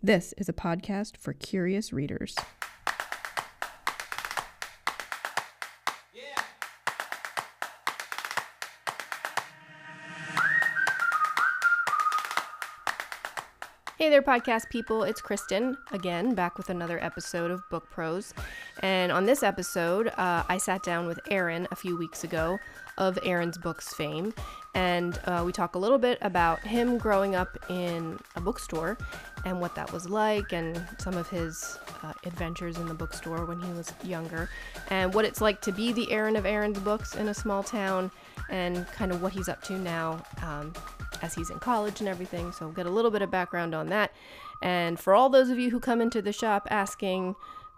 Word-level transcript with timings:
This 0.00 0.32
is 0.38 0.48
a 0.48 0.52
podcast 0.52 1.16
for 1.16 1.32
curious 1.32 1.92
readers. 1.92 2.36
Hey 13.98 14.10
there, 14.10 14.22
podcast 14.22 14.70
people. 14.70 15.02
It's 15.02 15.20
Kristin 15.20 15.76
again, 15.90 16.36
back 16.36 16.56
with 16.56 16.70
another 16.70 17.02
episode 17.02 17.50
of 17.50 17.60
Book 17.68 17.90
Prose. 17.90 18.32
And 18.80 19.10
on 19.10 19.26
this 19.26 19.42
episode, 19.42 20.06
uh, 20.16 20.44
I 20.48 20.58
sat 20.58 20.84
down 20.84 21.08
with 21.08 21.18
Aaron 21.28 21.66
a 21.72 21.74
few 21.74 21.98
weeks 21.98 22.22
ago 22.22 22.60
of 22.96 23.18
Aaron's 23.24 23.58
Books 23.58 23.92
fame. 23.92 24.32
And 24.74 25.18
uh, 25.24 25.42
we 25.44 25.50
talk 25.50 25.74
a 25.74 25.78
little 25.78 25.98
bit 25.98 26.18
about 26.20 26.60
him 26.60 26.96
growing 26.96 27.34
up 27.34 27.58
in 27.68 28.20
a 28.36 28.40
bookstore 28.40 28.96
and 29.48 29.60
what 29.60 29.74
that 29.74 29.92
was 29.92 30.08
like, 30.08 30.52
and 30.52 30.84
some 30.98 31.16
of 31.16 31.28
his 31.28 31.78
uh, 32.02 32.12
adventures 32.24 32.76
in 32.76 32.86
the 32.86 32.94
bookstore 32.94 33.44
when 33.44 33.60
he 33.60 33.70
was 33.72 33.92
younger, 34.04 34.48
and 34.90 35.12
what 35.14 35.24
it's 35.24 35.40
like 35.40 35.60
to 35.62 35.72
be 35.72 35.92
the 35.92 36.10
Aaron 36.12 36.36
of 36.36 36.46
Aaron's 36.46 36.78
Books 36.78 37.16
in 37.16 37.28
a 37.28 37.34
small 37.34 37.62
town, 37.62 38.10
and 38.50 38.86
kind 38.88 39.10
of 39.12 39.22
what 39.22 39.32
he's 39.32 39.48
up 39.48 39.62
to 39.64 39.74
now. 39.74 40.22
Um, 40.42 40.72
as 41.20 41.34
he's 41.34 41.50
in 41.50 41.58
college 41.58 41.98
and 41.98 42.08
everything. 42.08 42.52
So, 42.52 42.66
we'll 42.66 42.74
get 42.74 42.86
a 42.86 42.90
little 42.90 43.10
bit 43.10 43.22
of 43.22 43.30
background 43.30 43.74
on 43.74 43.88
that. 43.88 44.12
And 44.62 44.98
for 44.98 45.14
all 45.14 45.28
those 45.28 45.50
of 45.50 45.58
you 45.58 45.70
who 45.70 45.80
come 45.80 46.00
into 46.00 46.22
the 46.22 46.32
shop 46.32 46.68
asking 46.70 47.34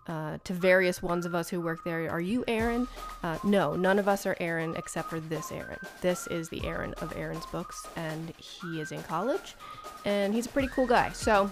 uh, 0.06 0.38
to 0.44 0.52
various 0.52 1.02
ones 1.02 1.26
of 1.26 1.34
us 1.34 1.48
who 1.48 1.60
work 1.60 1.84
there, 1.84 2.10
are 2.10 2.20
you 2.20 2.44
Aaron? 2.48 2.88
Uh, 3.22 3.38
no, 3.44 3.76
none 3.76 3.98
of 3.98 4.08
us 4.08 4.26
are 4.26 4.36
Aaron 4.40 4.74
except 4.76 5.08
for 5.10 5.20
this 5.20 5.52
Aaron. 5.52 5.78
This 6.00 6.26
is 6.26 6.48
the 6.48 6.66
Aaron 6.66 6.94
of 7.00 7.16
Aaron's 7.16 7.46
books, 7.46 7.86
and 7.96 8.32
he 8.38 8.80
is 8.80 8.92
in 8.92 9.02
college, 9.04 9.54
and 10.04 10.34
he's 10.34 10.46
a 10.46 10.48
pretty 10.48 10.68
cool 10.68 10.86
guy. 10.86 11.10
So, 11.12 11.50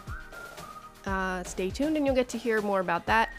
uh, 1.07 1.43
stay 1.45 1.71
tuned 1.71 1.97
and 1.97 2.05
you'll 2.05 2.15
get 2.15 2.29
to 2.31 2.39
hear 2.39 2.61
more 2.61 2.81
about 2.81 3.07
that. 3.07 3.31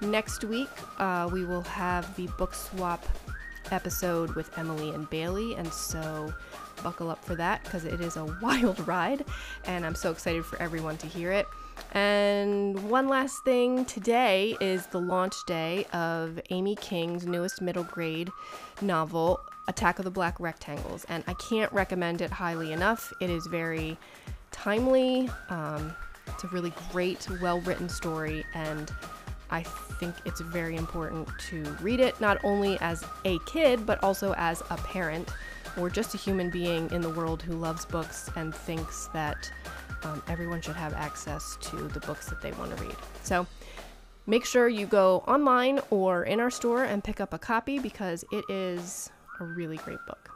Next 0.00 0.44
week, 0.44 0.70
uh, 0.98 1.28
we 1.32 1.44
will 1.44 1.62
have 1.62 2.14
the 2.16 2.28
book 2.38 2.54
swap 2.54 3.04
episode 3.72 4.34
with 4.34 4.56
Emily 4.58 4.90
and 4.90 5.08
Bailey, 5.10 5.54
and 5.54 5.70
so 5.72 6.32
buckle 6.82 7.10
up 7.10 7.24
for 7.24 7.34
that 7.34 7.62
because 7.64 7.84
it 7.84 8.00
is 8.00 8.16
a 8.16 8.24
wild 8.42 8.86
ride, 8.86 9.24
and 9.66 9.84
I'm 9.84 9.94
so 9.94 10.10
excited 10.10 10.44
for 10.44 10.60
everyone 10.60 10.96
to 10.98 11.06
hear 11.06 11.32
it. 11.32 11.46
And 11.92 12.90
one 12.90 13.08
last 13.08 13.44
thing 13.44 13.84
today 13.84 14.56
is 14.60 14.86
the 14.86 15.00
launch 15.00 15.34
day 15.46 15.86
of 15.92 16.40
Amy 16.50 16.76
King's 16.76 17.26
newest 17.26 17.60
middle 17.60 17.84
grade 17.84 18.30
novel, 18.80 19.40
Attack 19.68 19.98
of 19.98 20.04
the 20.04 20.10
Black 20.10 20.38
Rectangles, 20.40 21.04
and 21.08 21.24
I 21.26 21.34
can't 21.34 21.72
recommend 21.72 22.20
it 22.20 22.30
highly 22.30 22.72
enough. 22.72 23.12
It 23.20 23.30
is 23.30 23.46
very 23.46 23.98
timely, 24.50 25.30
um, 25.48 25.94
it's 26.26 26.44
a 26.44 26.48
really 26.48 26.72
great, 26.92 27.26
well 27.40 27.60
written 27.62 27.88
story, 27.88 28.44
and 28.54 28.92
I 29.50 29.62
think 29.62 30.14
it's 30.24 30.40
very 30.40 30.76
important 30.76 31.28
to 31.48 31.62
read 31.80 32.00
it 32.00 32.20
not 32.20 32.38
only 32.44 32.78
as 32.80 33.04
a 33.24 33.38
kid, 33.46 33.86
but 33.86 34.02
also 34.02 34.34
as 34.36 34.62
a 34.70 34.76
parent 34.76 35.28
or 35.76 35.88
just 35.88 36.14
a 36.14 36.18
human 36.18 36.50
being 36.50 36.90
in 36.90 37.00
the 37.00 37.10
world 37.10 37.42
who 37.42 37.54
loves 37.54 37.84
books 37.84 38.30
and 38.36 38.54
thinks 38.54 39.08
that 39.12 39.50
um, 40.04 40.22
everyone 40.28 40.60
should 40.60 40.76
have 40.76 40.92
access 40.94 41.56
to 41.60 41.76
the 41.88 42.00
books 42.00 42.28
that 42.28 42.40
they 42.40 42.52
want 42.52 42.76
to 42.76 42.84
read. 42.84 42.96
So 43.22 43.46
make 44.26 44.44
sure 44.44 44.68
you 44.68 44.86
go 44.86 45.24
online 45.26 45.80
or 45.90 46.24
in 46.24 46.40
our 46.40 46.50
store 46.50 46.84
and 46.84 47.02
pick 47.02 47.20
up 47.20 47.32
a 47.32 47.38
copy 47.38 47.78
because 47.78 48.24
it 48.30 48.44
is 48.48 49.10
a 49.40 49.44
really 49.44 49.78
great 49.78 50.04
book. 50.06 50.30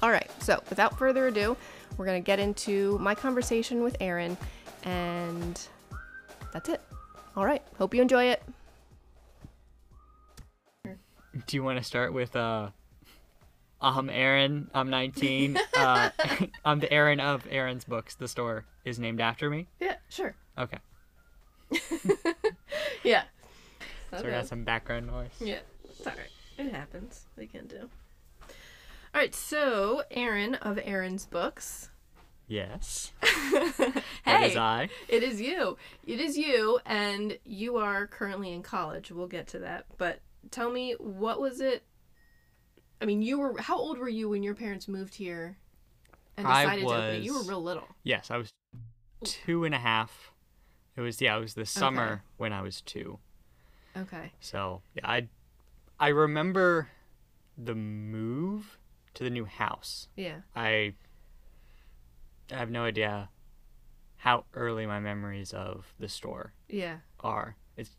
All 0.00 0.10
right, 0.10 0.30
so 0.42 0.62
without 0.68 0.98
further 0.98 1.28
ado, 1.28 1.56
we're 1.96 2.06
going 2.06 2.22
to 2.22 2.26
get 2.26 2.38
into 2.38 2.98
my 2.98 3.14
conversation 3.14 3.82
with 3.82 3.96
Aaron, 4.00 4.36
and 4.84 5.60
that's 6.52 6.68
it. 6.68 6.80
All 7.36 7.44
right, 7.44 7.62
hope 7.78 7.94
you 7.94 8.02
enjoy 8.02 8.24
it. 8.24 8.42
Do 11.46 11.56
you 11.56 11.62
want 11.62 11.78
to 11.78 11.84
start 11.84 12.12
with 12.12 12.36
uh 12.36 12.70
I'm 13.80 14.10
Aaron, 14.10 14.70
I'm 14.74 14.90
19. 14.90 15.58
uh 15.76 16.10
I'm 16.64 16.80
the 16.80 16.92
Aaron 16.92 17.20
of 17.20 17.46
Aaron's 17.50 17.84
books. 17.84 18.14
The 18.14 18.28
store 18.28 18.64
is 18.84 18.98
named 18.98 19.20
after 19.20 19.48
me. 19.48 19.66
Yeah, 19.80 19.96
sure. 20.08 20.34
Okay. 20.58 20.78
Yeah. 23.02 23.24
So 24.10 24.24
we 24.24 24.30
got 24.30 24.46
some 24.46 24.64
background 24.64 25.06
noise. 25.06 25.30
Yeah, 25.40 25.60
right. 26.04 26.16
It 26.58 26.72
happens. 26.72 27.26
We 27.36 27.46
can 27.46 27.66
do. 27.66 27.88
All 29.14 29.20
right, 29.20 29.34
so 29.34 30.02
Aaron 30.10 30.54
of 30.56 30.78
Aaron's 30.82 31.26
books. 31.26 31.90
Yes. 32.46 33.12
hey, 33.22 33.30
That 34.26 34.42
is 34.44 34.56
I. 34.56 34.88
it 35.08 35.22
is 35.22 35.40
you. 35.40 35.76
It 36.06 36.18
is 36.20 36.36
you, 36.36 36.80
and 36.86 37.38
you 37.44 37.76
are 37.76 38.06
currently 38.06 38.52
in 38.52 38.62
college. 38.62 39.10
We'll 39.10 39.26
get 39.26 39.46
to 39.48 39.58
that. 39.60 39.86
But 39.98 40.20
tell 40.50 40.70
me, 40.70 40.94
what 40.98 41.40
was 41.40 41.60
it? 41.60 41.82
I 43.00 43.04
mean, 43.04 43.22
you 43.22 43.38
were. 43.38 43.58
How 43.60 43.76
old 43.76 43.98
were 43.98 44.08
you 44.08 44.28
when 44.30 44.42
your 44.42 44.54
parents 44.54 44.88
moved 44.88 45.14
here 45.14 45.56
and 46.36 46.46
I 46.46 46.62
decided 46.64 46.82
to 46.88 46.94
open 46.94 47.04
it? 47.16 47.22
You 47.22 47.34
were 47.34 47.42
real 47.44 47.62
little. 47.62 47.88
Yes, 48.02 48.30
I 48.30 48.36
was 48.38 48.52
two 49.24 49.64
and 49.64 49.74
a 49.74 49.78
half. 49.78 50.32
It 50.96 51.00
was 51.00 51.20
yeah, 51.20 51.36
it 51.36 51.40
was 51.40 51.54
the 51.54 51.66
summer 51.66 52.04
Okay. 52.04 52.20
when 52.38 52.52
I 52.52 52.60
was 52.62 52.80
two. 52.80 53.18
Okay. 53.96 54.32
So 54.40 54.82
yeah, 54.94 55.08
I 55.08 55.28
I 55.98 56.08
remember 56.08 56.88
the 57.56 57.74
move 57.74 58.78
to 59.14 59.24
the 59.24 59.30
new 59.30 59.44
house. 59.44 60.08
Yeah. 60.16 60.40
I 60.54 60.94
I 62.52 62.56
have 62.56 62.70
no 62.70 62.84
idea 62.84 63.30
how 64.16 64.44
early 64.54 64.86
my 64.86 65.00
memories 65.00 65.52
of 65.52 65.92
the 65.98 66.08
store 66.08 66.52
Yeah. 66.68 66.98
are. 67.20 67.56
It's 67.76 67.90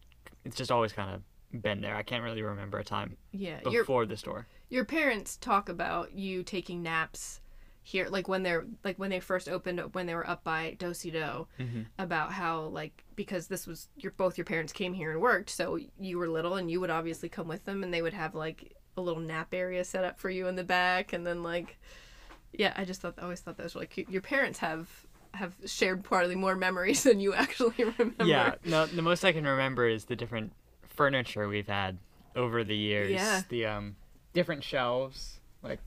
it's 0.45 0.55
just 0.55 0.71
always 0.71 0.93
kind 0.93 1.13
of 1.15 1.61
been 1.61 1.81
there. 1.81 1.95
I 1.95 2.03
can't 2.03 2.23
really 2.23 2.41
remember 2.41 2.79
a 2.79 2.83
time 2.83 3.17
Yeah. 3.31 3.59
Your 3.69 3.83
before 3.83 4.05
the 4.05 4.17
store. 4.17 4.47
your 4.69 4.85
parents 4.85 5.37
talk 5.37 5.69
about 5.69 6.13
you 6.13 6.43
taking 6.43 6.81
naps 6.81 7.39
here 7.85 8.07
like 8.07 8.27
when 8.29 8.43
they're 8.43 8.65
like 8.85 8.97
when 8.97 9.09
they 9.09 9.19
first 9.19 9.49
opened 9.49 9.77
up 9.79 9.93
when 9.93 10.05
they 10.05 10.15
were 10.15 10.27
up 10.27 10.41
by 10.43 10.75
Dosi 10.79 11.11
do 11.11 11.47
Mhm. 11.59 11.85
about 11.99 12.31
how 12.31 12.61
like 12.67 13.03
because 13.15 13.47
this 13.47 13.67
was 13.67 13.89
your 13.97 14.13
both 14.13 14.37
your 14.37 14.45
parents 14.45 14.71
came 14.71 14.93
here 14.93 15.11
and 15.11 15.19
worked 15.19 15.49
so 15.49 15.77
you 15.99 16.17
were 16.17 16.29
little 16.29 16.55
and 16.55 16.71
you 16.71 16.79
would 16.79 16.89
obviously 16.89 17.27
come 17.27 17.47
with 17.49 17.65
them 17.65 17.83
and 17.83 17.93
they 17.93 18.01
would 18.01 18.13
have 18.13 18.33
like 18.35 18.73
a 18.97 19.01
little 19.01 19.21
nap 19.21 19.53
area 19.53 19.83
set 19.83 20.03
up 20.03 20.19
for 20.19 20.29
you 20.29 20.47
in 20.47 20.55
the 20.55 20.63
back 20.63 21.13
and 21.13 21.25
then 21.25 21.41
like 21.43 21.77
yeah 22.51 22.73
i 22.75 22.83
just 22.85 23.01
thought 23.01 23.15
I 23.17 23.23
always 23.23 23.39
thought 23.41 23.57
that 23.57 23.63
was 23.63 23.75
really 23.75 23.87
cute 23.87 24.09
your 24.09 24.21
parents 24.21 24.59
have 24.59 24.87
have 25.33 25.55
shared 25.65 26.03
probably 26.03 26.35
more 26.35 26.55
memories 26.55 27.03
than 27.03 27.19
you 27.19 27.33
actually 27.33 27.73
remember 27.97 28.23
Yeah, 28.23 28.55
no, 28.65 28.85
the 28.85 29.01
most 29.01 29.25
I 29.25 29.31
can 29.31 29.45
remember 29.45 29.87
is 29.87 30.05
the 30.05 30.15
different 30.15 30.53
furniture 30.87 31.47
we've 31.47 31.67
had 31.67 31.97
over 32.35 32.63
the 32.63 32.75
years. 32.75 33.09
Yeah. 33.11 33.41
The 33.49 33.65
um 33.65 33.95
different 34.33 34.63
shelves. 34.63 35.39
Like 35.63 35.79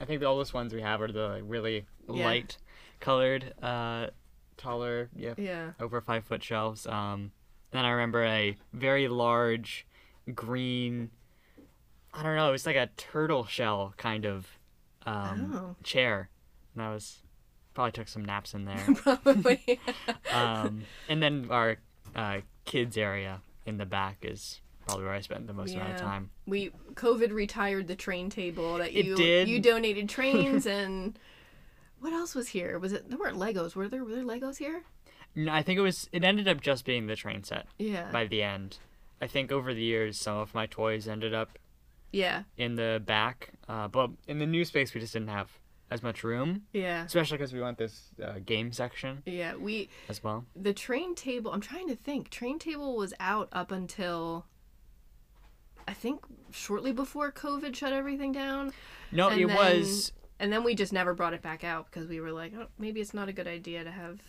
I 0.00 0.04
think 0.04 0.20
the 0.20 0.26
oldest 0.26 0.54
ones 0.54 0.72
we 0.72 0.82
have 0.82 1.00
are 1.00 1.10
the 1.10 1.26
like, 1.28 1.42
really 1.46 1.84
Yeah. 2.08 2.14
light 2.26 2.58
colored, 3.00 3.52
uh 3.60 4.08
taller, 4.56 5.10
yeah, 5.16 5.34
yeah 5.36 5.72
over 5.80 6.00
five 6.00 6.24
foot 6.24 6.44
shelves. 6.44 6.86
Um 6.86 7.32
then 7.72 7.84
I 7.84 7.90
remember 7.90 8.22
a 8.24 8.56
very 8.72 9.08
large 9.08 9.84
green 10.32 11.10
I 12.16 12.22
don't 12.22 12.36
know, 12.36 12.48
it 12.48 12.52
was 12.52 12.66
like 12.66 12.76
a 12.76 12.88
turtle 12.96 13.44
shell 13.46 13.94
kind 13.96 14.24
of 14.24 14.46
um 15.04 15.52
Oh. 15.54 15.76
chair. 15.84 16.30
And 16.74 16.82
I 16.82 16.92
was 16.92 17.18
probably 17.74 17.92
took 17.92 18.08
some 18.08 18.24
naps 18.24 18.54
in 18.54 18.64
there. 18.64 18.86
probably 18.94 19.78
um, 20.32 20.82
and 21.08 21.22
then 21.22 21.46
our 21.50 21.76
uh, 22.14 22.38
kids 22.64 22.96
area 22.96 23.40
in 23.66 23.76
the 23.76 23.86
back 23.86 24.18
is 24.22 24.60
probably 24.86 25.04
where 25.04 25.14
I 25.14 25.20
spent 25.20 25.46
the 25.46 25.52
most 25.52 25.74
amount 25.74 25.92
of 25.94 26.00
time. 26.00 26.30
we 26.46 26.70
COVID 26.94 27.32
retired 27.32 27.86
the 27.88 27.96
train 27.96 28.30
table 28.30 28.78
that 28.78 28.92
you 28.94 29.16
you 29.18 29.60
donated 29.60 30.08
trains 30.08 30.66
and 30.78 31.18
what 32.00 32.12
else 32.12 32.34
was 32.34 32.48
here? 32.48 32.78
Was 32.78 32.92
it 32.92 33.08
there 33.10 33.18
weren't 33.18 33.36
Legos? 33.38 33.74
Were 33.74 33.88
there 33.88 34.04
were 34.04 34.14
there 34.14 34.24
Legos 34.24 34.58
here? 34.58 34.82
No, 35.34 35.52
I 35.52 35.62
think 35.62 35.78
it 35.78 35.82
was. 35.82 36.08
It 36.12 36.24
ended 36.24 36.48
up 36.48 36.60
just 36.62 36.84
being 36.86 37.06
the 37.08 37.16
train 37.16 37.42
set 37.44 37.66
Yeah. 37.78 38.10
by 38.10 38.26
the 38.26 38.42
end. 38.42 38.78
I 39.20 39.26
think 39.26 39.50
over 39.52 39.74
the 39.74 39.82
years, 39.82 40.18
some 40.18 40.36
of 40.38 40.54
my 40.54 40.66
toys 40.66 41.06
ended 41.08 41.34
up 41.34 41.58
yeah. 42.12 42.42
in 42.56 42.74
the 42.76 43.02
back, 43.04 43.50
uh, 43.68 43.88
but 43.88 44.10
in 44.28 44.38
the 44.38 44.46
new 44.46 44.64
space, 44.64 44.94
we 44.94 45.00
just 45.00 45.12
didn't 45.12 45.28
have 45.28 45.50
as 45.90 46.02
much 46.02 46.24
room, 46.24 46.62
Yeah. 46.72 47.04
especially 47.04 47.38
because 47.38 47.52
we 47.52 47.60
want 47.60 47.78
this 47.78 48.10
uh, 48.22 48.40
game 48.44 48.72
section 48.72 49.22
Yeah. 49.24 49.54
We 49.54 49.88
as 50.08 50.22
well. 50.24 50.44
the 50.56 50.72
train 50.72 51.14
table 51.14 51.52
I'm 51.52 51.60
trying 51.60 51.86
to 51.88 51.94
think. 51.96 52.28
Train 52.30 52.58
table 52.58 52.96
was 52.96 53.14
out 53.20 53.48
up 53.52 53.70
until 53.70 54.46
I 55.86 55.92
think 55.92 56.24
shortly 56.50 56.90
before 56.92 57.30
COVID 57.30 57.76
shut 57.76 57.92
everything 57.92 58.32
down. 58.32 58.72
No, 59.12 59.28
And 59.28 59.40
it 59.40 59.46
then- 59.46 59.56
was. 59.56 60.12
And 60.38 60.52
then 60.52 60.64
we 60.64 60.74
just 60.74 60.92
never 60.92 61.14
brought 61.14 61.32
it 61.32 61.40
back 61.40 61.64
out 61.64 61.86
because 61.90 62.08
we 62.08 62.20
were 62.20 62.30
like, 62.32 62.52
oh, 62.58 62.66
maybe 62.78 63.00
it's 63.00 63.14
not 63.14 63.28
a 63.28 63.32
good 63.32 63.46
idea 63.46 63.84
to 63.84 63.90
have. 63.90 64.20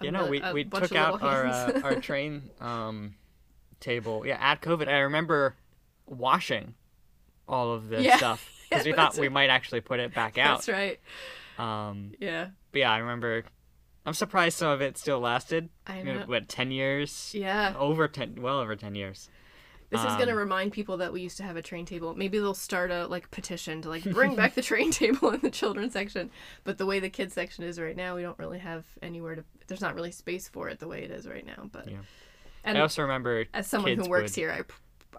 a 0.00 0.04
You 0.04 0.10
know, 0.10 0.24
bu- 0.24 0.30
we, 0.30 0.40
we 0.52 0.64
took 0.64 0.96
out 0.96 1.22
our 1.22 1.46
uh, 1.46 1.80
our 1.84 1.94
train 2.00 2.50
um, 2.60 3.14
table. 3.78 4.24
Yeah, 4.26 4.36
at 4.40 4.60
COVID, 4.62 4.88
I 4.88 4.98
remember 5.00 5.54
washing 6.06 6.74
all 7.48 7.72
of 7.72 7.88
this 7.88 8.04
Yeah. 8.04 8.16
stuff 8.16 8.50
because 8.70 8.84
we 8.86 8.92
thought 8.92 9.16
we 9.18 9.28
might 9.28 9.50
actually 9.50 9.80
put 9.80 10.00
it 10.00 10.14
back 10.14 10.38
out. 10.38 10.58
That's 10.64 10.68
right. 10.68 11.00
Um, 11.58 12.12
Yeah. 12.20 12.48
but 12.72 12.78
yeah, 12.80 12.92
I 12.92 12.98
remember 12.98 13.44
I'm 14.04 14.14
surprised 14.14 14.58
some 14.58 14.68
of 14.70 14.80
it 14.82 14.96
still 14.98 15.18
lasted. 15.18 15.68
I 15.86 16.02
know, 16.02 16.22
what, 16.26 16.48
10 16.48 16.70
years? 16.70 17.32
Yeah. 17.34 17.74
Over 17.76 18.06
10, 18.06 18.36
well 18.40 18.60
over 18.60 18.76
10 18.76 18.94
years. 18.94 19.28
This 19.90 20.00
is 20.00 20.16
gonna 20.16 20.32
Um, 20.32 20.38
remind 20.38 20.72
people 20.72 20.96
that 20.96 21.12
we 21.12 21.20
used 21.20 21.36
to 21.36 21.44
have 21.44 21.56
a 21.56 21.62
train 21.62 21.86
table. 21.86 22.14
Maybe 22.16 22.38
they'll 22.38 22.54
start 22.54 22.90
a 22.90 23.06
like 23.06 23.30
petition 23.30 23.82
to 23.82 23.88
like 23.88 24.02
bring 24.12 24.34
back 24.34 24.54
the 24.54 24.62
train 24.62 24.90
table 24.90 25.30
in 25.30 25.40
the 25.40 25.50
children's 25.50 25.92
section. 25.92 26.30
But 26.64 26.78
the 26.78 26.86
way 26.86 26.98
the 27.00 27.08
kids 27.08 27.34
section 27.34 27.62
is 27.64 27.80
right 27.80 27.96
now, 27.96 28.16
we 28.16 28.22
don't 28.22 28.38
really 28.38 28.58
have 28.58 28.84
anywhere 29.00 29.36
to. 29.36 29.44
There's 29.68 29.80
not 29.80 29.94
really 29.94 30.10
space 30.10 30.48
for 30.48 30.68
it 30.68 30.80
the 30.80 30.88
way 30.88 31.02
it 31.04 31.10
is 31.12 31.26
right 31.28 31.46
now. 31.46 31.68
But 31.70 31.88
Yeah. 31.88 31.98
and 32.64 32.76
I 32.76 32.80
also 32.80 33.02
remember 33.02 33.44
as 33.54 33.68
someone 33.68 33.96
who 33.96 34.08
works 34.08 34.32
would- 34.32 34.40
here, 34.40 34.50
I, 34.50 34.62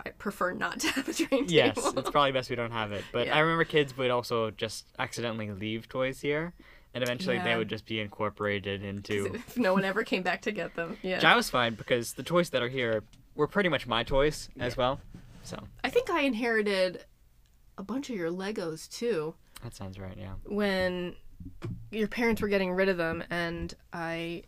I 0.05 0.09
prefer 0.11 0.51
not 0.51 0.79
to 0.81 0.87
have 0.91 1.07
a 1.07 1.13
train 1.13 1.47
table. 1.47 1.51
Yes, 1.51 1.77
it's 1.77 2.09
probably 2.09 2.31
best 2.31 2.49
we 2.49 2.55
don't 2.55 2.71
have 2.71 2.91
it. 2.91 3.03
But 3.11 3.27
Yeah. 3.27 3.35
I 3.35 3.39
remember 3.39 3.63
kids 3.63 3.95
would 3.97 4.11
also 4.11 4.51
just 4.51 4.85
accidentally 4.99 5.49
leave 5.51 5.87
toys 5.89 6.21
here, 6.21 6.53
and 6.93 7.03
eventually 7.03 7.39
they 7.39 7.55
would 7.55 7.69
just 7.69 7.85
be 7.85 7.99
incorporated 7.99 8.83
into. 8.83 9.33
if 9.35 9.57
no 9.57 9.73
one 9.73 9.83
ever 9.85 10.03
came 10.03 10.23
back 10.23 10.41
to 10.43 10.51
get 10.51 10.75
them. 10.75 10.97
Yeah. 11.01 11.15
Which 11.15 11.25
I 11.25 11.35
was 11.35 11.49
fine 11.49 11.75
because 11.75 12.13
the 12.13 12.23
toys 12.23 12.49
that 12.51 12.61
are 12.61 12.69
here 12.69 13.03
were 13.35 13.47
pretty 13.47 13.69
much 13.69 13.87
my 13.87 14.03
toys 14.03 14.49
as 14.59 14.75
well. 14.77 14.99
So 15.43 15.57
I 15.83 15.89
think 15.89 16.09
I 16.09 16.21
inherited 16.21 17.05
a 17.77 17.83
bunch 17.83 18.09
of 18.09 18.15
your 18.15 18.31
Legos 18.31 18.89
too 18.89 19.35
that 19.63 19.73
sounds 19.75 19.97
right. 19.99 20.15
Yeah. 20.17 20.33
when 20.45 21.15
your 21.91 22.07
parents 22.07 22.41
were 22.41 22.47
getting 22.47 22.71
rid 22.73 22.89
of 22.89 22.97
them, 22.97 23.23
and 23.29 23.73
I, 23.93 24.43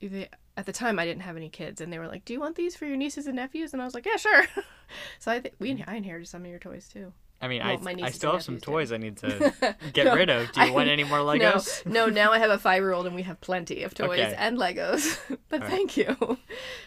they, 0.00 0.28
at 0.60 0.66
the 0.66 0.72
time 0.72 0.98
I 0.98 1.06
didn't 1.06 1.22
have 1.22 1.36
any 1.38 1.48
kids, 1.48 1.80
and 1.80 1.90
they 1.92 1.98
were 1.98 2.06
like, 2.06 2.24
"Do 2.26 2.34
you 2.34 2.40
want 2.40 2.54
these 2.54 2.76
for 2.76 2.84
your 2.84 2.96
nieces 2.96 3.26
and 3.26 3.36
nephews?" 3.36 3.72
And 3.72 3.80
I 3.80 3.86
was 3.86 3.94
like, 3.94 4.04
"Yeah, 4.06 4.16
sure." 4.16 4.44
so 5.18 5.32
I 5.32 5.40
think 5.40 5.54
we 5.58 5.72
mm. 5.74 5.84
I 5.88 5.96
inherited 5.96 6.28
some 6.28 6.42
of 6.44 6.50
your 6.50 6.58
toys 6.60 6.86
too. 6.86 7.12
I 7.40 7.48
mean, 7.48 7.62
Well, 7.64 7.78
my 7.78 7.92
I, 8.02 8.08
I 8.08 8.10
still 8.10 8.32
have 8.32 8.42
some 8.42 8.56
nephews 8.56 8.66
do. 8.66 8.72
toys 8.72 8.92
I 8.92 8.96
need 8.98 9.16
to 9.16 9.76
get 9.94 10.04
No, 10.04 10.14
rid 10.14 10.28
of. 10.28 10.52
Do 10.52 10.60
you 10.60 10.66
I- 10.66 10.70
want 10.70 10.90
any 10.90 11.04
more 11.04 11.18
Legos? 11.30 11.86
No, 11.86 12.06
no. 12.06 12.12
Now 12.12 12.32
I 12.32 12.38
have 12.38 12.50
a 12.50 12.58
five-year-old, 12.58 13.06
and 13.06 13.14
we 13.16 13.22
have 13.22 13.40
plenty 13.40 13.82
of 13.82 13.94
toys 13.94 14.20
Okay. 14.20 14.34
and 14.36 14.58
Legos. 14.58 15.18
but 15.48 15.62
All 15.62 15.66
right. 15.68 15.70
thank 15.74 15.96
you. 15.96 16.14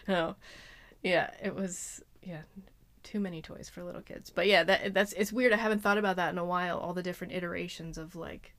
no, 0.07 0.35
yeah, 1.01 1.31
it 1.43 1.55
was 1.55 2.03
yeah, 2.21 2.43
too 3.01 3.19
many 3.19 3.41
toys 3.41 3.67
for 3.69 3.83
little 3.83 4.01
kids. 4.03 4.29
But 4.29 4.45
yeah, 4.47 4.63
that 4.63 4.93
that's 4.93 5.13
it's 5.13 5.33
weird. 5.33 5.51
I 5.53 5.57
haven't 5.57 5.81
thought 5.81 5.97
about 5.97 6.17
that 6.17 6.29
in 6.31 6.37
a 6.37 6.45
while. 6.45 6.77
All 6.77 6.93
the 6.93 7.03
different 7.03 7.33
iterations 7.33 7.97
of 7.97 8.15
like 8.15 8.53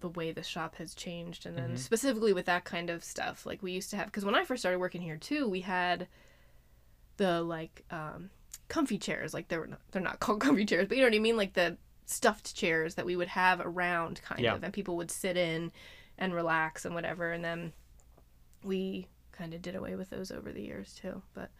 the 0.00 0.08
way 0.08 0.32
the 0.32 0.42
shop 0.42 0.76
has 0.76 0.94
changed, 0.94 1.46
and 1.46 1.56
then 1.56 1.74
Mhm. 1.74 1.78
specifically 1.78 2.32
with 2.32 2.46
that 2.46 2.64
kind 2.64 2.90
of 2.90 3.02
stuff. 3.04 3.46
Like 3.46 3.62
we 3.62 3.72
used 3.72 3.90
to 3.90 3.96
have, 3.96 4.06
because 4.06 4.24
when 4.24 4.34
I 4.34 4.44
first 4.44 4.60
started 4.62 4.78
working 4.78 5.00
here 5.02 5.16
too, 5.16 5.48
we 5.48 5.60
had 5.62 6.08
the 7.16 7.42
like 7.42 7.84
um, 7.90 8.30
comfy 8.68 8.98
chairs. 8.98 9.32
Like 9.32 9.48
they 9.48 9.56
were 9.58 9.66
not, 9.68 9.80
they're 9.92 10.02
not 10.02 10.20
called 10.20 10.40
comfy 10.40 10.64
chairs, 10.66 10.88
but 10.88 10.96
you 10.96 11.02
know 11.02 11.08
what 11.08 11.14
I 11.16 11.20
mean. 11.20 11.36
Like 11.36 11.54
the 11.54 11.78
stuffed 12.06 12.54
chairs 12.54 12.96
that 12.96 13.06
we 13.06 13.16
would 13.16 13.28
have 13.28 13.60
around, 13.60 14.20
kind 14.22 14.40
Yeah. 14.40 14.54
of, 14.54 14.62
and 14.64 14.72
people 14.74 14.96
would 14.96 15.10
sit 15.10 15.36
in 15.36 15.72
and 16.18 16.34
relax 16.34 16.84
and 16.84 16.94
whatever. 16.94 17.32
And 17.32 17.44
then 17.44 17.72
we 18.62 19.08
kind 19.32 19.54
of 19.54 19.62
did 19.62 19.74
away 19.74 19.96
with 19.96 20.10
those 20.10 20.30
over 20.30 20.52
the 20.52 20.62
years 20.62 20.94
too. 20.94 21.22
But 21.34 21.50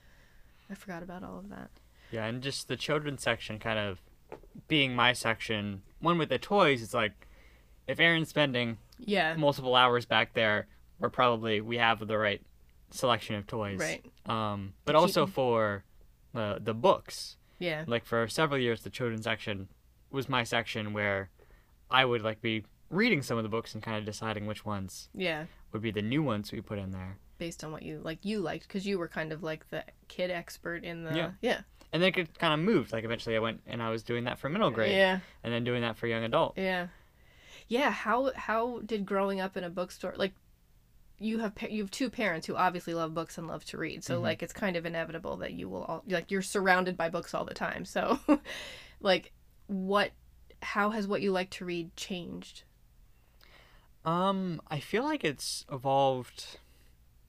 I 0.70 0.74
forgot 0.74 1.02
about 1.02 1.22
all 1.22 1.38
of 1.38 1.48
that. 1.50 1.70
Yeah, 2.10 2.26
and 2.26 2.42
just 2.42 2.68
the 2.68 2.76
children's 2.76 3.22
section 3.22 3.58
kind 3.58 3.78
of 3.78 4.00
being 4.68 4.94
my 4.94 5.12
section. 5.12 5.82
One 6.00 6.18
with 6.18 6.28
the 6.28 6.38
toys, 6.38 6.82
it's 6.82 6.94
like 6.94 7.26
if 7.86 8.00
Aaron's 8.00 8.28
spending 8.28 8.78
Yeah. 8.98 9.34
multiple 9.36 9.74
hours 9.74 10.06
back 10.06 10.34
there, 10.34 10.66
we're 10.98 11.10
probably 11.10 11.60
we 11.60 11.76
have 11.78 12.06
the 12.06 12.18
right 12.18 12.42
selection 12.90 13.34
of 13.36 13.46
toys. 13.46 13.80
Right. 13.80 14.04
Um, 14.26 14.74
but 14.84 14.94
also 14.94 15.26
for 15.26 15.84
the 16.32 16.58
the 16.62 16.74
books. 16.74 17.36
Yeah. 17.58 17.84
Like 17.86 18.04
for 18.04 18.26
several 18.28 18.58
years, 18.60 18.82
the 18.82 18.90
children's 18.90 19.24
section 19.24 19.68
was 20.10 20.28
my 20.28 20.44
section 20.44 20.92
where 20.92 21.30
I 21.90 22.04
would 22.04 22.22
like 22.22 22.40
be 22.40 22.64
reading 22.90 23.22
some 23.22 23.36
of 23.38 23.42
the 23.42 23.48
books 23.48 23.74
and 23.74 23.82
kind 23.82 23.96
of 23.98 24.04
deciding 24.04 24.46
which 24.46 24.64
ones 24.64 25.08
Yeah. 25.14 25.46
would 25.72 25.82
be 25.82 25.90
the 25.90 26.02
new 26.02 26.22
ones 26.22 26.52
we 26.52 26.60
put 26.60 26.78
in 26.78 26.90
there. 26.92 27.18
Based 27.38 27.64
on 27.64 27.72
what 27.72 27.82
you 27.82 28.00
like, 28.02 28.24
you 28.24 28.38
liked 28.38 28.68
because 28.68 28.86
you 28.86 28.98
were 28.98 29.08
kind 29.08 29.32
of 29.32 29.42
like 29.42 29.68
the 29.70 29.84
kid 30.08 30.30
expert 30.30 30.84
in 30.84 31.02
the 31.04 31.16
Yeah. 31.16 31.30
yeah 31.40 31.60
And 31.92 32.02
then 32.02 32.12
it 32.14 32.38
kind 32.38 32.54
of 32.54 32.60
moved. 32.60 32.92
Like 32.92 33.04
eventually, 33.04 33.34
I 33.34 33.40
went 33.40 33.62
and 33.66 33.82
I 33.82 33.90
was 33.90 34.02
doing 34.04 34.24
that 34.24 34.38
for 34.38 34.48
middle 34.48 34.70
grade, 34.70 34.92
yeah 34.94 35.20
and 35.42 35.52
then 35.52 35.64
doing 35.64 35.82
that 35.82 35.96
for 35.96 36.06
young 36.06 36.22
adult. 36.24 36.56
yeah 36.56 36.88
yeah. 37.68 37.90
How 37.90 38.32
how 38.34 38.80
did 38.84 39.04
growing 39.06 39.40
up 39.40 39.56
in 39.56 39.64
a 39.64 39.70
bookstore 39.70 40.14
like 40.16 40.32
you 41.18 41.38
have 41.38 41.52
you 41.70 41.82
have 41.82 41.90
two 41.90 42.10
parents 42.10 42.46
who 42.46 42.56
obviously 42.56 42.92
love 42.94 43.14
books 43.14 43.38
and 43.38 43.46
love 43.46 43.64
to 43.66 43.78
read, 43.78 44.02
so 44.04 44.18
Mhm. 44.18 44.22
like 44.22 44.42
it's 44.42 44.52
kind 44.52 44.76
of 44.76 44.84
inevitable 44.84 45.36
that 45.38 45.52
you 45.52 45.68
will 45.68 45.84
all 45.84 46.02
like 46.08 46.30
you're 46.30 46.42
surrounded 46.42 46.96
by 46.96 47.08
books 47.08 47.34
all 47.34 47.44
the 47.44 47.54
time. 47.54 47.84
So 47.84 48.18
like 49.00 49.32
what 49.68 50.10
how 50.62 50.90
has 50.90 51.06
what 51.06 51.22
you 51.22 51.30
like 51.30 51.50
to 51.50 51.64
read 51.64 51.94
changed? 51.96 52.64
Um, 54.04 54.60
I 54.68 54.80
feel 54.80 55.02
like 55.04 55.24
it's 55.24 55.64
evolved 55.72 56.58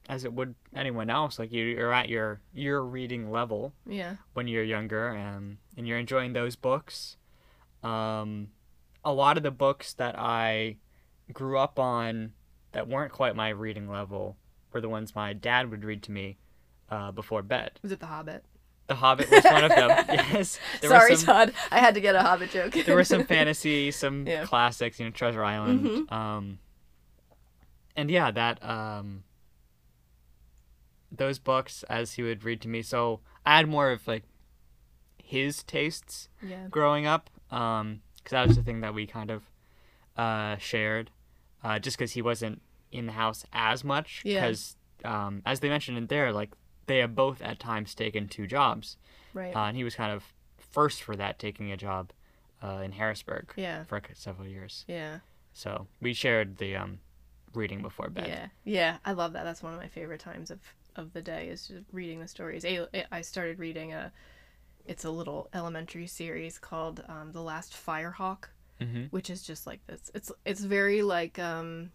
as 0.08 0.24
it 0.24 0.32
would 0.32 0.54
anyone 0.74 1.08
else. 1.08 1.38
Like 1.38 1.52
you, 1.52 1.64
you're 1.64 1.92
at 1.92 2.08
your 2.08 2.40
your 2.52 2.82
reading 2.84 3.30
level 3.30 3.72
Yeah 3.86 4.16
when 4.34 4.46
you're 4.48 4.62
younger, 4.64 5.08
and 5.08 5.58
and 5.76 5.86
you're 5.86 5.98
enjoying 5.98 6.32
those 6.32 6.56
books. 6.56 7.16
Um, 7.82 8.48
a 9.06 9.12
lot 9.12 9.36
of 9.38 9.42
the 9.42 9.50
books 9.52 9.92
that 9.94 10.18
I 10.18 10.76
grew 11.32 11.56
up 11.58 11.78
on 11.78 12.32
that 12.72 12.88
weren't 12.88 13.12
quite 13.12 13.34
my 13.36 13.48
reading 13.48 13.88
level 13.88 14.36
were 14.72 14.80
the 14.82 14.88
ones 14.88 15.14
my 15.14 15.32
dad 15.32 15.70
would 15.70 15.84
read 15.84 16.02
to 16.02 16.12
me 16.12 16.36
uh, 16.90 17.12
before 17.12 17.42
bed. 17.42 17.78
was 17.82 17.92
it 17.92 18.00
The 18.00 18.06
Hobbit? 18.06 18.44
The 18.88 18.96
Hobbit 18.96 19.30
was 19.30 19.42
one 19.44 19.64
of 19.64 19.70
them. 19.70 19.88
yes, 20.08 20.58
there 20.80 20.90
Sorry, 20.90 21.12
were 21.12 21.16
some, 21.16 21.26
Todd. 21.26 21.52
I 21.70 21.78
had 21.78 21.94
to 21.94 22.00
get 22.00 22.14
a 22.14 22.20
Hobbit 22.22 22.50
joke. 22.50 22.72
there 22.84 22.94
were 22.94 23.04
some 23.04 23.24
fantasy, 23.34 23.90
some 23.90 24.26
Yeah. 24.26 24.44
classics, 24.44 24.98
you 25.00 25.06
know, 25.06 25.10
Treasure 25.12 25.42
Island. 25.44 25.80
Mhm. 26.08 26.12
Um, 26.12 26.58
and 27.96 28.10
yeah, 28.10 28.30
that 28.30 28.62
um, 28.68 29.22
those 31.10 31.38
books 31.38 31.82
as 31.84 32.12
he 32.14 32.22
would 32.22 32.44
read 32.44 32.60
to 32.62 32.68
me. 32.68 32.82
So 32.82 33.20
I 33.44 33.56
had 33.56 33.68
more 33.68 33.90
of 33.90 34.06
like 34.06 34.24
his 35.22 35.62
tastes 35.62 36.28
yeah. 36.42 36.66
growing 36.68 37.06
up, 37.06 37.30
um, 37.50 38.02
because 38.26 38.32
that 38.32 38.48
was 38.48 38.56
the 38.56 38.62
thing 38.62 38.80
that 38.80 38.92
we 38.92 39.06
kind 39.06 39.30
of 39.30 39.44
uh 40.16 40.56
shared, 40.56 41.10
uh, 41.62 41.78
just 41.78 41.96
because 41.96 42.12
he 42.12 42.22
wasn't 42.22 42.60
in 42.90 43.06
the 43.06 43.12
house 43.12 43.44
as 43.52 43.84
much. 43.84 44.22
Yeah. 44.24 44.40
Because 44.40 44.76
um, 45.04 45.42
as 45.46 45.60
they 45.60 45.68
mentioned 45.68 45.96
in 45.96 46.06
there, 46.08 46.32
like 46.32 46.50
they 46.86 46.98
have 46.98 47.14
both 47.14 47.40
at 47.40 47.60
times 47.60 47.94
taken 47.94 48.26
two 48.26 48.46
jobs. 48.46 48.96
Right. 49.32 49.54
Uh, 49.54 49.66
and 49.66 49.76
he 49.76 49.84
was 49.84 49.94
kind 49.94 50.12
of 50.12 50.24
first 50.58 51.02
for 51.02 51.14
that, 51.14 51.38
taking 51.38 51.70
a 51.70 51.76
job 51.76 52.12
uh, 52.62 52.80
in 52.82 52.92
Harrisburg 52.92 53.52
yeah. 53.56 53.84
for 53.84 54.02
several 54.14 54.48
years. 54.48 54.84
Yeah. 54.88 55.18
So 55.52 55.86
we 56.00 56.12
shared 56.12 56.56
the 56.58 56.76
um, 56.76 56.98
reading 57.54 57.82
before 57.82 58.08
bed. 58.08 58.26
Yeah. 58.26 58.46
Yeah. 58.64 58.96
I 59.04 59.12
love 59.12 59.34
that. 59.34 59.44
That's 59.44 59.62
one 59.62 59.74
of 59.74 59.78
my 59.78 59.88
favorite 59.88 60.20
times 60.20 60.50
of 60.50 60.58
of 60.96 61.12
the 61.12 61.20
day 61.20 61.48
is 61.48 61.68
just 61.68 61.84
reading 61.92 62.20
the 62.20 62.28
stories. 62.28 62.64
I 63.12 63.20
started 63.20 63.58
reading 63.58 63.92
a 63.92 64.10
it's 64.88 65.04
a 65.04 65.10
little 65.10 65.48
elementary 65.52 66.06
series 66.06 66.58
called 66.58 67.02
um, 67.08 67.32
The 67.32 67.42
Last 67.42 67.72
Firehawk, 67.74 68.44
hmm 68.80 69.04
which 69.10 69.30
is 69.30 69.42
just 69.42 69.66
like 69.66 69.80
this. 69.86 70.10
It's 70.14 70.30
it's 70.44 70.60
very 70.62 71.02
like 71.02 71.38
um 71.38 71.90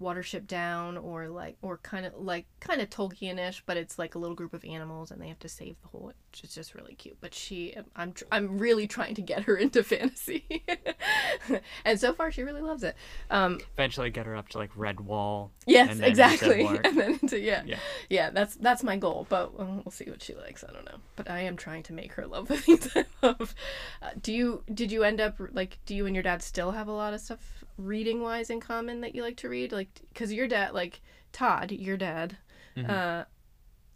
Watership 0.00 0.46
Down 0.46 0.96
or 0.98 1.28
like 1.28 1.56
or 1.62 1.78
kind 1.78 2.04
of 2.04 2.14
like 2.18 2.46
kind 2.60 2.80
of 2.80 2.90
Tolkien-ish, 2.90 3.62
but 3.66 3.76
it's 3.76 3.98
like 3.98 4.14
a 4.14 4.18
little 4.18 4.34
group 4.36 4.52
of 4.52 4.64
animals 4.64 5.10
and 5.10 5.20
they 5.22 5.28
have 5.28 5.38
to 5.40 5.48
save 5.48 5.76
the 5.82 5.88
whole. 5.88 6.12
Is 6.42 6.52
just 6.52 6.74
really 6.74 6.94
cute. 6.96 7.16
But 7.20 7.32
she, 7.32 7.76
I'm 7.94 8.12
tr- 8.12 8.24
I'm 8.32 8.58
really 8.58 8.88
trying 8.88 9.14
to 9.14 9.22
get 9.22 9.44
her 9.44 9.56
into 9.64 9.84
fantasy, 9.84 10.64
and 11.84 11.98
so 12.00 12.12
far 12.12 12.32
she 12.32 12.42
really 12.42 12.60
loves 12.60 12.82
it. 12.82 12.96
Um, 13.30 13.60
Eventually 13.74 14.10
get 14.10 14.26
her 14.26 14.36
up 14.36 14.48
to 14.50 14.58
like 14.58 14.74
Redwall. 14.74 15.50
yes, 15.66 15.92
And 15.92 16.04
exactly, 16.04 16.66
and 16.84 16.98
then 16.98 17.18
into 17.22 17.38
yeah, 17.38 17.62
Yeah. 17.64 17.78
yeah. 18.08 18.30
That's 18.30 18.56
that's 18.56 18.82
my 18.82 18.96
goal, 18.96 19.26
but 19.28 19.52
um, 19.58 19.82
we'll 19.84 19.92
see 19.92 20.06
what 20.06 20.22
she 20.22 20.34
likes. 20.34 20.64
I 20.68 20.72
don't 20.72 20.84
know, 20.84 20.98
but 21.16 21.30
I 21.30 21.40
am 21.42 21.56
trying 21.56 21.82
to 21.84 21.92
make 21.92 22.12
her 22.14 22.26
love 22.26 22.48
the 22.48 22.56
things 22.56 22.88
I 22.96 23.04
love. 23.22 23.54
Uh, 24.02 24.10
do 24.20 24.32
you 24.32 24.62
did 24.72 24.90
you 24.90 25.04
end 25.04 25.20
up 25.20 25.36
like 25.52 25.78
do 25.86 25.94
you 25.94 26.06
and 26.06 26.16
your 26.16 26.22
dad 26.24 26.42
still 26.42 26.72
have 26.72 26.88
a 26.88 26.92
lot 26.92 27.14
of 27.14 27.20
stuff 27.20 27.63
reading 27.76 28.22
wise 28.22 28.50
in 28.50 28.60
common 28.60 29.00
that 29.02 29.14
you 29.14 29.22
like 29.22 29.36
to 29.38 29.48
read? 29.48 29.72
Like 29.72 29.88
because 30.12 30.32
your 30.32 30.46
dad 30.48 30.72
like 30.74 31.00
Todd, 31.32 31.72
your 31.72 31.96
dad, 31.96 32.36
Mhm. 32.76 32.88
uh, 32.90 33.24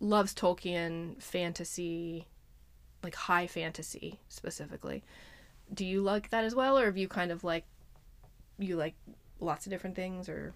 loves 0.00 0.34
Tolkien 0.34 1.20
fantasy, 1.22 2.26
like 3.02 3.14
high 3.14 3.46
fantasy 3.46 4.20
specifically. 4.28 5.02
Do 5.72 5.84
you 5.84 6.00
like 6.00 6.30
that 6.30 6.44
as 6.44 6.54
well, 6.54 6.78
or 6.78 6.86
have 6.86 6.96
you 6.96 7.08
kind 7.08 7.30
of 7.30 7.44
like 7.44 7.64
you 8.58 8.76
like 8.76 8.94
lots 9.40 9.66
of 9.66 9.70
different 9.70 9.94
things, 9.96 10.28
or 10.28 10.54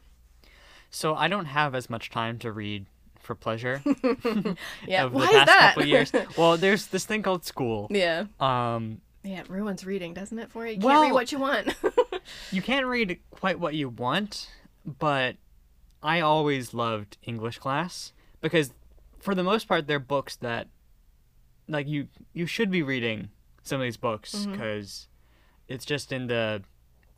So 0.90 1.14
I 1.14 1.28
don't 1.28 1.46
have 1.46 1.74
as 1.74 1.88
much 1.90 2.10
time 2.10 2.38
to 2.40 2.50
read 2.52 2.86
for 3.20 3.34
pleasure 3.36 3.80
yeah? 4.86 5.04
of 5.04 5.12
Why 5.12 5.26
the 5.30 5.38
is 5.38 5.46
that? 5.46 5.74
couple 5.74 5.86
years. 5.86 6.12
Well, 6.36 6.56
there's 6.56 6.86
this 6.88 7.04
thing 7.04 7.22
called 7.22 7.44
school. 7.44 7.86
yeah, 7.90 8.24
Um, 8.40 9.00
yeah, 9.22 9.40
it 9.40 9.48
ruins 9.48 9.84
reading, 9.86 10.12
doesn't 10.14 10.38
it? 10.38 10.50
For 10.50 10.66
you, 10.66 10.72
you 10.74 10.80
can't 10.80 11.00
read 11.02 11.12
what 11.12 11.30
you 11.30 11.38
want. 11.38 11.74
you 12.50 12.62
can't 12.62 12.86
read 12.86 13.18
quite 13.30 13.58
what 13.58 13.74
you 13.74 13.88
want, 13.88 14.48
but 14.84 15.36
I 16.02 16.20
always 16.20 16.74
loved 16.74 17.16
English 17.22 17.58
class 17.58 18.12
because 18.40 18.72
for 19.20 19.34
the 19.34 19.42
most 19.44 19.68
part 19.68 19.86
they're 19.86 19.98
books 20.00 20.36
that 20.36 20.66
like 21.68 21.86
you 21.86 22.08
you 22.32 22.44
should 22.46 22.70
be 22.70 22.82
reading 22.82 23.28
some 23.62 23.80
of 23.80 23.84
these 23.84 23.96
books 23.96 24.46
because 24.46 25.06
it's 25.68 25.84
just 25.84 26.10
in 26.12 26.26
the 26.26 26.62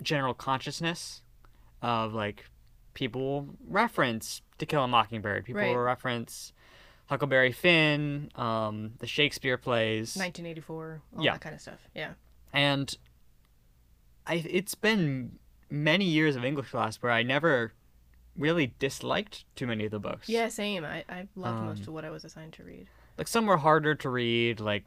general 0.03 0.35
consciousness 0.35 1.23
of 1.81 2.13
like 2.13 2.45
people 2.93 3.49
reference 3.67 4.43
To 4.59 4.67
Kill 4.67 4.85
a 4.85 4.89
Mockingbird. 4.89 5.45
People 5.47 5.63
Right. 5.63 5.75
reference 5.75 6.53
Huckleberry 7.07 7.53
Finn, 7.53 8.31
um, 8.35 8.93
the 8.99 9.07
Shakespeare 9.07 9.59
plays, 9.59 10.17
1984, 10.17 11.03
all 11.17 11.25
Yeah. 11.25 11.33
that 11.33 11.41
kind 11.41 11.55
of 11.55 11.61
stuff. 11.61 11.81
Yeah. 11.95 12.15
and 12.53 12.97
I 14.27 14.35
it's 14.49 14.75
been 14.75 15.39
many 15.71 16.05
years 16.05 16.37
of 16.37 16.45
English 16.45 16.71
class 16.71 16.97
where 16.97 17.13
I 17.13 17.23
never 17.23 17.73
really 18.37 18.75
disliked 18.79 19.45
too 19.57 19.67
many 19.67 19.85
of 19.85 19.91
the 19.91 19.99
books. 20.01 20.29
Yeah, 20.29 20.49
same. 20.49 20.85
I, 20.85 21.05
I 21.09 21.29
loved 21.37 21.63
most 21.65 21.79
Um, 21.83 21.89
of 21.89 21.95
what 21.95 22.05
I 22.05 22.11
was 22.11 22.25
assigned 22.25 22.53
to 22.55 22.65
read. 22.65 22.87
Like 23.17 23.29
some 23.29 23.47
were 23.47 23.59
harder 23.59 23.95
to 23.95 24.09
read, 24.09 24.59
like 24.61 24.87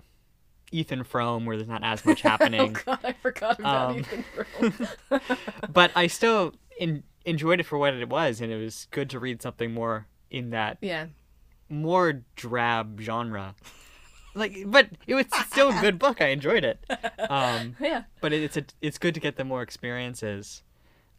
Ethan 0.71 1.03
Frome, 1.05 1.45
where 1.45 1.55
there's 1.55 1.69
not 1.69 1.83
as 1.83 2.03
much 2.09 2.21
happening. 2.21 2.75
Oh 2.77 2.81
god, 2.85 2.99
I 3.03 3.13
forgot 3.13 3.59
about 3.59 3.91
Um, 3.91 3.97
Ethan 3.99 4.23
Frome. 5.09 5.21
but 5.69 5.91
I 5.95 6.07
still 6.07 6.53
in, 6.79 7.03
enjoyed 7.25 7.59
it 7.59 7.65
for 7.65 7.77
what 7.77 7.93
it 7.93 8.09
was, 8.09 8.41
and 8.41 8.51
it 8.51 8.57
was 8.57 8.87
good 8.91 9.09
to 9.11 9.19
read 9.19 9.41
something 9.41 9.73
more 9.73 10.07
in 10.29 10.49
that 10.49 10.77
yeah. 10.81 11.05
more 11.69 12.23
drab 12.35 12.99
genre. 12.99 13.55
Like, 14.37 14.63
but 14.65 14.87
it 15.07 15.15
was 15.15 15.25
still 15.49 15.69
a 15.69 15.81
good 15.81 15.97
book. 15.99 16.21
I 16.21 16.27
enjoyed 16.27 16.63
it. 16.63 16.79
Um, 17.29 17.75
Yeah. 17.81 18.03
but 18.21 18.31
it, 18.33 18.43
it's 18.43 18.57
a, 18.57 18.63
it's 18.81 18.97
good 18.97 19.13
to 19.15 19.19
get 19.19 19.35
the 19.35 19.43
more 19.43 19.61
experiences. 19.61 20.63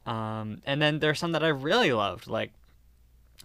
Um, 0.06 0.62
and 0.64 0.80
then 0.80 1.00
there's 1.00 1.18
some 1.18 1.32
that 1.32 1.42
I 1.44 1.48
really 1.48 1.92
loved, 1.92 2.26
like 2.28 2.52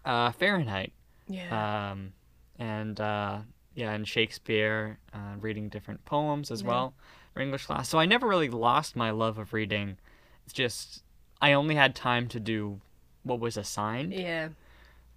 uh, 0.06 0.32
Fahrenheit, 0.32 0.94
Yeah. 1.28 1.92
um, 1.92 2.14
and 2.58 3.00
uh, 3.02 3.40
yeah, 3.76 3.92
and 3.92 4.08
Shakespeare, 4.08 5.00
uh, 5.14 5.36
reading 5.40 5.68
different 5.70 6.06
poems 6.06 6.52
as 6.52 6.62
Yeah. 6.62 6.68
well 6.70 6.94
for 7.34 7.42
English 7.42 7.66
class. 7.66 7.90
So 7.90 7.98
I 8.00 8.06
never 8.06 8.28
really 8.28 8.50
lost 8.50 8.96
my 8.96 9.10
love 9.12 9.38
of 9.38 9.52
reading. 9.54 9.98
It's 10.46 10.54
just 10.54 11.04
I 11.42 11.52
only 11.54 11.76
had 11.76 11.96
time 11.96 12.28
to 12.30 12.40
do 12.40 12.80
what 13.24 13.40
was 13.40 13.58
assigned. 13.58 14.14
yeah. 14.14 14.50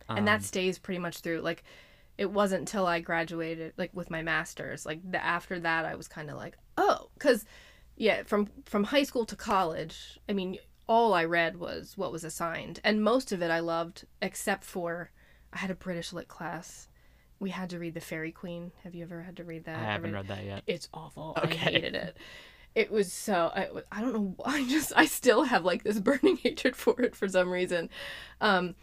Um, 0.09 0.19
and 0.19 0.29
that 0.29 0.45
stays 0.45 0.79
pretty 0.79 1.01
much 1.01 1.19
through 1.19 1.41
like 1.41 1.65
it 2.19 2.31
wasn't 2.31 2.61
until 2.61 2.87
i 2.87 3.01
graduated 3.01 3.73
like 3.77 3.91
with 3.95 4.11
my 4.11 4.23
masters 4.23 4.87
like 4.87 5.01
the, 5.11 5.23
after 5.25 5.59
that 5.61 5.85
i 5.85 5.95
was 5.95 6.09
kind 6.09 6.31
of 6.31 6.37
like 6.37 6.57
oh 6.77 7.09
because 7.15 7.45
yeah 7.97 8.23
from 8.25 8.49
from 8.65 8.85
high 8.85 9.03
school 9.03 9.25
to 9.25 9.37
college 9.37 10.19
i 10.29 10.33
mean 10.33 10.57
all 10.87 11.13
i 11.15 11.25
read 11.25 11.59
was 11.59 11.97
what 11.97 12.13
was 12.13 12.25
assigned 12.25 12.81
and 12.85 13.03
most 13.03 13.33
of 13.33 13.43
it 13.43 13.51
i 13.51 13.59
loved 13.59 14.05
except 14.23 14.65
for 14.65 15.11
i 15.53 15.59
had 15.59 15.71
a 15.71 15.75
british 15.75 16.13
lit 16.13 16.29
class 16.29 16.89
we 17.39 17.51
had 17.51 17.69
to 17.69 17.79
read 17.79 17.93
the 17.93 18.01
Faerie 18.01 18.33
Queene 18.33 18.73
have 18.83 18.95
you 18.95 19.03
ever 19.05 19.21
had 19.21 19.37
to 19.37 19.45
read 19.45 19.65
that 19.67 19.77
I 19.77 19.83
haven't 19.93 20.13
Or 20.15 20.15
read 20.15 20.29
that 20.29 20.45
yet. 20.45 20.63
it's 20.67 20.89
awful. 20.95 21.35
Okay. 21.37 21.59
I 21.59 21.71
hated 21.71 21.95
it. 21.95 22.17
It 22.75 22.91
was 22.91 23.13
so 23.13 23.53
I, 23.55 23.69
I 23.93 24.01
don't 24.01 24.15
know. 24.15 24.35
I 24.47 24.67
just 24.67 24.95
I 24.97 25.05
still 25.05 25.43
have 25.43 25.63
like 25.63 25.85
this 25.85 26.01
burning 26.09 26.39
hatred 26.39 26.75
for 26.75 26.99
it 27.03 27.15
for 27.15 27.29
some 27.29 27.51
reason. 27.51 27.91
Um, 28.41 28.75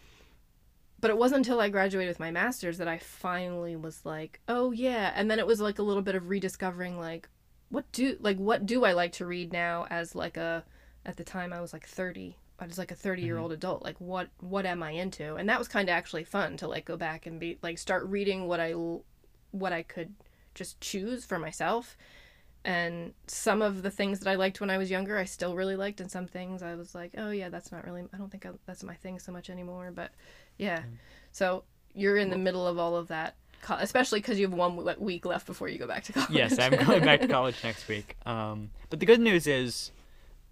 but 1.04 1.10
it 1.10 1.18
wasn't 1.18 1.40
until 1.40 1.60
I 1.60 1.68
graduated 1.68 2.08
with 2.08 2.18
my 2.18 2.30
master's 2.30 2.78
that 2.78 2.88
I 2.88 2.96
finally 2.96 3.76
was 3.76 4.06
like, 4.06 4.40
oh 4.48 4.70
yeah. 4.70 5.12
And 5.14 5.30
then 5.30 5.38
it 5.38 5.46
was 5.46 5.60
like 5.60 5.78
a 5.78 5.82
little 5.82 6.00
bit 6.00 6.14
of 6.14 6.30
rediscovering 6.30 6.98
like 6.98 7.28
what 7.68 7.84
do 7.92 8.16
like 8.20 8.38
what 8.38 8.64
do 8.64 8.86
I 8.86 8.94
like 8.94 9.12
to 9.12 9.26
read 9.26 9.52
now 9.52 9.86
as 9.90 10.14
like 10.14 10.38
a 10.38 10.64
at 11.04 11.18
the 11.18 11.22
time 11.22 11.52
I 11.52 11.60
was 11.60 11.74
like 11.74 11.86
thirty. 11.86 12.38
I 12.58 12.66
was 12.66 12.78
like 12.78 12.90
a 12.90 12.94
30 12.94 13.20
year 13.20 13.36
old 13.36 13.50
mm-hmm. 13.50 13.56
adult. 13.56 13.82
Like 13.82 14.00
what 14.00 14.30
what 14.40 14.64
am 14.64 14.82
I 14.82 14.92
into? 14.92 15.34
And 15.34 15.46
that 15.50 15.58
was 15.58 15.68
kind 15.68 15.90
of 15.90 15.92
actually 15.92 16.24
fun 16.24 16.56
to 16.56 16.68
like 16.68 16.86
go 16.86 16.96
back 16.96 17.26
and 17.26 17.38
be 17.38 17.58
like 17.60 17.76
start 17.76 18.06
reading 18.06 18.48
what 18.48 18.58
I 18.58 18.72
what 19.50 19.74
I 19.74 19.82
could 19.82 20.14
just 20.54 20.80
choose 20.80 21.26
for 21.26 21.38
myself. 21.38 21.98
And 22.64 23.12
some 23.26 23.60
of 23.60 23.82
the 23.82 23.90
things 23.90 24.20
that 24.20 24.30
I 24.30 24.36
liked 24.36 24.58
when 24.58 24.70
I 24.70 24.78
was 24.78 24.90
younger, 24.90 25.18
I 25.18 25.24
still 25.24 25.54
really 25.54 25.76
liked, 25.76 26.00
and 26.00 26.10
some 26.10 26.26
things 26.26 26.62
I 26.62 26.76
was 26.76 26.94
like, 26.94 27.12
oh 27.18 27.30
yeah, 27.30 27.50
that's 27.50 27.70
not 27.70 27.84
really. 27.84 28.04
I 28.10 28.16
don't 28.16 28.30
think 28.30 28.46
I, 28.46 28.52
that's 28.64 28.82
my 28.82 28.94
thing 28.94 29.18
so 29.18 29.32
much 29.32 29.50
anymore. 29.50 29.92
But 29.94 30.12
yeah, 30.58 30.82
so 31.32 31.64
you're 31.94 32.16
in 32.16 32.30
the 32.30 32.38
middle 32.38 32.66
of 32.66 32.78
all 32.78 32.96
of 32.96 33.08
that, 33.08 33.36
especially 33.68 34.20
because 34.20 34.38
you 34.38 34.46
have 34.46 34.54
one 34.56 34.76
week 34.98 35.24
left 35.24 35.46
before 35.46 35.68
you 35.68 35.78
go 35.78 35.86
back 35.86 36.04
to 36.04 36.12
college. 36.12 36.30
yes, 36.30 36.58
I'm 36.58 36.72
going 36.84 37.04
back 37.04 37.20
to 37.20 37.28
college 37.28 37.56
next 37.64 37.86
week. 37.88 38.16
Um, 38.26 38.70
but 38.90 39.00
the 39.00 39.06
good 39.06 39.20
news 39.20 39.46
is, 39.46 39.90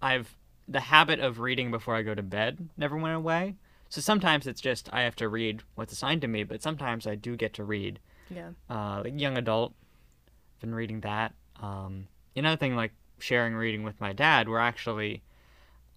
I've 0.01 0.35
the 0.67 0.79
habit 0.79 1.19
of 1.19 1.39
reading 1.39 1.71
before 1.71 1.95
I 1.95 2.03
go 2.03 2.15
to 2.15 2.23
bed 2.23 2.69
never 2.77 2.95
went 2.95 3.15
away. 3.15 3.55
So 3.89 4.01
sometimes 4.01 4.47
it's 4.47 4.61
just 4.61 4.89
I 4.91 5.01
have 5.01 5.15
to 5.17 5.27
read 5.29 5.61
what's 5.75 5.93
assigned 5.93 6.21
to 6.21 6.27
me, 6.27 6.43
but 6.43 6.61
sometimes 6.63 7.05
I 7.05 7.15
do 7.15 7.35
get 7.35 7.53
to 7.55 7.63
read. 7.63 7.99
yeah, 8.29 8.49
Uh, 8.69 9.01
like 9.03 9.19
young 9.19 9.37
adult, 9.37 9.73
I've 10.55 10.61
been 10.61 10.73
reading 10.73 11.01
that. 11.01 11.33
Um, 11.61 12.07
another 12.35 12.57
thing 12.57 12.75
like 12.75 12.91
sharing 13.19 13.53
reading 13.53 13.83
with 13.83 13.99
my 14.01 14.11
dad, 14.13 14.49
we're 14.49 14.57
actually 14.59 15.21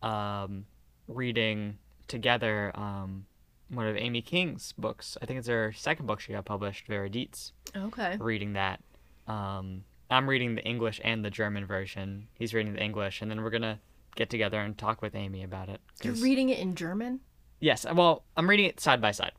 um, 0.02 0.66
reading 1.08 1.78
together 2.08 2.70
um, 2.74 3.26
one 3.68 3.86
of 3.86 3.96
Amy 3.96 4.22
King's 4.22 4.72
books. 4.72 5.16
I 5.20 5.26
think 5.26 5.38
it's 5.38 5.48
her 5.48 5.72
second 5.72 6.06
book 6.06 6.20
she 6.20 6.32
got 6.32 6.44
published, 6.44 6.86
Vera 6.86 7.08
Dietz 7.08 7.52
okay, 7.76 8.16
reading 8.18 8.52
that. 8.54 8.80
Um, 9.26 9.84
I'm 10.10 10.28
reading 10.28 10.54
the 10.54 10.62
English 10.64 11.00
and 11.02 11.24
the 11.24 11.30
German 11.30 11.66
version. 11.66 12.28
He's 12.34 12.54
reading 12.54 12.74
the 12.74 12.82
English, 12.82 13.22
and 13.22 13.30
then 13.30 13.42
we're 13.42 13.50
gonna 13.50 13.80
get 14.14 14.30
together 14.30 14.60
and 14.60 14.78
talk 14.78 15.02
with 15.02 15.14
Amy 15.14 15.42
about 15.42 15.68
it. 15.68 15.80
You're 16.02 16.14
reading 16.14 16.48
it 16.48 16.58
in 16.58 16.74
German. 16.74 17.20
Yes, 17.58 17.84
well, 17.92 18.24
I'm 18.36 18.48
reading 18.48 18.66
it 18.66 18.78
side 18.80 19.00
by 19.00 19.10
side, 19.12 19.32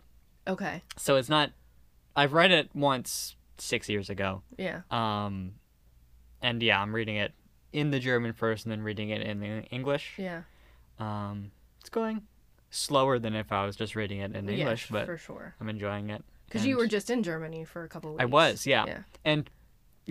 Okay, 0.48 0.81
so 0.98 1.15
it's 1.15 1.29
not. 1.29 1.51
I've 2.15 2.34
read 2.34 2.51
it 2.51 2.69
once 2.74 3.36
six 3.60 3.88
years 3.88 4.10
ago, 4.10 4.41
yeah, 4.57 4.81
um, 4.91 5.53
and 6.41 6.62
yeah, 6.62 6.81
I'm 6.81 6.93
reading 6.93 7.15
it 7.15 7.31
in 7.72 7.91
the 7.91 8.00
German 8.00 8.34
first, 8.34 8.65
and 8.65 8.72
then 8.72 8.81
reading 8.81 9.10
it 9.10 9.22
in 9.22 9.39
the 9.39 9.63
English. 9.65 10.13
yeah, 10.17 10.41
Um, 11.00 11.51
it's 11.79 11.89
going 11.89 12.24
slower 12.69 13.19
than 13.19 13.36
if 13.36 13.51
I 13.51 13.65
was 13.65 13.75
just 13.75 13.95
reading 13.95 14.19
it 14.19 14.36
in 14.36 14.47
yeah, 14.47 14.55
English, 14.55 14.89
but 14.89 15.05
for 15.05 15.17
sure. 15.17 15.55
I'm 15.59 15.69
enjoying 15.69 16.09
it. 16.09 16.24
Because 16.47 16.65
you 16.65 16.77
were 16.77 16.88
just 16.88 17.09
in 17.09 17.24
Germany 17.24 17.65
for 17.65 17.83
a 17.83 17.89
couple 17.89 18.12
of 18.12 18.15
weeks. 18.15 18.24
I 18.24 18.25
was, 18.25 18.65
yeah. 18.65 18.86
Yeah. 18.86 19.00
And 19.25 19.50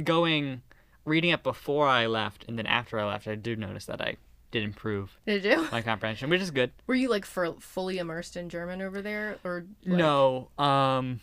going, 0.03 0.63
reading 1.05 1.31
it 1.31 1.43
before 1.43 1.87
I 1.89 2.07
left 2.07 2.45
and 2.47 2.59
then 2.59 2.67
after 2.67 2.99
I 3.01 3.05
left, 3.07 3.27
I 3.27 3.35
do 3.37 3.57
notice 3.57 3.87
that 3.87 4.01
I 4.01 4.17
did 4.51 4.63
improve 4.63 5.19
Did 5.27 5.45
you? 5.45 5.67
my 5.73 5.83
comprehension, 5.83 6.29
which 6.31 6.41
is 6.41 6.51
good. 6.51 6.73
Were 6.87 6.95
you 6.95 7.09
like 7.09 7.25
for 7.25 7.55
fully 7.61 7.99
immersed 7.99 8.37
in 8.37 8.49
German 8.49 8.81
over 8.83 9.01
there, 9.03 9.39
or 9.45 9.65
like- 9.85 9.99
No, 9.99 10.49
um, 10.59 11.21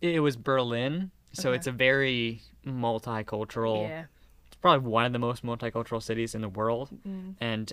it, 0.00 0.20
was 0.20 0.36
Berlin, 0.36 1.10
so 1.32 1.50
Okay. 1.50 1.56
it's 1.56 1.66
a 1.66 1.72
very 1.72 2.42
multicultural. 2.66 3.88
Yeah. 3.88 4.04
It's 4.46 4.56
probably 4.56 4.88
one 4.88 5.04
of 5.04 5.12
the 5.12 5.18
most 5.18 5.44
multicultural 5.44 6.02
cities 6.02 6.34
in 6.34 6.40
the 6.40 6.48
world, 6.48 6.90
Mm. 7.06 7.34
and 7.40 7.72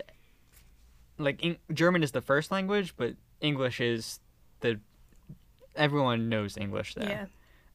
like 1.17 1.41
in, 1.43 1.57
German 1.74 2.03
is 2.03 2.12
the 2.12 2.22
first 2.22 2.51
language, 2.51 2.93
but 2.98 3.15
English 3.41 3.79
is 3.81 4.19
the 4.62 4.79
everyone 5.75 6.29
knows 6.29 6.57
English 6.57 6.95
Yeah. 6.98 7.05
there. 7.05 7.29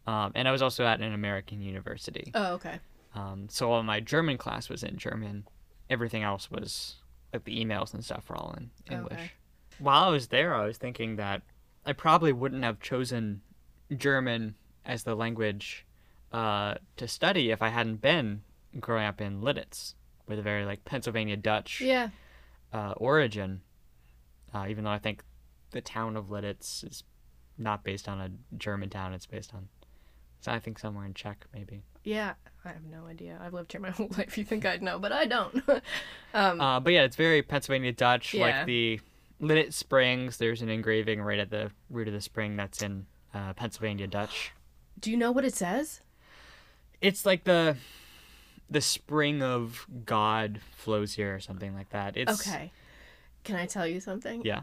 Um, 0.06 0.32
and 0.34 0.48
I 0.48 0.52
was 0.52 0.62
also 0.62 0.84
at 0.84 1.00
an 1.00 1.12
American 1.12 1.60
university. 1.60 2.30
Oh, 2.34 2.54
okay. 2.54 2.80
Um, 3.14 3.48
so 3.50 3.68
while 3.68 3.82
my 3.82 4.00
German 4.00 4.38
class 4.38 4.68
was 4.68 4.82
in 4.82 4.96
German, 4.96 5.46
everything 5.88 6.22
else 6.22 6.50
was 6.50 6.96
like 7.32 7.44
the 7.44 7.62
emails 7.64 7.92
and 7.94 8.04
stuff 8.04 8.28
were 8.28 8.36
all 8.36 8.54
in 8.56 8.70
English. 8.90 9.12
Okay. 9.12 9.30
While 9.78 10.04
I 10.04 10.08
was 10.08 10.28
there, 10.28 10.54
I 10.54 10.64
was 10.64 10.78
thinking 10.78 11.16
that 11.16 11.42
I 11.86 11.92
probably 11.92 12.32
wouldn't 12.32 12.64
have 12.64 12.80
chosen 12.80 13.42
German 13.94 14.54
as 14.84 15.02
the 15.04 15.14
language 15.14 15.84
uh, 16.32 16.74
to 16.96 17.06
study 17.08 17.50
if 17.50 17.60
I 17.62 17.68
hadn't 17.68 18.00
been 18.00 18.42
growing 18.78 19.04
up 19.04 19.20
in 19.20 19.40
Lititz, 19.42 19.94
with 20.26 20.38
a 20.38 20.42
very 20.42 20.64
like 20.64 20.84
Pennsylvania 20.84 21.36
Dutch 21.36 21.80
Yeah. 21.80 22.10
Uh, 22.72 22.92
origin. 22.96 23.60
Uh, 24.54 24.66
even 24.68 24.84
though 24.84 24.90
I 24.90 24.98
think 24.98 25.22
the 25.72 25.80
town 25.80 26.16
of 26.16 26.26
Lititz 26.26 26.84
is 26.84 27.04
not 27.58 27.84
based 27.84 28.08
on 28.08 28.20
a 28.20 28.30
German 28.56 28.90
town, 28.90 29.12
it's 29.12 29.26
based 29.26 29.52
on, 29.54 29.68
so 30.40 30.50
I 30.52 30.58
think 30.58 30.78
somewhere 30.78 31.04
in 31.04 31.14
Czech 31.14 31.46
maybe. 31.54 31.82
Yeah. 32.04 32.34
I 32.64 32.68
have 32.68 32.84
no 32.84 33.06
idea. 33.06 33.38
I've 33.42 33.54
lived 33.54 33.72
here 33.72 33.80
my 33.80 33.90
whole 33.98 34.08
life. 34.18 34.36
You 34.36 34.44
think 34.44 34.64
I'd 34.66 34.82
know, 34.82 34.98
but 34.98 35.12
I 35.12 35.24
don't. 35.26 35.54
um, 36.34 36.60
Uh, 36.60 36.80
but 36.80 36.92
yeah, 36.92 37.02
it's 37.04 37.16
very 37.16 37.42
Pennsylvania 37.42 37.92
Dutch. 37.92 38.34
Yeah. 38.34 38.46
Like 38.46 38.66
the 38.66 39.00
Lititz 39.40 39.74
Springs, 39.74 40.36
there's 40.36 40.60
an 40.62 40.68
engraving 40.68 41.22
right 41.22 41.38
at 41.38 41.50
the 41.50 41.70
root 41.88 42.06
of 42.08 42.14
the 42.14 42.20
spring 42.20 42.56
that's 42.56 42.82
in 42.82 43.06
uh, 43.34 43.52
Pennsylvania 43.54 44.06
Dutch. 44.06 44.52
do 45.00 45.10
you 45.10 45.16
know 45.16 45.32
what 45.32 45.44
it 45.44 45.54
says? 45.54 46.00
It's 47.00 47.24
like 47.24 47.44
the 47.44 47.76
the 48.70 48.80
spring 48.80 49.42
of 49.42 49.86
God 50.04 50.60
flows 50.76 51.14
here 51.14 51.34
or 51.34 51.40
something 51.40 51.74
like 51.74 51.90
that. 51.90 52.16
It's 52.16 52.46
Okay. 52.46 52.70
Can 53.44 53.56
I 53.56 53.66
tell 53.66 53.86
you 53.86 54.00
something? 54.00 54.42
Yeah. 54.44 54.62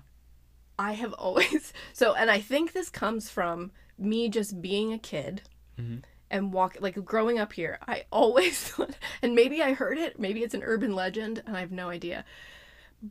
I 0.79 0.93
have 0.93 1.13
always 1.25 1.73
so, 1.93 2.13
and 2.13 2.29
I 2.31 2.39
think 2.39 2.71
this 2.73 2.89
comes 2.89 3.29
from 3.29 3.71
me 3.97 4.29
just 4.29 4.61
being 4.61 4.93
a 4.93 4.99
kid 4.99 5.41
Mhm. 5.79 6.03
and 6.31 6.53
walk 6.53 6.77
like 6.79 7.03
growing 7.03 7.37
up 7.39 7.53
here. 7.53 7.79
I 7.87 8.05
always 8.11 8.57
thought, 8.69 8.97
and 9.21 9.35
maybe 9.35 9.61
I 9.61 9.73
heard 9.73 9.97
it, 9.97 10.19
maybe 10.19 10.43
it's 10.43 10.53
an 10.53 10.63
urban 10.63 10.93
legend, 10.95 11.43
and 11.45 11.57
I 11.57 11.59
have 11.61 11.71
no 11.71 11.89
idea. 11.89 12.23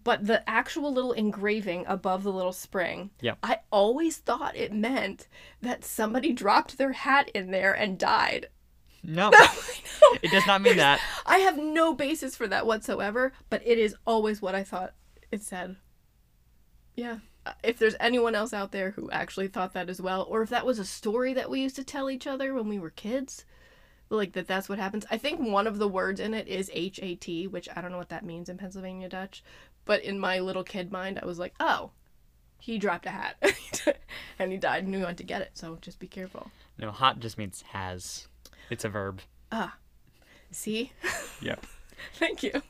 But 0.05 0.27
the 0.27 0.49
actual 0.51 0.93
little 0.93 1.13
engraving 1.13 1.85
above 1.87 2.23
the 2.25 2.33
little 2.33 2.53
spring, 2.53 3.11
Yep. 3.21 3.39
I 3.43 3.59
always 3.71 4.17
thought 4.17 4.57
it 4.57 4.73
meant 4.73 5.29
that 5.63 5.85
somebody 5.85 6.33
dropped 6.33 6.77
their 6.79 6.93
hat 6.93 7.29
in 7.35 7.51
there 7.53 7.73
and 7.73 7.97
died. 7.99 8.49
No, 9.07 9.31
know. 9.31 9.47
it 10.23 10.31
does 10.31 10.47
not 10.47 10.63
mean 10.63 10.77
that. 10.77 11.01
I 11.27 11.39
have 11.39 11.57
no 11.57 11.95
basis 11.95 12.37
for 12.37 12.47
that 12.49 12.67
whatsoever, 12.67 13.33
but 13.49 13.63
it 13.67 13.79
is 13.79 13.95
always 14.07 14.43
what 14.43 14.55
I 14.55 14.65
thought 14.65 14.95
it 15.31 15.43
said. 15.43 15.77
Yeah. 16.95 17.19
if 17.63 17.79
there's 17.79 17.95
anyone 18.01 18.35
else 18.35 18.53
out 18.53 18.73
there 18.73 18.93
who 18.93 19.11
actually 19.11 19.49
thought 19.49 19.75
that 19.75 19.89
as 19.89 20.01
well, 20.01 20.27
or 20.29 20.43
if 20.43 20.51
that 20.51 20.67
was 20.67 20.79
a 20.79 20.85
story 20.85 21.35
that 21.35 21.51
we 21.51 21.61
used 21.61 21.77
to 21.77 21.85
tell 21.85 22.11
each 22.11 22.27
other 22.27 22.53
when 22.55 22.69
we 22.69 22.79
were 22.79 22.91
kids, 22.91 23.45
like 24.09 24.33
that 24.33 24.47
that's 24.47 24.69
what 24.69 24.79
happens. 24.79 25.05
I 25.11 25.19
think 25.19 25.41
one 25.41 25.67
of 25.67 25.79
the 25.79 25.89
words 25.89 26.21
in 26.21 26.33
it 26.35 26.49
is 26.49 26.71
H 26.73 27.01
A 27.03 27.15
T, 27.17 27.47
which 27.47 27.69
I 27.75 27.81
don't 27.81 27.91
know 27.93 27.99
what 27.99 28.09
that 28.11 28.25
means 28.25 28.49
in 28.49 28.57
Pennsylvania 28.57 29.09
Dutch, 29.09 29.43
but 29.85 30.03
in 30.03 30.19
my 30.19 30.41
little 30.41 30.65
kid 30.65 30.91
mind, 30.93 31.19
I 31.23 31.27
was 31.27 31.39
like, 31.39 31.55
oh, 31.61 31.91
he 32.61 32.79
dropped 32.79 33.07
a 33.07 33.11
hat 33.11 33.37
and 34.39 34.51
he 34.51 34.59
died 34.59 34.85
and 34.85 34.93
we 34.95 35.03
went 35.03 35.19
to 35.19 35.25
get 35.25 35.43
it. 35.43 35.51
So 35.55 35.79
just 35.81 35.99
be 35.99 36.09
careful. 36.09 36.51
No, 36.79 36.91
hot 36.91 37.21
just 37.21 37.39
means 37.39 37.63
has. 37.73 38.29
It's 38.71 38.85
a 38.85 38.89
verb. 38.89 39.21
Ah, 39.53 39.77
see. 40.51 40.93
Yep. 41.41 41.65
Thank 42.15 42.43
you. 42.43 42.53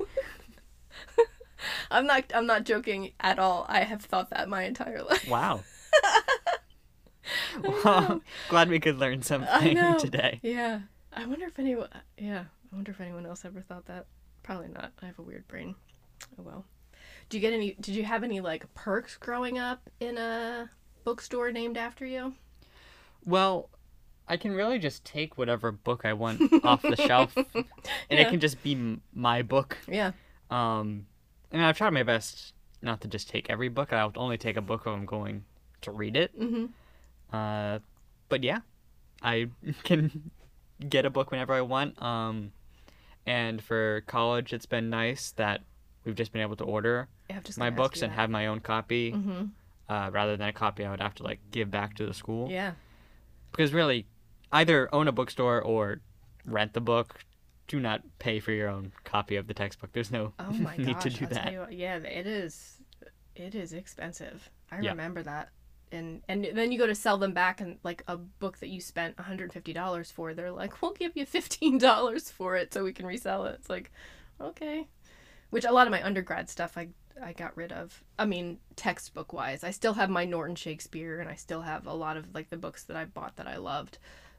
I'm 1.91 2.07
not 2.07 2.25
I'm 2.35 2.47
not 2.47 2.65
joking 2.65 3.13
at 3.21 3.39
all. 3.39 3.67
I 3.69 3.81
have 3.81 4.03
thought 4.03 4.31
that 4.31 4.49
my 4.49 4.65
entire 4.65 5.03
life. 5.03 5.29
Wow. 5.29 5.63
well, 7.85 8.21
glad 8.49 8.69
we 8.69 8.81
could 8.81 8.99
learn 8.99 9.23
something 9.23 9.99
today. 9.99 10.41
Yeah. 10.43 10.81
I 11.13 11.27
wonder 11.27 11.47
if 11.47 11.59
anyone 11.59 11.89
yeah, 12.19 12.45
I 12.73 12.75
wonder 12.75 12.93
if 12.93 13.01
anyone 13.01 13.27
else 13.27 13.45
ever 13.45 13.63
thought 13.63 13.87
that. 13.87 14.07
Probably 14.43 14.69
not. 14.69 14.93
I 15.03 15.07
have 15.07 15.19
a 15.19 15.23
weird 15.23 15.49
brain. 15.49 15.75
Oh 16.39 16.43
well. 16.43 16.65
Do 17.29 17.37
you 17.37 17.41
get 17.41 17.53
any 17.53 17.75
did 17.81 17.97
you 17.97 18.05
have 18.05 18.23
any 18.23 18.41
like 18.41 18.73
perks 18.75 19.17
growing 19.17 19.59
up 19.59 19.89
in 19.99 20.19
a 20.19 20.71
bookstore 21.05 21.51
named 21.51 21.77
after 21.77 22.05
you? 22.05 22.35
Well, 23.25 23.71
I 24.29 24.37
can 24.37 24.53
really 24.53 24.79
just 24.79 25.05
take 25.05 25.39
whatever 25.39 25.71
book 25.73 26.05
I 26.05 26.13
want 26.13 26.41
off 26.65 26.83
the 26.83 26.97
shelf, 26.97 27.37
and 27.37 27.47
Yeah. 28.11 28.21
it 28.21 28.31
can 28.31 28.41
just 28.41 28.63
be 28.63 28.73
m- 28.73 29.01
my 29.15 29.43
book. 29.43 29.79
Yeah. 29.89 30.13
Um, 30.51 31.07
mean, 31.53 31.63
I've 31.63 31.77
tried 31.77 31.91
my 31.91 32.03
best 32.03 32.53
not 32.83 33.01
to 33.03 33.09
just 33.09 33.29
take 33.29 33.49
every 33.51 33.69
book. 33.69 33.93
I'll 33.93 34.13
only 34.17 34.37
take 34.39 34.57
a 34.57 34.61
book 34.61 34.83
if 34.83 34.89
I'm 34.89 35.07
going 35.07 35.45
to 35.83 35.91
read 35.91 36.17
it. 36.17 36.39
Mhm. 36.39 36.71
Uh, 37.33 37.79
but 38.29 38.43
yeah, 38.43 38.61
I 39.23 39.49
can 39.85 40.31
get 40.89 41.05
a 41.07 41.11
book 41.11 41.31
whenever 41.31 41.55
I 41.55 41.61
want. 41.63 42.01
Um, 42.03 42.53
and 43.27 43.63
for 43.63 44.03
college, 44.07 44.53
it's 44.53 44.67
been 44.67 44.91
nice 44.91 45.33
that 45.33 45.63
we've 46.05 46.15
just 46.15 46.33
been 46.33 46.43
able 46.43 46.57
to 46.57 46.65
order 46.65 47.09
Yeah, 47.31 47.37
I've 47.39 47.45
just 47.45 47.59
my 47.59 47.71
books 47.71 48.03
and 48.03 48.13
have 48.13 48.31
my 48.31 48.47
own 48.47 48.61
copy, 48.61 49.13
Mhm. 49.13 49.51
uh, 49.89 50.11
rather 50.13 50.37
than 50.37 50.49
a 50.49 50.53
copy 50.53 50.85
I 50.85 50.91
would 50.91 51.01
have 51.01 51.15
to 51.17 51.23
like 51.23 51.41
give 51.51 51.71
back 51.71 51.95
to 51.97 52.07
the 52.07 52.15
school. 52.15 52.51
Yeah. 52.51 52.73
Because 53.51 53.73
really, 53.73 54.07
either 54.57 54.93
own 54.95 55.09
a 55.09 55.13
bookstore 55.13 55.61
or 55.61 56.01
rent 56.45 56.73
the 56.73 56.81
book. 56.81 57.21
Do 57.69 57.81
not 57.81 58.03
pay 58.19 58.39
for 58.41 58.53
your 58.53 58.69
own 58.69 58.93
copy 59.05 59.37
of 59.37 59.49
the 59.49 59.55
textbook. 59.55 59.93
There's 59.93 60.13
no 60.13 60.33
Oh 60.39 60.51
need 60.79 61.01
to 61.01 61.11
do 61.11 61.25
I'll 61.25 61.31
that. 61.31 61.55
what, 61.59 61.73
yeah, 61.73 61.97
it 61.97 62.27
is 62.27 62.79
it 63.35 63.55
is 63.55 63.73
expensive. 63.73 64.51
I 64.71 64.81
Yeah. 64.81 64.91
remember 64.91 65.23
that. 65.23 65.51
And 65.93 66.23
and 66.29 66.45
then 66.55 66.73
you 66.73 66.79
go 66.79 66.87
to 66.87 66.95
sell 66.95 67.19
them 67.19 67.33
back 67.33 67.61
and 67.61 67.79
like 67.85 68.03
a 68.09 68.17
book 68.17 68.59
that 68.59 68.69
you 68.69 68.81
spent 68.81 69.17
$150 69.17 70.13
for, 70.13 70.35
they're 70.35 70.51
like, 70.53 70.81
"We'll 70.83 70.93
give 70.93 71.17
you 71.17 71.27
$15 71.27 72.31
for 72.39 72.57
it 72.57 72.73
so 72.73 72.85
we 72.85 72.93
can 72.93 73.07
resell 73.07 73.47
it." 73.47 73.57
It's 73.61 73.71
like, 73.71 73.91
"Okay." 74.41 74.89
Which 75.51 75.65
a 75.65 75.73
lot 75.73 75.87
of 75.87 75.91
my 75.93 76.03
undergrad 76.05 76.49
stuff 76.49 76.77
I 76.77 76.89
I 77.23 77.33
got 77.33 77.57
rid 77.57 77.73
of. 77.73 78.03
I 78.19 78.27
mean, 78.27 78.59
textbook 78.77 79.33
wise. 79.33 79.65
I 79.65 79.71
still 79.71 79.95
have 79.95 80.11
my 80.11 80.25
Norton 80.25 80.55
Shakespeare 80.57 81.19
and 81.21 81.31
I 81.31 81.35
still 81.35 81.63
have 81.63 81.87
a 81.87 81.95
lot 81.95 82.17
of 82.17 82.35
like 82.35 82.51
the 82.51 82.57
books 82.59 82.85
that 82.85 82.97
I 82.97 83.05
bought 83.07 83.37
that 83.37 83.47
I 83.49 83.57
loved. 83.57 83.99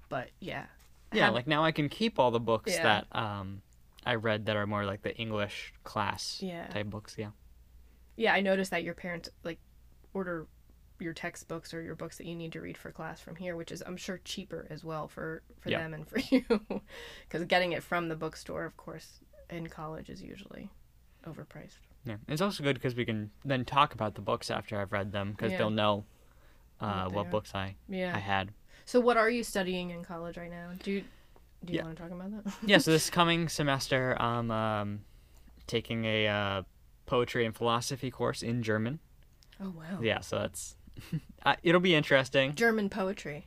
But 0.09 0.29
yeah. 0.39 0.65
Yeah, 1.13 1.29
like 1.29 1.47
now 1.47 1.63
I 1.63 1.71
can 1.71 1.87
keep 1.89 2.19
all 2.19 2.31
the 2.31 2.39
books 2.39 2.73
Yeah. 2.73 2.83
that 2.83 3.07
um 3.11 3.61
I 4.05 4.15
read 4.15 4.45
that 4.45 4.55
are 4.55 4.67
more 4.67 4.85
like 4.85 5.01
the 5.01 5.15
English 5.17 5.73
class 5.83 6.39
Yeah. 6.41 6.67
type 6.67 6.87
books. 6.87 7.15
Yeah. 7.17 7.31
Yeah, 8.15 8.33
I 8.33 8.41
noticed 8.41 8.71
that 8.71 8.83
your 8.83 8.93
parents 8.93 9.29
like 9.43 9.59
order 10.13 10.47
your 10.99 11.13
textbooks 11.13 11.73
or 11.75 11.81
your 11.83 11.93
books 11.95 12.17
that 12.17 12.25
you 12.25 12.35
need 12.35 12.51
to 12.53 12.59
read 12.61 12.75
for 12.77 12.91
class 12.91 13.21
from 13.21 13.35
here, 13.35 13.55
which 13.55 13.71
is 13.71 13.83
I'm 13.85 13.97
sure 13.97 14.19
cheaper 14.23 14.65
as 14.69 14.83
well 14.83 15.07
for 15.07 15.43
for 15.59 15.69
Yeah. 15.69 15.79
them 15.79 15.93
and 15.93 16.07
for 16.07 16.19
you, 16.31 16.43
because 17.27 17.45
getting 17.45 17.71
it 17.73 17.83
from 17.83 18.09
the 18.09 18.15
bookstore, 18.15 18.65
of 18.65 18.75
course, 18.77 19.19
in 19.49 19.67
college 19.67 20.09
is 20.09 20.21
usually 20.23 20.69
overpriced. 21.25 21.77
Yeah. 22.05 22.15
It's 22.27 22.41
also 22.41 22.63
good 22.63 22.75
because 22.75 22.95
we 22.95 23.05
can 23.05 23.31
then 23.45 23.65
talk 23.65 23.93
about 23.93 24.15
the 24.15 24.21
books 24.21 24.49
after 24.49 24.79
I've 24.79 24.91
read 24.91 25.11
them 25.11 25.31
because 25.31 25.51
Yeah. 25.51 25.57
they'll 25.59 25.69
know 25.69 26.05
uh, 26.79 27.03
What 27.03 27.09
they 27.09 27.15
what 27.15 27.25
are. 27.27 27.29
books 27.29 27.55
I 27.55 27.75
Yeah. 27.87 28.15
I 28.15 28.19
had. 28.19 28.53
So 28.87 29.01
what 29.01 29.17
are 29.17 29.29
you 29.29 29.43
studying 29.43 29.89
in 29.89 30.01
college 30.05 30.37
right 30.37 30.49
now? 30.49 30.69
Do 30.81 30.91
you 30.91 31.03
do 31.65 31.73
you 31.73 31.79
Yeah. 31.79 31.83
want 31.83 31.97
to 31.97 32.03
talk 32.03 32.11
about 32.11 32.31
that? 32.45 32.53
yeah. 32.65 32.77
So 32.77 32.91
this 32.91 33.09
coming 33.19 33.49
semester, 33.49 34.15
I'm 34.19 34.49
um, 34.49 35.01
taking 35.67 36.05
a 36.05 36.27
uh, 36.27 36.61
poetry 37.05 37.45
and 37.45 37.53
philosophy 37.53 38.09
course 38.09 38.41
in 38.41 38.63
German. 38.63 38.99
oh 39.61 39.71
wow. 39.77 39.99
Yeah. 40.01 40.21
So 40.21 40.39
that's 40.39 40.77
uh, 41.45 41.55
it'll 41.63 41.81
be 41.81 41.95
interesting. 41.95 42.55
German 42.55 42.89
poetry. 42.89 43.45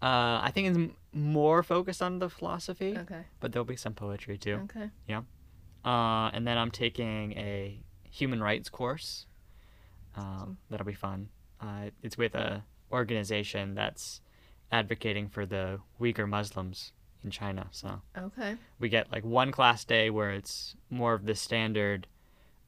Uh, 0.00 0.40
I 0.42 0.50
think 0.54 0.68
it's 0.76 0.94
more 1.12 1.62
focused 1.62 2.00
on 2.00 2.18
the 2.18 2.30
philosophy, 2.30 2.96
Okay. 2.96 3.24
but 3.40 3.52
there'll 3.52 3.66
be 3.66 3.76
some 3.76 3.92
poetry 3.94 4.38
too. 4.38 4.66
Okay. 4.70 4.88
Uh, 5.84 6.30
and 6.32 6.46
then 6.46 6.56
I'm 6.58 6.70
taking 6.70 7.32
a 7.32 7.78
human 8.10 8.42
rights 8.42 8.68
course. 8.70 9.26
Um, 10.16 10.56
that'll 10.70 10.86
be 10.86 10.94
fun. 10.94 11.28
Uh, 11.60 11.90
it's 12.02 12.16
with 12.16 12.34
a 12.34 12.64
organization 12.90 13.74
that's 13.74 14.20
advocating 14.70 15.28
for 15.28 15.46
the 15.46 15.80
Uyghur 16.00 16.28
Muslims 16.28 16.92
in 17.24 17.30
China. 17.30 17.66
So 17.70 18.00
Okay. 18.16 18.56
we 18.78 18.88
get 18.88 19.10
like 19.10 19.24
one 19.24 19.50
class 19.52 19.84
day 19.84 20.10
where 20.10 20.30
it's 20.30 20.74
more 20.90 21.14
of 21.14 21.24
the 21.26 21.34
standard 21.34 22.06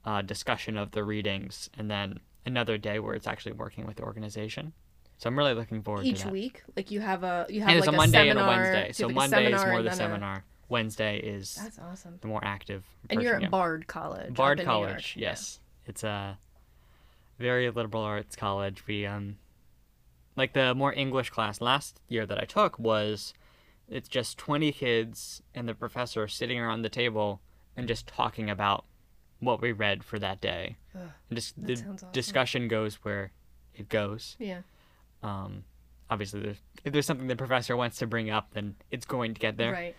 uh, 0.05 0.23
discussion 0.23 0.77
of 0.79 0.93
the 0.93 1.05
readings, 1.05 1.69
and 1.77 1.91
then 1.91 2.21
another 2.47 2.79
day 2.79 2.99
where 2.99 3.15
it's 3.15 3.27
actually 3.27 3.53
working 3.53 3.87
with 3.87 3.97
the 3.97 4.03
organization. 4.03 4.73
So 5.19 5.29
I'm 5.29 5.37
really 5.37 5.53
looking 5.53 5.83
forward 5.83 6.07
Each 6.07 6.21
to 6.21 6.25
that. 6.25 6.33
week, 6.33 6.63
like 6.75 6.91
you 6.91 7.01
have 7.01 7.23
a 7.23 7.45
you 7.51 7.61
have 7.61 7.69
And 7.69 7.79
it's 7.79 7.87
like 7.87 7.95
a 7.95 7.97
Monday 7.99 8.29
seminar, 8.31 8.43
and 8.51 8.63
a 8.63 8.63
Wednesday. 8.73 8.93
So 8.93 9.09
a 9.09 9.13
Monday 9.13 9.53
is 9.53 9.65
more 9.67 9.77
the 9.77 9.83
then 9.85 9.93
a- 9.93 9.97
seminar. 9.97 10.45
Wednesday 10.71 11.19
is 11.19 11.57
That's 11.57 11.79
awesome. 11.79 12.19
the 12.23 12.29
more 12.29 12.41
active. 12.43 12.85
And 13.11 13.21
you're 13.23 13.35
at 13.35 13.43
yeah. 13.43 13.49
Bard 13.49 13.87
College. 13.89 14.33
Bard 14.35 14.59
New 14.59 14.65
York. 14.65 14.73
College, 14.73 15.15
Yeah. 15.19 15.29
yes. 15.31 15.61
It's 15.85 16.03
a 16.05 16.39
very 17.39 17.69
liberal 17.71 18.03
arts 18.05 18.37
college. 18.37 18.87
We 18.87 19.05
um 19.05 19.37
like 20.37 20.53
the 20.53 20.75
more 20.75 20.93
English 20.95 21.31
class 21.31 21.61
last 21.61 22.01
year 22.09 22.25
that 22.27 22.39
I 22.41 22.45
took 22.45 22.79
was 22.79 23.35
it's 23.89 24.09
just 24.09 24.39
20 24.39 24.71
kids 24.73 25.43
and 25.55 25.69
the 25.69 25.75
professor 25.75 26.29
sitting 26.29 26.59
around 26.59 26.83
the 26.83 26.89
table 26.89 27.41
and 27.77 27.89
just 27.89 28.07
talking 28.07 28.49
about 28.49 28.85
what 29.41 29.61
we 29.61 29.73
read 29.73 30.05
for 30.05 30.19
that 30.19 30.41
day. 30.41 30.77
Ugh, 30.95 31.09
and 31.29 31.37
just 31.37 31.61
the 31.61 31.73
awesome. 31.73 32.09
discussion 32.13 32.69
goes 32.69 32.97
where 33.03 33.33
it 33.75 33.89
goes. 33.89 34.37
Yeah. 34.39 34.61
Um 35.23 35.65
obviously 36.09 36.41
there's 36.41 36.57
if 36.85 36.93
there's 36.93 37.07
something 37.07 37.27
the 37.29 37.37
professor 37.37 37.77
wants 37.77 37.99
to 37.99 38.07
bring 38.07 38.31
up 38.31 38.49
then 38.55 38.75
it's 38.91 39.07
going 39.07 39.35
to 39.35 39.41
get 39.41 39.57
there. 39.57 39.73
Right. 39.73 39.97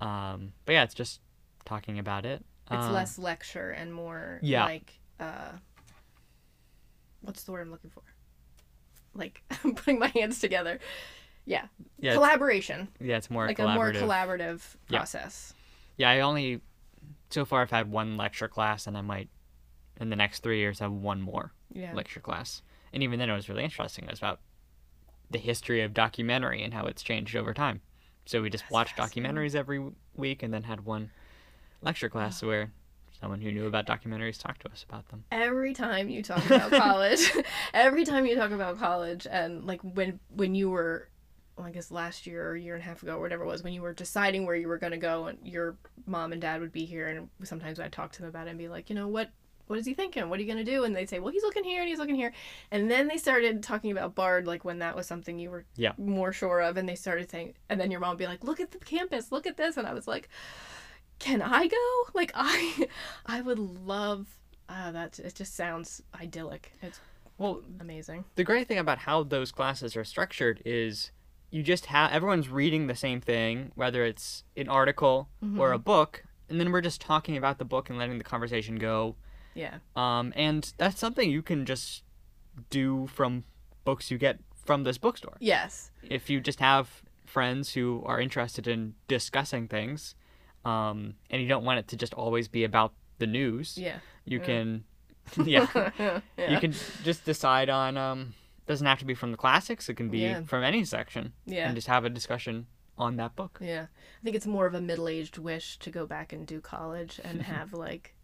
Um 0.00 0.52
but 0.66 0.72
yeah, 0.74 0.82
it's 0.84 0.94
just 0.94 1.20
talking 1.64 1.98
about 1.98 2.24
it. 2.26 2.44
It's 2.70 2.84
Uh, 2.86 2.92
less 2.92 3.18
lecture 3.18 3.70
and 3.70 3.92
more 3.94 4.38
yeah. 4.42 4.64
like 4.64 4.98
uh 5.18 5.52
what's 7.22 7.44
the 7.44 7.52
word 7.52 7.62
I'm 7.62 7.70
looking 7.70 7.90
for? 7.90 8.02
Like 9.14 9.42
putting 9.76 9.98
my 9.98 10.08
hands 10.08 10.38
together. 10.38 10.78
Yeah. 11.46 11.66
yeah, 11.98 12.10
it's, 12.12 12.16
Collaboration. 12.16 12.88
yeah, 13.00 13.16
it's 13.16 13.30
more 13.30 13.46
like 13.46 13.58
a 13.58 13.66
more 13.68 13.92
collaborative 13.92 14.60
Yeah. 14.88 14.98
process. 14.98 15.52
Yeah, 15.96 16.10
I 16.10 16.20
only 16.20 16.60
so 17.30 17.44
far 17.44 17.62
I've 17.62 17.70
had 17.70 17.90
one 17.90 18.16
lecture 18.16 18.48
class, 18.48 18.86
and 18.86 18.96
I 18.96 19.00
might 19.00 19.28
in 20.00 20.10
the 20.10 20.16
next 20.16 20.42
three 20.42 20.58
years 20.58 20.78
have 20.78 20.92
one 20.92 21.20
more 21.20 21.52
Yeah. 21.72 21.92
lecture 21.94 22.20
class. 22.20 22.62
And 22.92 23.02
even 23.02 23.18
then, 23.18 23.30
it 23.30 23.34
was 23.34 23.48
really 23.48 23.64
interesting. 23.64 24.04
It 24.04 24.10
was 24.10 24.18
about 24.18 24.40
the 25.30 25.38
history 25.38 25.82
of 25.82 25.94
documentary 25.94 26.62
and 26.62 26.74
how 26.74 26.86
it's 26.86 27.02
changed 27.02 27.36
over 27.36 27.54
time. 27.54 27.80
So 28.26 28.42
we 28.42 28.50
just 28.50 28.64
That's 28.64 28.72
watched 28.72 28.96
documentaries 28.96 29.54
every 29.54 29.80
week, 30.16 30.42
and 30.42 30.52
then 30.52 30.64
had 30.64 30.84
one 30.84 31.10
lecture 31.82 32.08
class 32.08 32.42
where 32.42 32.72
someone 33.20 33.40
who 33.40 33.52
knew 33.52 33.66
about 33.66 33.86
documentaries 33.86 34.38
talked 34.38 34.62
to 34.62 34.70
us 34.70 34.84
about 34.88 35.08
them. 35.08 35.24
every 35.30 35.74
time 35.74 36.08
you 36.08 36.22
talk 36.22 36.44
about 36.46 36.70
college 36.72 37.30
every 37.74 38.04
time 38.04 38.24
you 38.26 38.34
talk 38.34 38.50
about 38.50 38.78
college 38.78 39.26
and 39.30 39.64
like 39.66 39.80
when 39.82 40.18
when 40.34 40.54
you 40.54 40.70
were 40.70 41.08
well, 41.56 41.66
I 41.66 41.72
guess 41.72 41.90
last 41.90 42.26
year 42.26 42.48
or 42.48 42.54
a 42.54 42.60
year 42.60 42.74
and 42.74 42.82
a 42.82 42.86
half 42.86 43.02
ago 43.02 43.16
or 43.16 43.20
whatever 43.20 43.44
it 43.44 43.46
was 43.46 43.62
when 43.62 43.74
you 43.74 43.82
were 43.82 43.92
deciding 43.92 44.46
where 44.46 44.56
you 44.56 44.66
were 44.68 44.78
going 44.78 44.92
to 44.92 44.96
go 44.98 45.26
and 45.26 45.36
your 45.44 45.76
mom 46.06 46.32
and 46.32 46.40
dad 46.40 46.60
would 46.62 46.72
be 46.72 46.86
here 46.86 47.06
and 47.08 47.28
sometimes 47.46 47.78
I'd 47.78 47.92
talk 47.92 48.12
to 48.12 48.20
them 48.22 48.28
about 48.30 48.46
it 48.46 48.50
and 48.50 48.58
be 48.58 48.68
like 48.68 48.88
you 48.88 48.96
know 48.96 49.08
what 49.08 49.30
what 49.66 49.78
is 49.78 49.84
he 49.86 49.92
thinking 49.94 50.28
what 50.30 50.38
are 50.38 50.42
you 50.42 50.52
going 50.52 50.64
to 50.64 50.68
do 50.72 50.84
and 50.84 50.96
they'd 50.96 51.08
say 51.10 51.18
well 51.20 51.30
he's 51.32 51.42
looking 51.42 51.62
here 51.62 51.80
and 51.80 51.88
he's 51.88 51.98
looking 51.98 52.16
here 52.16 52.32
and 52.72 52.90
then 52.90 53.06
they 53.08 53.16
started 53.18 53.62
talking 53.62 53.92
about 53.92 54.14
bard 54.16 54.46
like 54.46 54.64
when 54.64 54.78
that 54.78 54.96
was 54.96 55.06
something 55.06 55.38
you 55.38 55.50
were 55.50 55.64
Yeah. 55.76 55.92
more 55.98 56.32
sure 56.32 56.60
of 56.60 56.76
and 56.78 56.88
they 56.88 56.96
started 56.96 57.30
saying 57.30 57.54
and 57.68 57.78
then 57.78 57.90
your 57.90 58.00
mom 58.00 58.10
would 58.10 58.18
be 58.18 58.26
like 58.26 58.42
look 58.42 58.58
at 58.58 58.70
the 58.72 58.78
campus 58.78 59.30
look 59.30 59.46
at 59.46 59.56
this 59.58 59.76
and 59.76 59.86
I 59.86 59.92
was 59.92 60.08
like 60.08 60.28
can 61.20 61.40
I 61.42 61.68
go 61.68 62.10
like 62.12 62.32
I 62.34 62.88
I 63.26 63.40
would 63.40 63.58
love 63.60 64.26
Ah, 64.72 64.90
that 64.92 65.18
it 65.18 65.34
just 65.34 65.56
sounds 65.56 66.00
idyllic. 66.20 66.72
It's 66.80 67.00
Well, 67.38 67.62
amazing. 67.80 68.24
the 68.36 68.44
great 68.44 68.68
thing 68.68 68.78
about 68.78 68.98
how 68.98 69.24
those 69.24 69.50
classes 69.50 69.96
are 69.96 70.04
structured 70.04 70.62
is 70.64 71.10
you 71.50 71.64
just 71.64 71.86
have 71.86 72.12
everyone's 72.12 72.48
reading 72.48 72.86
the 72.86 72.94
same 72.94 73.20
thing, 73.20 73.72
whether 73.74 74.04
it's 74.04 74.44
an 74.56 74.68
article 74.68 75.28
or 75.58 75.72
a 75.72 75.78
book, 75.78 76.22
and 76.48 76.60
then 76.60 76.70
we're 76.70 76.80
just 76.82 77.00
talking 77.00 77.36
about 77.36 77.58
the 77.58 77.64
book 77.64 77.90
and 77.90 77.98
letting 77.98 78.18
the 78.18 78.22
conversation 78.24 78.76
go. 78.76 79.16
Yeah. 79.54 79.78
Um, 79.96 80.32
and 80.36 80.72
that's 80.78 81.00
something 81.00 81.28
you 81.28 81.42
can 81.42 81.66
just 81.66 82.04
do 82.70 83.08
from 83.08 83.42
books 83.84 84.08
you 84.12 84.18
get 84.18 84.38
from 84.54 84.84
this 84.84 84.98
bookstore. 84.98 85.36
Yes. 85.40 85.90
If 86.04 86.30
you 86.30 86.40
just 86.40 86.60
have 86.60 87.02
friends 87.26 87.72
who 87.74 88.04
are 88.06 88.20
interested 88.20 88.68
in 88.68 88.94
discussing 89.08 89.66
things, 89.66 90.14
um, 90.64 91.14
and 91.30 91.40
you 91.42 91.48
don't 91.48 91.64
want 91.64 91.78
it 91.78 91.88
to 91.88 91.96
just 91.96 92.14
always 92.14 92.48
be 92.48 92.64
about 92.64 92.92
the 93.18 93.26
news, 93.26 93.76
Yeah. 93.78 93.98
you 94.24 94.40
can, 94.40 94.84
yeah, 95.44 95.66
yeah. 95.98 96.20
you 96.50 96.58
can 96.58 96.74
just 97.04 97.24
decide 97.24 97.68
on. 97.70 97.96
Um, 97.96 98.34
doesn't 98.66 98.86
have 98.86 99.00
to 99.00 99.04
be 99.04 99.14
from 99.14 99.32
the 99.32 99.36
classics. 99.36 99.88
It 99.88 99.94
can 99.94 100.10
be 100.10 100.20
Yeah. 100.20 100.42
from 100.42 100.62
any 100.62 100.84
section, 100.84 101.32
Yeah. 101.44 101.66
and 101.66 101.74
just 101.74 101.88
have 101.88 102.04
a 102.04 102.10
discussion 102.10 102.66
on 102.96 103.16
that 103.16 103.34
book. 103.34 103.58
Yeah. 103.60 103.86
I 103.90 104.24
think 104.24 104.36
it's 104.36 104.46
more 104.46 104.66
of 104.66 104.74
a 104.74 104.80
middle-aged 104.80 105.38
wish 105.38 105.78
to 105.80 105.90
go 105.90 106.06
back 106.06 106.32
and 106.32 106.46
do 106.46 106.60
college 106.60 107.18
and 107.24 107.42
have 107.54 107.72
like 107.72 108.14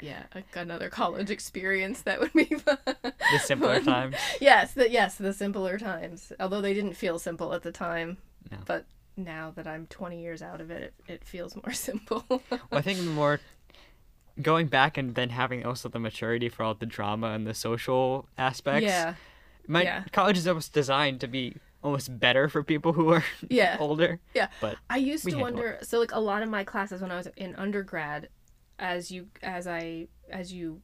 yeah, 0.00 0.22
another 0.54 0.88
college 0.88 1.28
experience 1.28 2.02
that 2.02 2.20
would 2.20 2.32
be 2.32 2.44
fun. 2.44 2.78
The 3.02 3.38
simpler 3.42 3.80
times. 3.80 4.14
Yes, 4.40 4.72
the, 4.72 4.88
yes, 4.88 5.16
the 5.16 5.32
simpler 5.32 5.76
times. 5.76 6.32
Although 6.38 6.60
they 6.60 6.72
didn't 6.72 6.94
feel 6.94 7.18
simple 7.18 7.52
at 7.52 7.62
the 7.62 7.72
time. 7.72 8.18
No. 8.50 8.58
But 8.64 8.86
now 9.18 9.52
that 9.56 9.66
I'm 9.66 9.86
20 9.86 10.20
years 10.20 10.42
out 10.42 10.60
of 10.60 10.70
it, 10.70 10.94
it, 11.06 11.12
it 11.12 11.24
feels 11.24 11.56
more 11.56 11.72
simple. 11.72 12.24
Well, 12.28 12.40
I 12.72 12.80
think 12.80 13.02
more 13.02 13.40
going 14.40 14.68
back 14.68 14.96
and 14.96 15.14
then 15.14 15.30
having 15.30 15.66
also 15.66 15.88
the 15.88 15.98
maturity 15.98 16.48
for 16.48 16.62
all 16.62 16.74
the 16.74 16.86
drama 16.86 17.28
and 17.28 17.46
the 17.46 17.54
social 17.54 18.26
aspects. 18.38 18.84
yeah. 18.86 19.14
My 19.66 19.82
yeah. 19.82 20.04
college 20.12 20.38
is 20.38 20.46
almost 20.48 20.72
designed 20.72 21.20
to 21.20 21.26
be 21.28 21.56
almost 21.82 22.18
better 22.18 22.48
for 22.48 22.62
people 22.62 22.92
who 22.94 23.10
are 23.12 23.24
Yeah. 23.50 23.76
older. 23.78 24.20
Yeah. 24.34 24.48
But 24.60 24.76
I 24.88 24.96
used 24.96 25.28
to 25.28 25.36
wonder 25.36 25.78
so 25.82 25.98
like 25.98 26.12
a 26.12 26.20
lot 26.20 26.42
of 26.42 26.48
my 26.48 26.64
classes 26.64 27.02
when 27.02 27.10
I 27.10 27.16
was 27.16 27.28
in 27.36 27.54
undergrad 27.56 28.28
as 28.78 29.10
you 29.10 29.26
as 29.42 29.66
I 29.66 30.06
as 30.30 30.52
you 30.52 30.80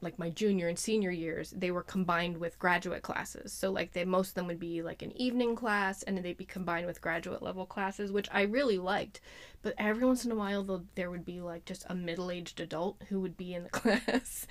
like 0.00 0.18
my 0.18 0.30
junior 0.30 0.68
and 0.68 0.78
senior 0.78 1.10
years 1.10 1.54
they 1.56 1.70
were 1.70 1.82
combined 1.82 2.36
with 2.36 2.58
graduate 2.58 3.02
classes. 3.02 3.52
So 3.52 3.70
like 3.70 3.92
they 3.92 4.04
most 4.04 4.30
of 4.30 4.34
them 4.34 4.46
would 4.46 4.60
be 4.60 4.82
like 4.82 5.02
an 5.02 5.16
evening 5.16 5.56
class 5.56 6.02
and 6.02 6.16
then 6.16 6.22
they'd 6.22 6.36
be 6.36 6.44
combined 6.44 6.86
with 6.86 7.00
graduate 7.00 7.42
level 7.42 7.66
classes 7.66 8.12
which 8.12 8.28
I 8.32 8.42
really 8.42 8.78
liked. 8.78 9.20
But 9.62 9.74
every 9.78 10.04
once 10.04 10.24
in 10.24 10.32
a 10.32 10.36
while 10.36 10.84
there 10.94 11.10
would 11.10 11.24
be 11.24 11.40
like 11.40 11.64
just 11.64 11.86
a 11.88 11.94
middle-aged 11.94 12.60
adult 12.60 13.02
who 13.08 13.20
would 13.20 13.36
be 13.36 13.54
in 13.54 13.64
the 13.64 13.68
class. 13.80 14.46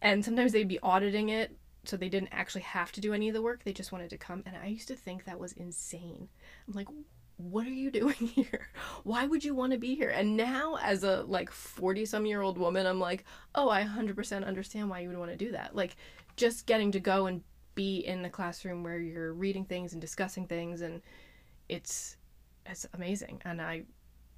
And 0.00 0.24
sometimes 0.24 0.52
they'd 0.52 0.68
be 0.68 0.80
auditing 0.80 1.28
it 1.28 1.56
so 1.84 1.96
they 1.96 2.08
didn't 2.08 2.28
actually 2.32 2.62
have 2.62 2.92
to 2.92 3.00
do 3.00 3.12
any 3.12 3.28
of 3.28 3.34
the 3.34 3.42
work 3.42 3.64
they 3.64 3.72
just 3.72 3.92
wanted 3.92 4.10
to 4.10 4.18
come. 4.18 4.42
And 4.46 4.56
I 4.56 4.66
used 4.66 4.88
to 4.88 4.94
think 4.94 5.24
that 5.24 5.40
was 5.40 5.52
insane. 5.52 6.28
I'm 6.68 6.74
like 6.74 6.88
what 7.36 7.66
are 7.66 7.70
you 7.70 7.90
doing 8.00 8.14
here? 8.14 8.68
Why 9.04 9.26
would 9.26 9.44
you 9.44 9.54
want 9.54 9.72
to 9.72 9.78
be 9.78 9.94
here? 9.94 10.10
And 10.10 10.36
now, 10.36 10.76
as 10.82 11.04
a 11.04 11.22
like 11.22 11.50
40 11.50 12.04
some 12.06 12.26
year 12.26 12.42
old 12.42 12.58
woman, 12.58 12.86
I'm 12.86 13.00
like, 13.00 13.24
oh, 13.54 13.68
I 13.68 13.82
100% 13.84 14.46
understand 14.46 14.90
why 14.90 15.00
you 15.00 15.08
would 15.08 15.18
want 15.18 15.30
to 15.30 15.36
do 15.36 15.52
that. 15.52 15.74
Like, 15.74 15.96
just 16.36 16.66
getting 16.66 16.92
to 16.92 17.00
go 17.00 17.26
and 17.26 17.42
be 17.74 17.98
in 17.98 18.22
the 18.22 18.28
classroom 18.28 18.82
where 18.82 18.98
you're 18.98 19.32
reading 19.32 19.64
things 19.64 19.92
and 19.92 20.00
discussing 20.00 20.46
things, 20.46 20.82
and 20.82 21.02
it's 21.68 22.16
it's 22.66 22.86
amazing. 22.94 23.40
And 23.44 23.60
I, 23.60 23.84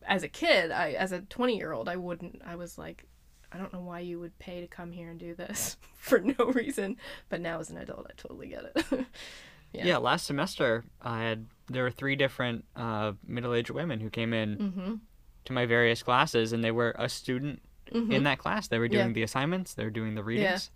as 0.06 0.22
a 0.22 0.28
kid, 0.28 0.70
I 0.70 0.92
as 0.92 1.12
a 1.12 1.20
20 1.20 1.56
year 1.56 1.72
old, 1.72 1.88
I 1.88 1.96
wouldn't. 1.96 2.42
I 2.44 2.56
was 2.56 2.78
like, 2.78 3.04
I 3.52 3.58
don't 3.58 3.72
know 3.72 3.80
why 3.80 4.00
you 4.00 4.18
would 4.20 4.38
pay 4.38 4.60
to 4.60 4.66
come 4.66 4.92
here 4.92 5.10
and 5.10 5.18
do 5.18 5.34
this 5.34 5.76
for 5.94 6.20
no 6.20 6.46
reason. 6.46 6.96
But 7.28 7.40
now, 7.40 7.60
as 7.60 7.70
an 7.70 7.78
adult, 7.78 8.06
I 8.08 8.14
totally 8.16 8.48
get 8.48 8.72
it. 8.74 9.06
yeah. 9.74 9.84
Yeah. 9.86 9.96
last 9.98 10.26
semester 10.26 10.84
I 11.02 11.22
had 11.22 11.46
there 11.68 11.82
were 11.82 11.90
three 11.90 12.16
different 12.16 12.64
uh, 12.76 13.12
middle-aged 13.26 13.70
women 13.70 14.00
who 14.00 14.10
came 14.10 14.32
in 14.32 14.56
mm-hmm. 14.56 14.94
to 15.46 15.52
my 15.52 15.66
various 15.66 16.02
classes, 16.02 16.52
and 16.52 16.62
they 16.62 16.70
were 16.72 16.94
a 16.98 17.08
student 17.08 17.60
Mm-hmm. 17.92 18.12
in 18.12 18.22
that 18.24 18.38
class. 18.38 18.66
They 18.66 18.78
were 18.78 18.86
Yeah. 18.86 19.02
doing 19.02 19.12
the 19.12 19.22
assignments, 19.22 19.74
they 19.74 19.84
were 19.84 19.90
doing 19.90 20.14
the 20.14 20.24
readings, 20.24 20.70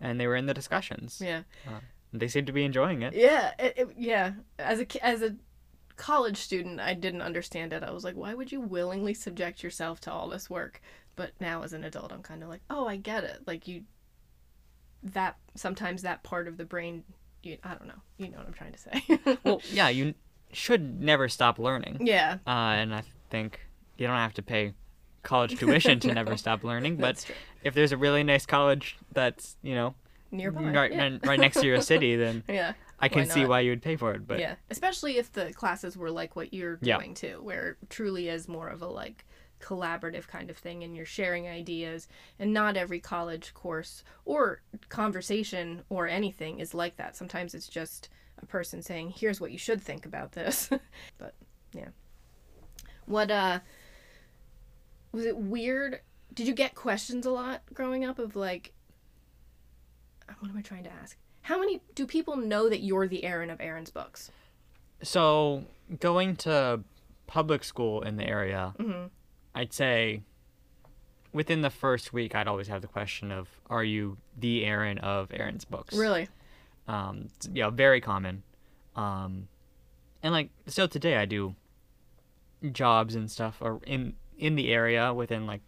and 0.00 0.18
they 0.18 0.26
were 0.26 0.34
in 0.34 0.46
the 0.46 0.54
discussions. 0.54 1.20
Yeah. 1.22 1.42
They 2.12 2.26
seemed 2.26 2.46
to 2.46 2.54
be 2.54 2.64
enjoying 2.64 3.02
it. 3.02 3.12
Yeah, 3.12 3.52
it, 3.58 3.74
it, 3.76 3.88
yeah. 3.98 4.32
As 4.58 4.80
a 4.80 5.04
as 5.04 5.20
a 5.20 5.36
college 5.96 6.38
student, 6.38 6.80
I 6.80 6.94
didn't 6.94 7.20
understand 7.22 7.72
it. 7.74 7.82
I 7.82 7.90
was 7.90 8.02
like, 8.02 8.16
why 8.16 8.32
would 8.34 8.50
you 8.50 8.60
willingly 8.60 9.12
subject 9.14 9.62
yourself 9.62 10.00
to 10.00 10.12
all 10.12 10.28
this 10.28 10.48
work? 10.48 10.80
But 11.16 11.32
now, 11.38 11.62
as 11.62 11.74
an 11.74 11.84
adult, 11.84 12.12
I'm 12.12 12.22
kind 12.22 12.42
of 12.42 12.48
like, 12.48 12.62
oh, 12.70 12.86
I 12.86 12.96
get 12.96 13.24
it. 13.24 13.42
Like 13.46 13.68
you, 13.68 13.82
that 15.02 15.36
sometimes 15.54 16.02
that 16.02 16.22
part 16.22 16.48
of 16.48 16.56
the 16.56 16.64
brain, 16.64 17.04
you, 17.46 17.58
I 17.64 17.74
don't 17.74 17.86
know. 17.86 18.00
You 18.18 18.30
know 18.30 18.38
what 18.38 18.46
I'm 18.46 18.52
trying 18.54 18.72
to 18.72 18.78
say? 18.78 19.38
Well, 19.44 19.60
yeah, 19.70 19.88
you 19.88 20.14
should 20.52 21.00
never 21.00 21.28
stop 21.28 21.58
learning. 21.58 21.98
yeah, 22.06 22.38
Uh, 22.46 22.50
and 22.80 22.94
I 22.94 23.02
think 23.30 23.60
you 23.98 24.06
don't 24.06 24.16
have 24.16 24.34
to 24.34 24.42
pay 24.42 24.74
college 25.22 25.58
tuition 25.58 26.00
to 26.00 26.12
never 26.20 26.36
stop 26.36 26.64
learning. 26.64 26.96
But 26.96 27.24
if 27.62 27.74
there's 27.74 27.92
a 27.92 27.96
really 27.96 28.22
nice 28.22 28.46
college 28.46 28.96
that's 29.12 29.56
you 29.62 29.74
know 29.74 29.94
Nearby, 30.30 30.62
right 30.70 30.92
yeah. 30.92 31.18
right 31.24 31.38
next 31.40 31.60
to 31.60 31.66
your 31.66 31.80
city, 31.80 32.16
then 32.24 32.42
yeah. 32.48 32.72
I 33.00 33.08
can 33.08 33.20
Why 33.22 33.34
see 33.34 33.44
why 33.44 33.60
you 33.60 33.70
would 33.70 33.82
pay 33.82 33.96
for 33.96 34.12
it. 34.14 34.26
But 34.26 34.38
yeah, 34.38 34.54
especially 34.70 35.18
if 35.18 35.32
the 35.32 35.52
classes 35.52 35.96
were 35.96 36.10
like 36.10 36.36
what 36.36 36.54
you're 36.54 36.78
Yeah. 36.82 36.98
doing 36.98 37.14
too, 37.14 37.40
where 37.42 37.76
it 37.82 37.90
truly 37.90 38.28
is 38.28 38.48
more 38.48 38.68
of 38.68 38.82
a 38.82 38.86
like 38.86 39.24
collaborative 39.64 40.26
kind 40.26 40.50
of 40.50 40.58
thing 40.58 40.82
and 40.84 40.94
you're 40.94 41.06
sharing 41.06 41.48
ideas 41.48 42.06
and 42.38 42.52
not 42.52 42.76
every 42.76 43.00
college 43.00 43.54
course 43.54 44.04
or 44.24 44.60
conversation 44.90 45.82
or 45.88 46.06
anything 46.06 46.60
is 46.60 46.74
like 46.74 46.96
that. 46.96 47.16
Sometimes 47.16 47.54
it's 47.54 47.68
just 47.68 48.08
a 48.42 48.46
person 48.46 48.82
saying, 48.82 49.14
"Here's 49.16 49.40
what 49.40 49.52
you 49.52 49.58
should 49.58 49.80
think 49.80 50.04
about 50.04 50.32
this." 50.32 50.68
but 51.18 51.34
yeah. 51.72 51.88
What 53.06 53.30
uh 53.30 53.60
was 55.12 55.24
it 55.24 55.36
weird? 55.36 56.00
Did 56.34 56.46
you 56.46 56.54
get 56.54 56.74
questions 56.74 57.24
a 57.24 57.30
lot 57.30 57.62
growing 57.72 58.04
up 58.04 58.18
of 58.18 58.36
like 58.36 58.72
what 60.38 60.50
am 60.50 60.56
I 60.56 60.62
trying 60.62 60.84
to 60.84 60.92
ask? 60.92 61.16
How 61.42 61.58
many 61.58 61.80
do 61.94 62.06
people 62.06 62.36
know 62.36 62.68
that 62.68 62.80
you're 62.80 63.06
the 63.06 63.24
Aaron 63.24 63.50
of 63.50 63.60
Aaron's 63.60 63.90
books? 63.90 64.30
so 65.02 65.64
going 66.00 66.34
to 66.34 66.80
public 67.26 67.62
school 67.64 68.00
in 68.02 68.16
the 68.16 68.26
area, 68.26 68.74
Mm-hmm. 68.78 69.06
I'd 69.54 69.72
say 69.72 70.22
within 71.32 71.62
the 71.62 71.70
first 71.70 72.12
week, 72.12 72.34
I'd 72.34 72.46
always 72.48 72.68
have 72.68 72.80
the 72.82 72.88
question 72.88 73.30
of, 73.30 73.48
"Are 73.70 73.84
you 73.84 74.18
the 74.36 74.64
Aaron 74.64 74.98
of 74.98 75.30
Aaron's 75.32 75.64
books?" 75.64 75.94
Really? 75.94 76.28
um 76.86 77.28
yeah 77.50 77.70
very 77.70 77.98
common 77.98 78.42
um 78.94 79.48
and 80.22 80.34
like 80.34 80.50
still 80.66 80.86
today 80.86 81.16
i 81.16 81.24
do 81.24 81.54
jobs 82.72 83.14
and 83.14 83.30
stuff 83.30 83.56
or 83.62 83.80
in 83.86 84.12
in 84.36 84.54
the 84.54 84.70
area 84.70 85.14
within 85.14 85.46
like 85.46 85.62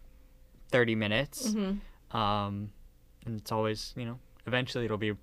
30 0.69 0.93
minutes 0.93 1.47
Mm-hmm. 1.53 2.15
um 2.15 2.69
and 3.25 3.39
it's 3.39 3.51
always 3.51 3.95
you 3.97 4.05
know 4.05 4.19
eventually 4.45 4.85
it'll 4.85 4.99
be 4.99 5.13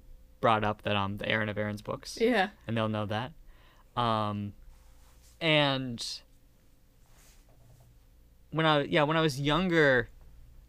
brought 0.41 0.65
up 0.65 0.83
that 0.83 0.97
i'm 0.97 1.17
the 1.19 1.29
aaron 1.29 1.49
of 1.49 1.57
aaron's 1.57 1.81
books 1.81 2.19
Yeah. 2.21 2.49
and 2.67 2.77
they'll 2.77 2.89
know 2.89 3.07
that 3.07 3.31
um 3.97 4.53
and 5.41 6.05
when 8.55 8.67
i 8.67 8.83
yeah 8.85 9.03
when 9.03 9.17
i 9.17 9.21
was 9.21 9.41
younger 9.41 10.09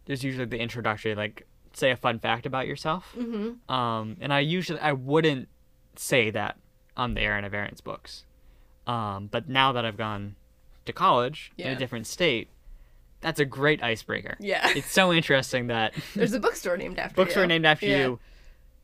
there's 0.06 0.22
usually 0.24 0.44
the 0.44 0.58
introductory 0.58 1.14
like 1.14 1.46
say 1.72 1.90
a 1.90 1.96
fun 1.96 2.18
fact 2.18 2.46
about 2.46 2.66
yourself 2.66 3.14
Mm-hmm. 3.18 3.70
um, 3.74 4.16
and 4.20 4.32
I 4.32 4.40
usually 4.40 4.80
I 4.80 4.92
wouldn't 4.92 5.48
say 5.96 6.30
that 6.30 6.56
on 6.96 7.14
the 7.14 7.20
Aaron 7.20 7.44
of 7.44 7.52
Aaron's 7.52 7.82
books. 7.82 8.24
Um, 8.86 9.28
but 9.30 9.48
now 9.48 9.72
that 9.72 9.84
I've 9.84 9.98
gone 9.98 10.36
to 10.86 10.92
college 10.94 11.52
in 11.58 11.66
a 11.68 11.76
different 11.76 12.06
state, 12.06 12.48
that's 13.20 13.40
a 13.40 13.44
great 13.44 13.82
icebreaker. 13.82 14.36
Yeah. 14.40 14.66
It's 14.74 14.90
so 14.90 15.12
interesting 15.12 15.66
that 15.66 15.92
There's 16.14 16.32
a 16.32 16.40
bookstore 16.40 16.76
named 16.78 16.98
after 16.98 17.14
books 17.16 17.36
you. 17.36 17.46
named 17.46 17.66
after 17.66 17.84
Yeah. 17.86 17.98
you, 17.98 18.18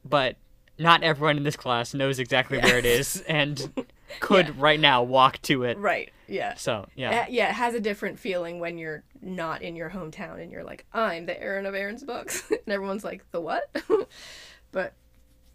but 0.04 0.36
not 0.78 1.02
everyone 1.02 1.38
in 1.38 1.44
this 1.44 1.56
class 1.56 1.94
knows 1.94 2.18
exactly 2.18 2.58
where 2.58 2.76
it 2.78 2.84
is 2.84 3.22
and 3.26 3.72
could 4.20 4.48
Yeah. 4.48 4.54
right 4.58 4.80
now 4.80 5.02
walk 5.02 5.40
to 5.42 5.64
it. 5.64 5.78
Right. 5.78 6.10
Yeah. 6.28 6.54
So 6.54 6.86
yeah, 6.94 7.26
yeah, 7.28 7.50
it 7.50 7.54
has 7.54 7.74
a 7.74 7.80
different 7.80 8.18
feeling 8.18 8.58
when 8.60 8.78
you're 8.78 9.02
not 9.20 9.62
in 9.62 9.76
your 9.76 9.90
hometown 9.90 10.40
and 10.42 10.50
you're 10.50 10.64
like, 10.64 10.86
I'm 10.92 11.26
the 11.26 11.40
Aaron 11.40 11.66
of 11.66 11.74
Aaron's 11.74 12.04
books. 12.04 12.44
and 12.50 12.68
everyone's 12.68 13.04
like, 13.04 13.24
the 13.32 13.40
what? 13.40 13.70
but 14.72 14.94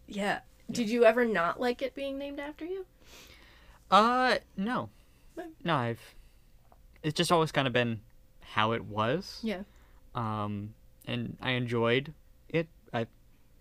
yeah. 0.07 0.39
Did 0.69 0.89
you 0.89 1.05
ever 1.05 1.23
not 1.25 1.59
like 1.61 1.81
it 1.81 1.95
being 1.95 2.17
named 2.17 2.39
after 2.39 2.65
you? 2.65 2.85
uh, 3.89 4.37
no, 4.57 4.89
No. 5.37 5.43
no, 5.63 5.75
I've. 5.75 6.15
It's 7.03 7.15
just 7.15 7.31
always 7.31 7.51
kind 7.53 7.67
of 7.67 7.73
been 7.73 8.01
how 8.41 8.73
it 8.73 8.83
was. 8.85 9.39
Yeah. 9.43 9.61
um, 10.15 10.73
and 11.05 11.37
I 11.41 11.51
enjoyed 11.51 12.13
it. 12.49 12.67
I, 12.93 13.07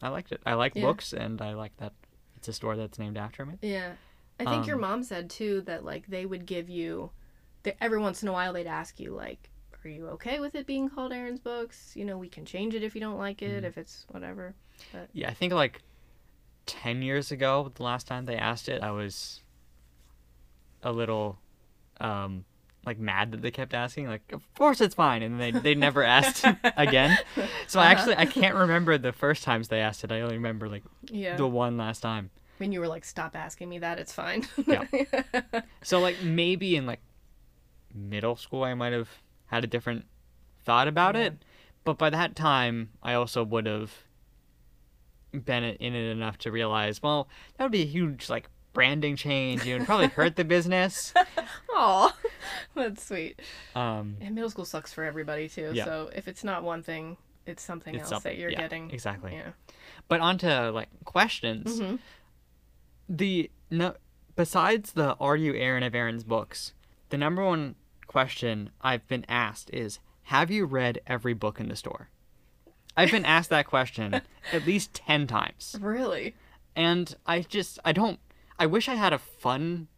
I 0.02 0.08
liked 0.08 0.32
it. 0.32 0.40
I 0.44 0.54
like 0.54 0.74
Yeah. 0.74 0.82
books, 0.82 1.12
and 1.12 1.40
I 1.40 1.54
like 1.54 1.76
that 1.76 1.92
it's 2.36 2.48
a 2.48 2.52
store 2.52 2.76
that's 2.76 2.98
named 2.98 3.16
after 3.16 3.46
me. 3.46 3.54
Yeah. 3.62 3.92
I 4.38 4.44
think 4.44 4.66
your 4.66 4.76
Um, 4.76 4.82
mom 4.82 5.02
said 5.02 5.30
too 5.30 5.62
that 5.62 5.84
like 5.84 6.06
they 6.08 6.26
would 6.26 6.44
give 6.46 6.68
you 6.68 7.10
that 7.62 7.76
every 7.80 7.98
once 7.98 8.22
in 8.22 8.28
a 8.28 8.32
while 8.32 8.52
they'd 8.52 8.66
ask 8.66 9.00
you 9.00 9.12
like 9.12 9.50
are 9.84 9.88
you 9.88 10.08
okay 10.08 10.40
with 10.40 10.54
it 10.56 10.66
being 10.66 10.88
called 10.90 11.12
Aaron's 11.12 11.38
books? 11.38 11.92
You 11.94 12.04
know, 12.04 12.18
we 12.18 12.28
can 12.28 12.44
change 12.44 12.74
it 12.74 12.82
if 12.82 12.94
you 12.96 13.00
don't 13.00 13.18
like 13.18 13.40
it, 13.40 13.62
Mhm. 13.62 13.66
if 13.68 13.78
it's 13.78 14.04
whatever. 14.10 14.54
But... 14.92 15.08
Yeah, 15.12 15.28
I 15.28 15.32
think 15.34 15.52
like 15.52 15.80
ten 16.66 17.02
years 17.02 17.30
ago, 17.30 17.70
the 17.72 17.84
last 17.84 18.06
time 18.08 18.24
they 18.24 18.34
asked 18.36 18.68
it, 18.68 18.82
I 18.82 18.90
was 18.90 19.42
a 20.82 20.92
little 20.92 21.38
um, 22.00 22.44
like 22.84 22.98
mad 22.98 23.30
that 23.32 23.42
they 23.42 23.50
kept 23.50 23.74
asking. 23.74 24.08
Like, 24.08 24.32
of 24.32 24.42
course 24.54 24.80
it's 24.80 24.94
fine, 24.94 25.22
and 25.22 25.40
they 25.40 25.50
they 25.52 25.74
never 25.76 26.02
asked 26.02 26.44
again. 26.76 27.16
So 27.68 27.78
Uh-huh. 27.80 27.88
I 27.88 27.92
actually 27.92 28.16
I 28.16 28.26
can't 28.26 28.54
remember 28.56 28.98
the 28.98 29.12
first 29.12 29.44
times 29.44 29.68
they 29.68 29.80
asked 29.80 30.02
it. 30.04 30.10
I 30.12 30.20
only 30.20 30.34
remember 30.36 30.68
like 30.68 30.82
Yeah. 31.04 31.36
the 31.36 31.46
one 31.46 31.76
last 31.76 32.00
time. 32.00 32.30
When 32.58 32.72
you 32.72 32.80
were 32.80 32.88
like, 32.88 33.04
stop 33.04 33.36
asking 33.36 33.68
me 33.68 33.78
that, 33.80 33.98
it's 33.98 34.12
fine. 34.12 34.46
Yeah. 34.66 34.84
So 35.82 36.00
like 36.00 36.22
maybe 36.22 36.76
in 36.76 36.86
like 36.86 37.00
middle 37.94 38.36
school 38.36 38.62
I 38.64 38.74
might 38.74 38.92
have 38.92 39.08
had 39.46 39.64
a 39.64 39.66
different 39.66 40.04
thought 40.64 40.88
about 40.88 41.14
Yeah. 41.14 41.22
it, 41.24 41.44
but 41.84 41.98
by 41.98 42.10
that 42.10 42.34
time 42.36 42.90
I 43.02 43.14
also 43.14 43.44
would 43.44 43.66
have 43.66 43.92
been 45.32 45.64
in 45.64 45.94
it 45.94 46.10
enough 46.10 46.38
to 46.38 46.50
realize, 46.50 47.02
well, 47.02 47.28
that 47.56 47.64
would 47.64 47.72
be 47.72 47.82
a 47.82 47.86
huge 47.86 48.28
like 48.30 48.48
branding 48.72 49.16
change. 49.16 49.64
You 49.64 49.78
would 49.78 49.86
probably 49.86 50.08
hurt 50.08 50.36
the 50.36 50.44
business. 50.44 51.12
Aw, 51.74 52.16
that's 52.74 53.06
sweet. 53.06 53.40
Um, 53.74 54.16
And 54.20 54.34
middle 54.34 54.50
school 54.50 54.64
sucks 54.64 54.92
for 54.92 55.04
everybody 55.04 55.48
too. 55.48 55.70
Yeah. 55.74 55.84
So 55.84 56.10
if 56.14 56.28
it's 56.28 56.44
not 56.44 56.62
one 56.62 56.82
thing, 56.82 57.16
it's 57.46 57.62
something 57.62 57.94
It's 57.94 58.02
else 58.02 58.10
something- 58.10 58.32
that 58.32 58.38
you're 58.40 58.50
yeah, 58.50 58.60
getting. 58.60 58.90
exactly. 58.90 59.34
Yeah. 59.34 59.50
but 60.08 60.20
onto 60.20 60.48
like 60.48 60.88
questions. 61.04 61.80
Mhm. 61.80 61.98
The 63.08 63.50
no, 63.70 63.94
besides 64.34 64.92
the 64.92 65.14
"Are 65.14 65.36
you 65.36 65.54
Aaron 65.54 65.82
of 65.82 65.94
Aaron's 65.94 66.24
books?" 66.24 66.72
The 67.10 67.18
number 67.18 67.44
one 67.44 67.76
question 68.06 68.70
I've 68.80 69.06
been 69.08 69.24
asked 69.28 69.70
is, 69.72 69.98
"Have 70.24 70.50
you 70.50 70.64
read 70.64 71.00
every 71.06 71.34
book 71.34 71.60
in 71.60 71.68
the 71.68 71.76
store?" 71.76 72.10
I've 72.96 73.10
been 73.10 73.24
asked 73.26 73.50
that 73.50 73.66
question 73.66 74.22
at 74.52 74.66
least 74.66 74.94
ten 74.94 75.26
times, 75.26 75.76
Really? 75.80 76.34
and 76.74 77.14
I 77.26 77.42
just 77.42 77.78
I 77.84 77.92
don't. 77.92 78.18
I 78.58 78.66
wish 78.66 78.88
I 78.88 78.94
had 78.94 79.12
a 79.12 79.18
fun 79.18 79.88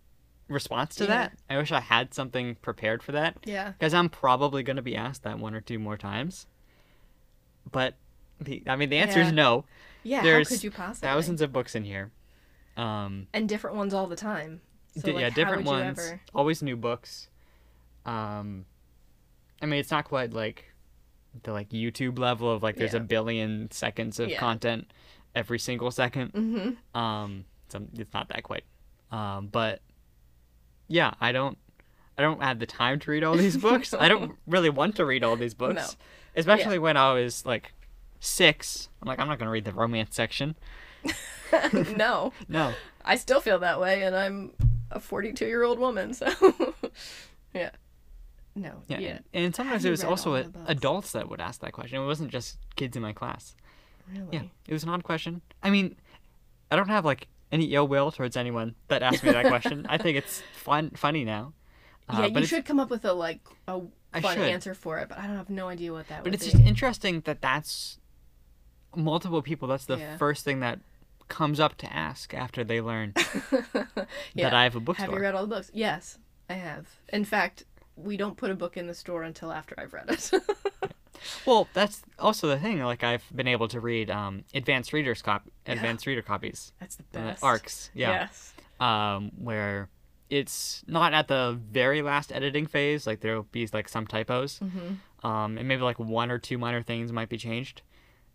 response 0.48 0.96
to 0.96 1.04
Yeah. 1.04 1.08
that. 1.10 1.38
I 1.48 1.56
wish 1.58 1.70
I 1.70 1.80
had 1.80 2.12
something 2.12 2.56
prepared 2.56 3.02
for 3.02 3.12
that 3.12 3.36
Yeah. 3.44 3.70
because 3.72 3.94
I'm 3.94 4.08
probably 4.08 4.62
going 4.62 4.76
to 4.76 4.82
be 4.82 4.96
asked 4.96 5.22
that 5.22 5.38
one 5.38 5.54
or 5.54 5.60
two 5.60 5.78
more 5.78 5.96
times. 5.96 6.46
But 7.70 7.94
the 8.40 8.62
I 8.66 8.76
mean 8.76 8.88
the 8.90 8.96
answer 8.98 9.20
Yeah. 9.20 9.26
is 9.28 9.32
no. 9.32 9.64
Yeah. 10.02 10.22
There's 10.22 10.48
how 10.48 10.54
could 10.56 10.64
you 10.64 10.70
possibly? 10.72 11.06
Thousands 11.08 11.40
of 11.40 11.52
books 11.52 11.74
in 11.74 11.84
here. 11.84 12.10
Um, 12.78 13.26
and 13.34 13.48
different 13.48 13.76
ones 13.76 13.92
all 13.92 14.06
the 14.06 14.16
time. 14.16 14.60
So, 14.96 15.10
like, 15.10 15.20
yeah, 15.20 15.30
different 15.30 15.64
ones. 15.64 15.98
ever- 15.98 16.20
Always 16.34 16.62
new 16.62 16.76
books. 16.76 17.28
Um, 18.06 18.64
I 19.60 19.66
mean, 19.66 19.78
it's 19.80 19.90
not 19.90 20.04
quite 20.04 20.32
like 20.32 20.64
the 21.42 21.52
like 21.52 21.68
YouTube 21.70 22.18
level 22.18 22.50
of 22.50 22.62
like 22.62 22.76
there's 22.76 22.94
a 22.94 23.00
billion 23.00 23.70
seconds 23.70 24.18
of 24.18 24.30
Yeah. 24.30 24.38
content 24.40 24.90
every 25.34 25.58
single 25.58 25.90
2nd 25.90 26.32
Mhm. 26.32 26.98
Um, 26.98 27.44
so 27.68 27.86
it's 27.96 28.12
not 28.14 28.28
that 28.30 28.42
quite. 28.42 28.64
Um, 29.12 29.48
but 29.48 29.82
yeah, 30.88 31.12
I 31.20 31.32
don't. 31.32 31.58
I 32.16 32.22
don't 32.22 32.42
have 32.42 32.58
the 32.58 32.66
time 32.66 32.98
to 33.00 33.10
read 33.12 33.22
all 33.22 33.36
these 33.36 33.56
books. 33.56 33.94
I 33.94 34.08
don't 34.08 34.36
really 34.46 34.70
want 34.70 34.96
to 34.96 35.04
read 35.04 35.22
all 35.22 35.36
these 35.36 35.54
books, 35.54 35.74
No. 35.76 35.86
especially 36.34 36.78
when 36.78 36.96
I 36.96 37.12
was 37.12 37.44
like 37.46 37.72
six. 38.20 38.88
I'm 39.02 39.06
like, 39.06 39.18
I'm 39.20 39.28
not 39.28 39.38
gonna 39.38 39.50
read 39.50 39.64
the 39.64 39.72
romance 39.72 40.16
section. 40.16 40.56
no, 41.96 42.32
No. 42.48 42.72
I 43.04 43.16
still 43.16 43.40
feel 43.40 43.58
that 43.60 43.80
way, 43.80 44.02
and 44.02 44.14
I'm 44.14 44.52
a 44.90 45.00
42 45.00 45.46
year 45.46 45.62
old 45.62 45.78
woman. 45.78 46.12
So, 46.14 46.26
yeah. 47.54 47.70
No. 48.54 48.82
Yeah, 48.88 48.98
Yeah. 48.98 49.08
and- 49.32 49.44
and 49.46 49.54
sometimes 49.54 49.84
it 49.84 49.90
was 49.90 50.02
also 50.04 50.34
a- 50.34 50.50
adults 50.66 51.12
that 51.12 51.28
would 51.28 51.40
ask 51.40 51.60
that 51.60 51.72
question. 51.72 52.02
It 52.02 52.06
wasn't 52.06 52.30
just 52.30 52.58
kids 52.76 52.96
in 52.96 53.02
my 53.02 53.12
class. 53.12 53.54
Really. 54.12 54.26
Yeah, 54.32 54.42
it 54.66 54.72
was 54.72 54.82
an 54.84 54.88
odd 54.88 55.04
question. 55.04 55.42
I 55.62 55.70
mean, 55.70 55.96
I 56.70 56.76
don't 56.76 56.88
have 56.88 57.04
like 57.04 57.28
any 57.52 57.66
ill 57.74 57.86
will 57.88 58.10
towards 58.10 58.36
anyone 58.36 58.74
that 58.88 59.02
asked 59.02 59.22
me 59.22 59.30
that 59.32 59.46
question. 59.46 59.86
I 59.88 59.96
think 59.98 60.16
it's 60.18 60.42
fun, 60.54 60.90
funny 60.90 61.24
now. 61.24 61.52
Uh, 62.08 62.28
yeah, 62.32 62.38
you 62.40 62.46
should 62.46 62.64
come 62.64 62.80
up 62.80 62.88
with 62.90 63.04
a 63.04 63.12
like 63.12 63.40
a 63.68 63.80
fun 64.20 64.38
answer 64.38 64.72
for 64.74 64.98
it, 64.98 65.08
but 65.10 65.18
I 65.18 65.26
don't 65.26 65.36
have 65.36 65.50
no 65.50 65.68
idea 65.68 65.92
what 65.92 66.08
that 66.08 66.24
But 66.24 66.32
it's 66.34 66.46
be. 66.46 66.52
just 66.52 66.64
interesting 66.64 67.20
that 67.26 67.42
that's 67.42 67.98
multiple 68.96 69.42
people. 69.42 69.68
That's 69.68 69.84
the 69.84 69.98
Yeah. 69.98 70.16
first 70.16 70.42
thing 70.44 70.60
that 70.60 70.80
comes 71.28 71.60
up 71.60 71.76
to 71.78 71.92
ask 71.92 72.32
after 72.34 72.64
they 72.64 72.80
learn 72.80 73.12
Yeah. 74.34 74.44
that 74.50 74.54
I 74.54 74.64
have 74.64 74.76
a 74.76 74.80
bookstore. 74.80 75.06
Have 75.06 75.14
you 75.14 75.20
read 75.20 75.34
all 75.34 75.42
the 75.46 75.54
books? 75.54 75.70
Yes, 75.74 76.18
I 76.48 76.54
have. 76.54 76.86
In 77.10 77.24
fact, 77.24 77.64
we 77.96 78.16
don't 78.16 78.36
put 78.36 78.50
a 78.50 78.54
book 78.54 78.76
in 78.76 78.86
the 78.86 78.94
store 78.94 79.22
until 79.22 79.52
after 79.52 79.74
I've 79.78 79.92
read 79.92 80.10
it. 80.10 80.30
Well, 81.44 81.66
that's 81.74 82.02
also 82.20 82.46
the 82.46 82.58
thing. 82.60 82.78
Like 82.80 83.02
I've 83.02 83.24
been 83.34 83.48
able 83.48 83.66
to 83.68 83.80
read 83.80 84.08
um, 84.08 84.44
advanced 84.54 84.92
readers 84.92 85.20
cop, 85.20 85.48
advanced 85.66 86.06
reader 86.06 86.22
copies, 86.22 86.72
That's 86.78 86.96
the 87.10 87.18
uh, 87.18 87.22
best. 87.24 87.42
ARCs. 87.42 87.90
Yeah. 87.92 88.10
Yes. 88.30 88.52
um, 88.78 89.32
where 89.36 89.88
it's 90.30 90.84
not 90.86 91.14
at 91.14 91.26
the 91.26 91.58
very 91.72 92.02
last 92.02 92.30
editing 92.30 92.66
phase. 92.66 93.04
Like 93.04 93.18
there'll 93.18 93.42
be 93.50 93.68
like 93.72 93.88
some 93.88 94.06
typos, 94.06 94.60
Mm-hmm. 94.60 95.26
um, 95.26 95.58
and 95.58 95.66
maybe 95.66 95.82
like 95.82 95.98
one 95.98 96.30
or 96.30 96.38
two 96.38 96.56
minor 96.56 96.82
things 96.84 97.10
might 97.10 97.28
be 97.28 97.36
changed 97.36 97.82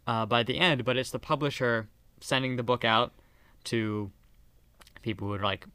uh, 0.06 0.26
by 0.26 0.44
the 0.44 0.60
end. 0.60 0.84
But 0.84 0.98
it's 0.98 1.12
the 1.12 1.20
publisher 1.20 1.88
sending 2.24 2.56
the 2.56 2.64
book 2.64 2.86
out 2.86 3.12
to 3.66 4.10
people 5.02 5.28
who 5.28 5.32
would 5.32 5.42
like 5.42 5.66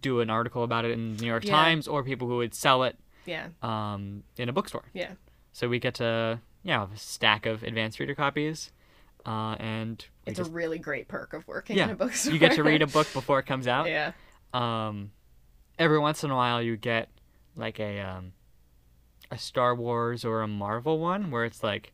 do 0.00 0.20
an 0.20 0.30
article 0.30 0.64
about 0.64 0.84
it 0.84 0.90
in 0.92 1.16
the 1.16 1.22
New 1.22 1.28
York 1.28 1.44
Yeah. 1.44 1.52
Times, 1.52 1.86
or 1.86 2.02
people 2.02 2.26
who 2.28 2.38
would 2.38 2.54
sell 2.54 2.84
it 2.84 2.96
Yeah. 3.26 3.48
um, 3.62 4.24
in 4.36 4.48
a 4.48 4.52
bookstore. 4.52 4.84
Yeah. 4.92 5.12
So 5.52 5.68
we 5.68 5.78
get 5.78 5.94
to 5.96 6.40
yeah 6.62 6.80
have 6.80 6.92
a 6.92 6.96
stack 6.96 7.46
of 7.46 7.62
advanced 7.62 8.00
reader 8.00 8.14
copies, 8.14 8.72
uh, 9.26 9.56
and 9.58 10.04
It's 10.26 10.38
just- 10.38 10.50
a 10.50 10.52
really 10.52 10.78
great 10.78 11.06
perk 11.08 11.32
of 11.34 11.46
working 11.46 11.76
Yeah, 11.76 11.84
in 11.84 11.90
a 11.90 11.94
bookstore. 11.94 12.32
you 12.32 12.38
get 12.38 12.52
to 12.52 12.64
read 12.64 12.82
a 12.82 12.86
book 12.86 13.06
before 13.12 13.38
it 13.38 13.44
comes 13.46 13.66
out. 13.68 13.86
yeah. 13.88 14.12
um, 14.54 15.10
every 15.78 15.98
once 15.98 16.22
in 16.24 16.30
a 16.30 16.36
while 16.36 16.62
you 16.62 16.76
get 16.76 17.08
like 17.56 17.78
a 17.80 18.00
um, 18.00 18.32
a 19.30 19.36
Star 19.38 19.74
Wars 19.74 20.24
or 20.24 20.42
a 20.42 20.48
Marvel 20.48 20.98
one 20.98 21.30
where 21.30 21.44
it's 21.44 21.62
like 21.62 21.92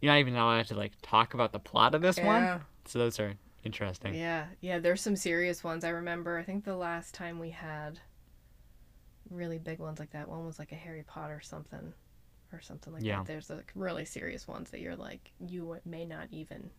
you're 0.00 0.12
not 0.12 0.18
even 0.18 0.34
allowed 0.36 0.66
to 0.66 0.74
like 0.74 0.92
talk 1.02 1.34
about 1.34 1.52
the 1.52 1.58
plot 1.58 1.94
of 1.94 2.02
this 2.02 2.18
Yeah. 2.18 2.26
one. 2.54 2.60
So 2.86 2.98
those 2.98 3.20
are 3.20 3.34
interesting. 3.64 4.14
Yeah, 4.14 4.46
yeah, 4.60 4.78
there's 4.78 5.00
some 5.02 5.16
serious 5.16 5.62
ones. 5.62 5.84
I 5.84 5.90
remember, 5.90 6.38
I 6.38 6.42
think 6.42 6.64
the 6.64 6.76
last 6.76 7.14
time 7.14 7.38
we 7.38 7.50
had 7.50 8.00
really 9.30 9.58
big 9.58 9.78
ones 9.78 9.98
like 9.98 10.10
that, 10.10 10.28
one 10.28 10.46
was 10.46 10.58
like 10.58 10.72
a 10.72 10.76
Harry 10.76 11.02
Potter 11.06 11.40
something 11.42 11.92
or 12.52 12.60
something 12.60 12.92
like 12.92 13.02
Yeah. 13.04 13.18
that. 13.18 13.26
There's 13.26 13.50
like 13.50 13.70
really 13.74 14.04
serious 14.04 14.48
ones 14.48 14.70
that 14.70 14.80
you're 14.80 14.96
like, 14.96 15.30
you 15.46 15.76
may 15.84 16.04
not 16.04 16.28
even 16.30 16.70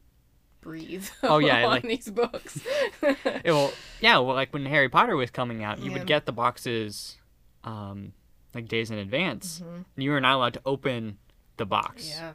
breathe 0.60 1.08
Oh, 1.24 1.38
yeah, 1.40 1.64
on 1.64 1.70
like- 1.72 1.84
these 1.84 2.10
books. 2.10 2.60
It 3.44 3.52
will, 3.52 3.72
yeah, 4.02 4.18
well, 4.20 4.36
like 4.36 4.52
when 4.54 4.66
Harry 4.66 4.90
Potter 4.90 5.16
was 5.16 5.32
coming 5.32 5.64
out, 5.64 5.80
you 5.80 5.92
Yeah. 5.92 5.98
would 6.00 6.08
get 6.08 6.26
the 6.26 6.32
boxes 6.34 7.18
um, 7.64 8.14
like 8.54 8.68
days 8.68 8.92
in 8.92 8.98
advance. 8.98 9.62
Mhm. 9.64 9.86
And 9.96 10.04
you 10.04 10.12
were 10.12 10.20
not 10.22 10.36
allowed 10.36 10.54
to 10.56 10.62
open 10.66 11.20
the 11.58 11.66
box. 11.66 12.10
Yeah, 12.10 12.34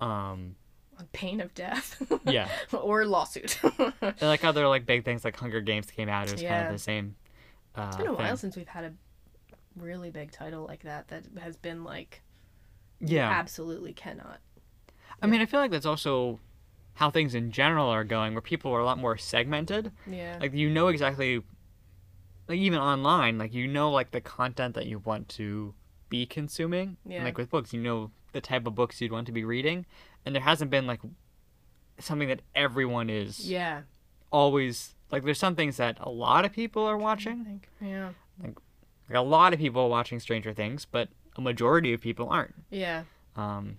Um, 0.00 0.56
on 0.98 1.06
pain 1.12 1.40
of 1.40 1.54
death. 1.54 2.02
yeah. 2.26 2.48
or 2.72 3.04
lawsuit. 3.06 3.58
And, 4.02 4.22
like 4.22 4.44
other 4.44 4.66
like 4.68 4.86
big 4.86 5.04
things 5.04 5.24
like 5.24 5.36
Hunger 5.36 5.60
Games 5.60 5.90
came 5.90 6.08
out, 6.08 6.28
it 6.28 6.32
was 6.32 6.42
kind 6.42 6.66
of 6.66 6.72
the 6.72 6.78
same. 6.78 7.16
Uh, 7.74 7.86
it's 7.88 7.96
been 7.96 8.06
a 8.08 8.12
while 8.14 8.26
thing. 8.28 8.36
since 8.36 8.56
we've 8.56 8.68
had 8.68 8.84
a 8.84 8.92
really 9.76 10.10
big 10.10 10.30
title 10.32 10.64
like 10.66 10.82
that 10.82 11.08
that 11.08 11.24
has 11.40 11.56
been 11.56 11.84
like 11.84 12.22
Yeah. 13.00 13.30
absolutely 13.30 13.92
cannot. 13.92 14.40
I 15.22 15.26
mean, 15.26 15.40
I 15.40 15.46
feel 15.46 15.60
like 15.60 15.70
that's 15.70 15.86
also 15.86 16.40
how 16.94 17.10
things 17.10 17.34
in 17.34 17.50
general 17.52 17.88
are 17.88 18.04
going, 18.04 18.32
where 18.34 18.42
people 18.42 18.72
are 18.72 18.80
a 18.80 18.84
lot 18.84 18.98
more 18.98 19.16
segmented. 19.16 19.92
Yeah. 20.10 20.38
Like 20.40 20.52
you 20.54 20.68
know 20.68 20.88
exactly, 20.88 21.42
like 22.48 22.58
even 22.58 22.78
online, 22.78 23.38
like 23.38 23.54
you 23.54 23.66
know 23.68 23.90
like 23.90 24.10
the 24.10 24.20
content 24.20 24.74
that 24.74 24.86
you 24.86 24.98
want 24.98 25.28
to 25.30 25.74
be 26.08 26.26
consuming. 26.26 26.96
And, 27.04 27.12
Yeah. 27.14 27.24
like 27.24 27.38
with 27.38 27.50
books, 27.50 27.72
you 27.72 27.80
know 27.80 28.10
the 28.32 28.40
type 28.40 28.66
of 28.66 28.74
books 28.74 29.00
you'd 29.00 29.12
want 29.12 29.26
to 29.26 29.32
be 29.32 29.44
reading, 29.44 29.86
and 30.24 30.34
there 30.34 30.42
hasn't 30.42 30.70
been 30.70 30.86
like 30.86 31.00
something 31.98 32.28
that 32.28 32.40
everyone 32.54 33.10
is 33.10 33.48
yeah. 33.48 33.82
always 34.30 34.94
like. 35.10 35.24
There's 35.24 35.38
some 35.38 35.56
things 35.56 35.76
that 35.78 35.98
a 36.00 36.10
lot 36.10 36.44
of 36.44 36.52
people 36.52 36.84
are 36.84 36.98
I 36.98 37.02
watching. 37.02 37.44
think. 37.44 37.68
Yeah. 37.80 38.10
Like 38.42 38.56
a 39.12 39.22
lot 39.22 39.52
of 39.52 39.58
people 39.58 39.82
are 39.82 39.88
watching 39.88 40.20
Stranger 40.20 40.52
Things, 40.52 40.84
but 40.84 41.08
a 41.36 41.40
majority 41.40 41.92
of 41.92 42.00
people 42.00 42.28
aren't. 42.28 42.54
Yeah. 42.70 43.04
Um, 43.36 43.78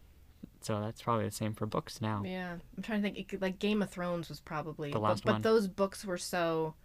so 0.62 0.80
that's 0.80 1.02
probably 1.02 1.26
the 1.26 1.32
same 1.32 1.54
for 1.54 1.66
books 1.66 2.02
now. 2.02 2.24
Yeah, 2.26 2.58
I'm 2.78 2.84
trying 2.84 3.02
to 3.02 3.10
think. 3.10 3.34
It 3.34 3.42
like 3.42 3.60
Game 3.60 3.82
of 3.82 3.90
Thrones 3.90 4.30
was 4.30 4.40
probably 4.40 4.90
The 4.90 5.00
but- 5.00 5.02
last 5.02 5.24
but, 5.26 5.34
one. 5.34 5.42
those 5.42 5.68
books 5.68 6.06
were 6.06 6.18
so 6.18 6.76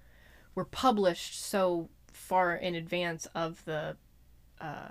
were 0.55 0.65
published 0.65 1.39
so 1.39 1.91
far 2.11 2.57
in 2.57 2.75
advance 2.75 3.27
of 3.35 3.63
the 3.67 3.97
uh, 4.61 4.89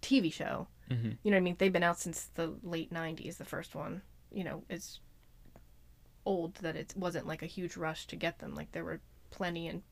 TV 0.00 0.32
show. 0.32 0.68
Mhm. 0.90 1.16
You 1.22 1.30
know 1.30 1.36
what 1.36 1.40
I 1.40 1.44
mean? 1.44 1.56
They've 1.58 1.72
been 1.72 1.82
out 1.82 1.98
since 1.98 2.26
the 2.34 2.54
late 2.62 2.92
'90s. 2.92 3.36
The 3.36 3.44
first 3.44 3.74
one, 3.74 4.02
you 4.32 4.44
know, 4.44 4.64
is 4.68 5.00
old 6.26 6.54
that 6.56 6.76
it 6.76 6.92
wasn't 6.96 7.26
like 7.26 7.42
a 7.42 7.46
huge 7.46 7.76
rush 7.76 8.06
to 8.08 8.16
get 8.16 8.38
them. 8.38 8.54
Like 8.54 8.72
there 8.72 8.84
were 8.84 9.00
plenty 9.30 9.66
in 9.68 9.82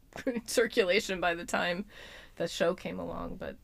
circulation 0.46 1.20
by 1.20 1.34
the 1.34 1.44
time 1.44 1.84
the 2.36 2.48
show 2.48 2.74
came 2.74 2.98
along. 2.98 3.36
But 3.36 3.56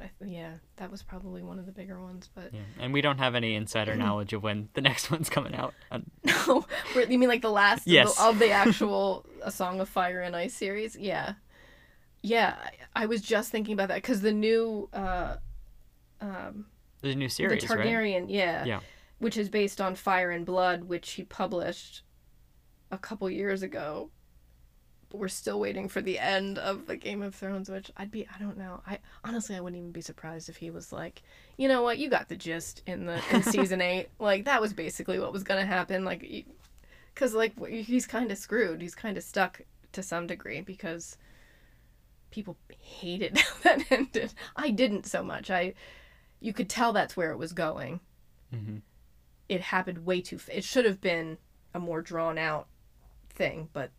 I, 0.00 0.10
yeah, 0.24 0.54
that 0.76 0.90
was 0.90 1.02
probably 1.02 1.42
one 1.42 1.58
of 1.58 1.66
the 1.66 1.72
bigger 1.72 2.00
ones. 2.00 2.28
But 2.34 2.54
Yeah, 2.54 2.60
and 2.78 2.92
we 2.92 3.00
don't 3.00 3.18
have 3.18 3.34
any 3.34 3.54
insider 3.54 3.96
knowledge 4.04 4.32
of 4.32 4.42
when 4.42 4.68
the 4.74 4.80
next 4.88 5.10
one's 5.10 5.28
coming 5.28 5.54
out. 5.54 5.74
Uh, 5.90 6.00
No, 6.46 6.64
you 7.08 7.18
mean 7.18 7.28
like 7.28 7.42
the 7.42 7.50
last 7.50 7.86
of 7.86 8.16
the- 8.16 8.22
of, 8.22 8.38
the, 8.38 8.50
actual 8.50 9.26
A 9.42 9.50
Song 9.50 9.80
of 9.80 9.88
Fire 9.88 10.20
and 10.20 10.34
Ice 10.36 10.54
series? 10.54 10.96
Yeah. 10.96 11.34
Yeah, 12.22 12.56
I, 12.94 13.02
I 13.04 13.06
was 13.06 13.20
just 13.22 13.52
thinking 13.52 13.74
about 13.74 13.88
that 13.88 13.96
because 14.02 14.22
the 14.22 14.32
new 14.32 14.88
uh, 14.92 15.36
um, 16.20 16.66
There's 17.00 17.14
a 17.14 17.18
new 17.18 17.28
series, 17.28 17.64
the 17.64 17.76
right? 17.76 17.86
Targaryen, 17.86 18.26
yeah, 18.28 18.64
Yeah. 18.64 18.80
which 19.18 19.36
is 19.36 19.48
based 19.48 19.80
on 19.80 19.94
Fire 19.94 20.30
and 20.30 20.44
Blood, 20.46 20.84
which 20.84 21.12
he 21.12 21.22
published 21.24 22.02
a 22.90 22.98
couple 22.98 23.28
years 23.30 23.62
ago. 23.62 24.10
But 25.10 25.18
we're 25.20 25.28
still 25.28 25.58
waiting 25.58 25.88
for 25.88 26.02
the 26.02 26.18
end 26.18 26.58
of 26.58 26.86
the 26.86 26.94
Game 26.96 27.22
of 27.22 27.34
Thrones, 27.34 27.70
which 27.70 27.90
I'd 27.96 28.10
be 28.10 28.26
I 28.26 28.38
don't 28.38 28.58
know. 28.58 28.82
I 28.86 28.98
honestly 29.24 29.56
I 29.56 29.60
wouldn't 29.60 29.78
even 29.80 29.90
be 29.92 30.02
surprised 30.02 30.50
if 30.50 30.58
he 30.58 30.70
was 30.70 30.92
like, 30.92 31.22
you 31.56 31.66
know 31.66 31.80
what, 31.80 31.96
you 31.96 32.10
got 32.10 32.28
the 32.28 32.36
gist 32.36 32.82
in 32.86 33.06
the 33.06 33.18
in 33.32 33.42
season 33.42 33.80
eight. 33.92 34.08
Like 34.18 34.44
that 34.44 34.60
was 34.60 34.74
basically 34.74 35.18
what 35.18 35.32
was 35.32 35.44
gonna 35.44 35.64
happen. 35.64 36.04
Like, 36.04 36.44
because 37.14 37.32
like 37.32 37.54
he's 37.66 38.06
kind 38.06 38.30
of 38.30 38.36
screwed. 38.36 38.82
He's 38.82 38.94
kind 38.94 39.16
of 39.16 39.22
stuck 39.24 39.62
to 39.92 40.02
some 40.02 40.26
degree 40.26 40.60
because 40.60 41.16
people 42.30 42.58
hated 42.78 43.38
how 43.38 43.54
that 43.62 43.90
ended. 43.90 44.34
I 44.56 44.68
didn't 44.70 45.06
so 45.06 45.22
much. 45.22 45.50
I 45.50 45.72
you 46.40 46.52
could 46.52 46.68
tell 46.68 46.92
that's 46.92 47.16
where 47.16 47.30
it 47.32 47.38
was 47.38 47.52
going. 47.52 48.00
hmm 48.52 48.78
It 49.48 49.60
happened 49.60 50.04
way 50.06 50.20
too. 50.20 50.36
F- 50.36 50.48
it 50.52 50.64
should 50.64 50.84
have 50.84 51.00
been 51.00 51.38
a 51.74 51.78
more 51.80 52.02
drawn 52.02 52.38
out 52.38 52.66
thing, 53.30 53.68
but 53.72 53.90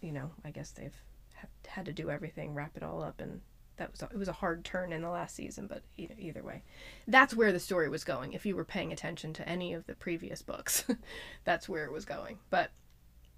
you 0.00 0.12
know, 0.12 0.30
I 0.44 0.50
guess 0.50 0.70
they've 0.70 0.94
ha- 1.40 1.48
had 1.66 1.86
to 1.86 1.92
do 1.92 2.10
everything, 2.10 2.54
wrap 2.54 2.76
it 2.76 2.82
all 2.82 3.02
up, 3.02 3.20
and 3.20 3.40
that 3.76 3.90
was 3.92 4.02
a, 4.02 4.06
it 4.06 4.16
was 4.18 4.28
a 4.28 4.32
hard 4.32 4.64
turn 4.64 4.92
in 4.92 5.02
the 5.02 5.08
last 5.10 5.34
season. 5.36 5.66
But 5.66 5.82
either, 5.96 6.14
either 6.18 6.42
way, 6.42 6.62
that's 7.06 7.34
where 7.34 7.52
the 7.52 7.60
story 7.60 7.88
was 7.88 8.04
going. 8.04 8.32
If 8.32 8.44
you 8.46 8.54
were 8.56 8.64
paying 8.64 8.92
attention 8.92 9.32
to 9.34 9.48
any 9.48 9.72
of 9.74 9.86
the 9.86 9.94
previous 9.94 10.42
books, 10.42 10.84
that's 11.44 11.68
where 11.68 11.84
it 11.84 11.92
was 11.92 12.04
going. 12.04 12.38
But 12.50 12.70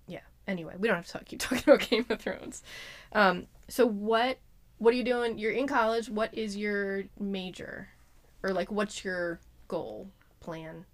yeah, 0.06 0.20
anyway, 0.46 0.74
we 0.78 0.88
don't 0.88 0.96
have 0.96 1.06
to 1.06 1.12
talk, 1.12 1.24
keep 1.26 1.40
talking 1.40 1.62
about 1.66 1.88
Game 1.88 2.06
of 2.08 2.20
Thrones. 2.20 2.62
Um, 3.12 3.46
so 3.68 3.86
what 3.86 4.38
what 4.78 4.94
are 4.94 4.96
you 4.96 5.04
doing? 5.04 5.38
You're 5.38 5.52
in 5.52 5.66
college. 5.66 6.08
What 6.08 6.32
is 6.34 6.56
your 6.56 7.04
major, 7.18 7.88
or 8.42 8.52
like 8.52 8.70
what's 8.70 9.04
your 9.04 9.40
goal 9.68 10.10
plan? 10.40 10.84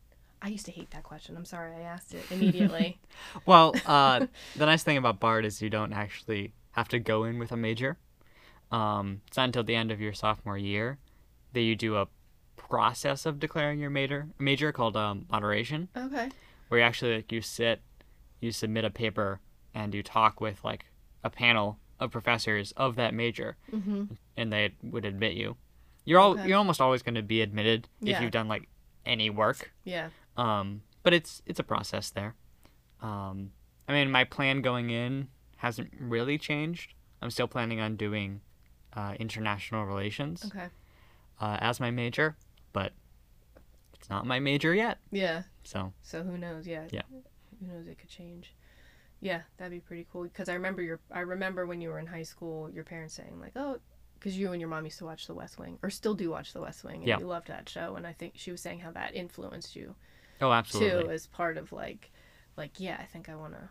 I 0.42 0.48
used 0.48 0.66
to 0.66 0.72
hate 0.72 0.90
that 0.90 1.02
question. 1.02 1.36
I'm 1.36 1.44
sorry 1.46 1.74
I 1.74 1.80
asked 1.80 2.14
it 2.14 2.24
immediately. 2.30 2.98
Well, 3.46 3.74
uh, 3.86 4.26
the 4.56 4.66
nice 4.66 4.82
thing 4.82 4.96
about 4.98 5.18
Bard 5.20 5.44
is 5.44 5.62
you 5.62 5.70
don't 5.70 5.92
actually 5.92 6.52
have 6.72 6.88
to 6.88 6.98
go 6.98 7.24
in 7.24 7.38
with 7.38 7.50
a 7.52 7.56
major. 7.56 7.96
Um, 8.70 9.22
it's 9.26 9.36
not 9.36 9.44
until 9.44 9.64
the 9.64 9.74
end 9.74 9.90
of 9.90 10.00
your 10.00 10.12
sophomore 10.12 10.58
year 10.58 10.98
that 11.54 11.62
you 11.62 11.74
do 11.76 11.96
a 11.96 12.08
process 12.56 13.24
of 13.26 13.38
declaring 13.38 13.78
your 13.78 13.90
major 13.90 14.28
major 14.38 14.72
called 14.72 14.96
um, 14.96 15.26
moderation, 15.30 15.88
okay. 15.96 16.28
where 16.68 16.80
you 16.80 16.86
actually 16.86 17.16
like 17.16 17.32
you 17.32 17.40
sit, 17.40 17.80
you 18.40 18.52
submit 18.52 18.84
a 18.84 18.90
paper, 18.90 19.40
and 19.74 19.94
you 19.94 20.02
talk 20.02 20.40
with 20.40 20.62
like 20.64 20.86
a 21.24 21.30
panel 21.30 21.78
of 21.98 22.10
professors 22.10 22.72
of 22.76 22.96
that 22.96 23.14
major, 23.14 23.56
Mm-hmm. 23.72 24.04
and 24.36 24.52
they 24.52 24.74
would 24.82 25.04
admit 25.04 25.34
you. 25.34 25.56
You're 26.06 26.18
all 26.20 26.32
Okay. 26.32 26.48
you're 26.48 26.56
almost 26.56 26.80
always 26.80 27.02
going 27.02 27.16
to 27.16 27.22
be 27.22 27.42
admitted 27.42 27.88
Yeah. 28.00 28.16
if 28.16 28.22
you've 28.22 28.30
done 28.30 28.48
like 28.48 28.68
any 29.04 29.28
work. 29.28 29.72
Yeah. 29.84 30.08
Um, 30.38 30.82
but 31.02 31.12
it's 31.12 31.42
it's 31.44 31.60
a 31.60 31.64
process 31.64 32.08
there. 32.10 32.34
Um, 33.02 33.52
I 33.86 33.92
mean, 33.92 34.10
my 34.10 34.24
plan 34.24 34.62
going 34.62 34.88
in 34.90 35.28
hasn't 35.58 35.92
really 36.00 36.38
changed. 36.38 36.94
I'm 37.20 37.30
still 37.30 37.48
planning 37.48 37.80
on 37.80 37.96
doing 37.96 38.40
uh, 38.94 39.14
international 39.20 39.84
relations 39.84 40.44
Okay. 40.46 40.68
uh, 41.40 41.58
as 41.60 41.78
my 41.80 41.90
major, 41.90 42.36
but 42.72 42.92
it's 43.94 44.08
not 44.08 44.26
my 44.26 44.38
major 44.38 44.74
yet. 44.74 44.98
Yeah. 45.10 45.42
So 45.64 45.92
So 46.02 46.22
who 46.22 46.38
knows? 46.38 46.66
Yeah. 46.66 46.86
Yeah. 46.90 47.02
Who 47.60 47.66
knows? 47.66 47.86
It 47.86 47.98
could 47.98 48.08
change. 48.10 48.54
Yeah, 49.20 49.42
that'd 49.56 49.72
be 49.72 49.80
pretty 49.80 50.06
cool. 50.12 50.24
Because 50.24 50.48
I 50.48 50.54
remember 50.54 50.82
your, 50.82 51.00
I 51.10 51.20
remember 51.20 51.64
when 51.66 51.80
you 51.80 51.88
were 51.88 51.98
in 51.98 52.06
high 52.06 52.22
school, 52.22 52.70
your 52.70 52.84
parents 52.84 53.14
saying 53.14 53.40
like, 53.40 53.52
"Oh," 53.56 53.78
because 54.18 54.36
you 54.38 54.52
and 54.52 54.60
your 54.60 54.68
mom 54.70 54.84
used 54.84 54.98
to 54.98 55.04
watch 55.04 55.26
The 55.26 55.34
West 55.34 55.58
Wing, 55.58 55.78
or 55.82 55.90
still 55.90 56.14
do 56.14 56.30
watch 56.30 56.52
The 56.52 56.60
West 56.60 56.84
Wing, 56.84 56.96
and 56.96 57.06
Yeah. 57.06 57.18
you 57.18 57.26
loved 57.26 57.48
that 57.48 57.68
show. 57.68 57.96
And 57.96 58.06
I 58.06 58.12
think 58.12 58.34
she 58.36 58.50
was 58.50 58.60
saying 58.60 58.80
how 58.80 58.90
that 58.92 59.14
influenced 59.14 59.76
you 59.76 59.94
oh, 60.40 60.52
absolutely. 60.52 61.04
too, 61.04 61.10
as 61.10 61.26
part 61.26 61.56
of 61.58 61.72
like, 61.72 62.10
like 62.56 62.80
yeah, 62.80 62.96
I 63.00 63.04
think 63.04 63.28
I 63.28 63.34
wanna, 63.36 63.70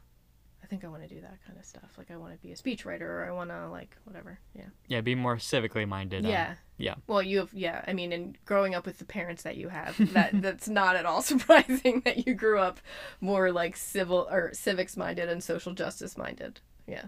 I 0.63 0.67
think 0.67 0.83
I 0.83 0.87
want 0.87 1.03
to 1.03 1.07
do 1.07 1.21
that 1.21 1.37
kind 1.45 1.59
of 1.59 1.65
stuff. 1.65 1.91
Like 1.97 2.09
I 2.09 2.17
want 2.17 2.33
to 2.33 2.39
be 2.39 2.51
a 2.51 2.55
speechwriter, 2.55 3.01
or 3.01 3.25
I 3.27 3.31
want 3.31 3.49
to 3.51 3.69
like 3.69 3.95
whatever. 4.03 4.39
Yeah. 4.55 4.65
Yeah, 4.87 5.01
be 5.01 5.13
more 5.15 5.35
civically 5.37 5.87
minded. 5.87 6.25
um, 6.25 6.31
Yeah. 6.31 6.55
yeah. 6.77 6.95
Well, 7.05 7.21
you 7.21 7.37
have 7.39 7.53
yeah. 7.53 7.83
I 7.87 7.93
mean, 7.93 8.11
and 8.11 8.37
growing 8.45 8.73
up 8.73 8.85
with 8.85 8.97
the 8.97 9.05
parents 9.05 9.43
that 9.43 9.57
you 9.57 9.69
have, 9.69 9.95
that 10.13 10.31
that's 10.41 10.67
not 10.67 10.95
at 10.95 11.05
all 11.05 11.21
surprising 11.33 12.01
that 12.05 12.25
you 12.25 12.33
grew 12.33 12.59
up 12.59 12.79
more 13.21 13.51
like 13.51 13.75
civil 13.77 14.27
or 14.31 14.53
civics 14.53 14.97
minded 14.97 15.29
and 15.29 15.43
social 15.43 15.73
justice 15.73 16.17
minded. 16.17 16.61
Yeah, 16.87 17.05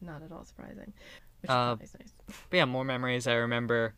not 0.00 0.22
at 0.22 0.30
all 0.32 0.44
surprising. 0.44 0.92
Which 1.42 1.50
Uh, 1.50 1.76
is 1.80 1.94
nice. 1.98 2.12
But 2.50 2.56
yeah, 2.56 2.64
more 2.64 2.84
memories. 2.84 3.26
I 3.26 3.34
remember 3.34 3.94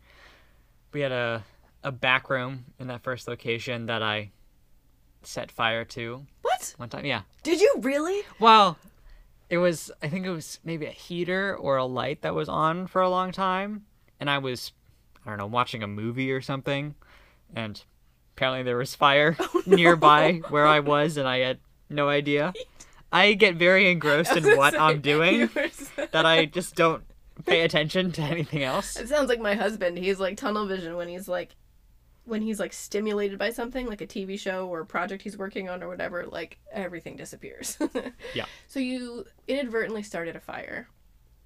we 0.93 1.01
had 1.01 1.13
a 1.13 1.45
a 1.85 1.91
back 1.93 2.31
room 2.31 2.65
in 2.79 2.87
that 2.87 3.03
first 3.03 3.27
location 3.27 3.87
that 3.87 4.03
I 4.03 4.31
set 5.23 5.51
fire 5.51 5.85
to 5.87 6.25
What 6.43 6.75
one 6.77 6.89
time. 6.89 7.05
Yeah. 7.05 7.23
did 7.43 7.61
you 7.61 7.75
really? 7.81 8.23
Well, 8.39 8.79
it 9.51 9.59
was 9.59 9.91
I 10.03 10.09
think 10.09 10.25
it 10.27 10.31
was 10.31 10.61
maybe 10.65 10.87
a 10.87 10.91
heater 10.91 11.57
or 11.57 11.77
a 11.77 11.85
light 11.85 12.23
that 12.23 12.35
was 12.35 12.49
on 12.49 12.87
for 12.87 13.03
a 13.03 13.09
long 13.11 13.33
time, 13.33 13.85
and 14.21 14.31
I 14.31 14.39
was 14.39 14.73
I 15.27 15.31
don't 15.31 15.39
know 15.39 15.47
watching 15.47 15.83
a 15.83 15.87
movie 15.89 16.33
or 16.33 16.41
something, 16.41 16.95
and 17.55 17.83
apparently 18.37 18.63
there 18.63 18.77
was 18.77 18.95
fire 18.95 19.37
nearby 19.67 20.41
where 20.49 20.67
I 20.67 20.81
was, 20.81 21.17
and 21.17 21.27
I 21.29 21.39
had 21.39 21.59
no 21.91 22.09
idea. 22.09 22.53
I 23.13 23.35
get 23.35 23.57
very 23.57 23.91
engrossed 23.91 24.35
in 24.37 24.57
what 24.57 24.79
I'm 24.79 25.01
doing 25.03 25.51
that 26.13 26.25
I 26.25 26.47
just 26.47 26.75
don't 26.77 27.05
pay 27.45 27.63
attention 27.63 28.13
to 28.13 28.23
anything 28.23 28.63
else. 28.63 28.97
It 28.97 29.09
sounds 29.09 29.29
like 29.29 29.41
my 29.41 29.55
husband. 29.55 29.99
He's 29.99 30.19
like 30.21 30.37
tunnel 30.37 30.67
vision 30.67 30.97
when 30.97 31.09
he's 31.09 31.29
like, 31.29 31.55
when 32.25 32.43
he's 32.43 32.61
like 32.61 32.73
stimulated 32.73 33.39
by 33.39 33.51
something, 33.51 33.87
like 33.87 34.01
a 34.01 34.07
TV 34.07 34.39
show 34.39 34.69
or 34.69 34.81
a 34.81 34.87
project 34.87 35.23
he's 35.23 35.37
working 35.37 35.69
on 35.69 35.83
or 35.83 35.89
whatever. 35.89 36.25
Like 36.27 36.59
everything 36.73 37.17
disappears. 37.17 37.79
Yeah. 38.35 38.47
So 38.69 38.81
you 38.81 39.27
inadvertently 39.49 40.03
started 40.03 40.37
a 40.37 40.41
fire. 40.41 40.89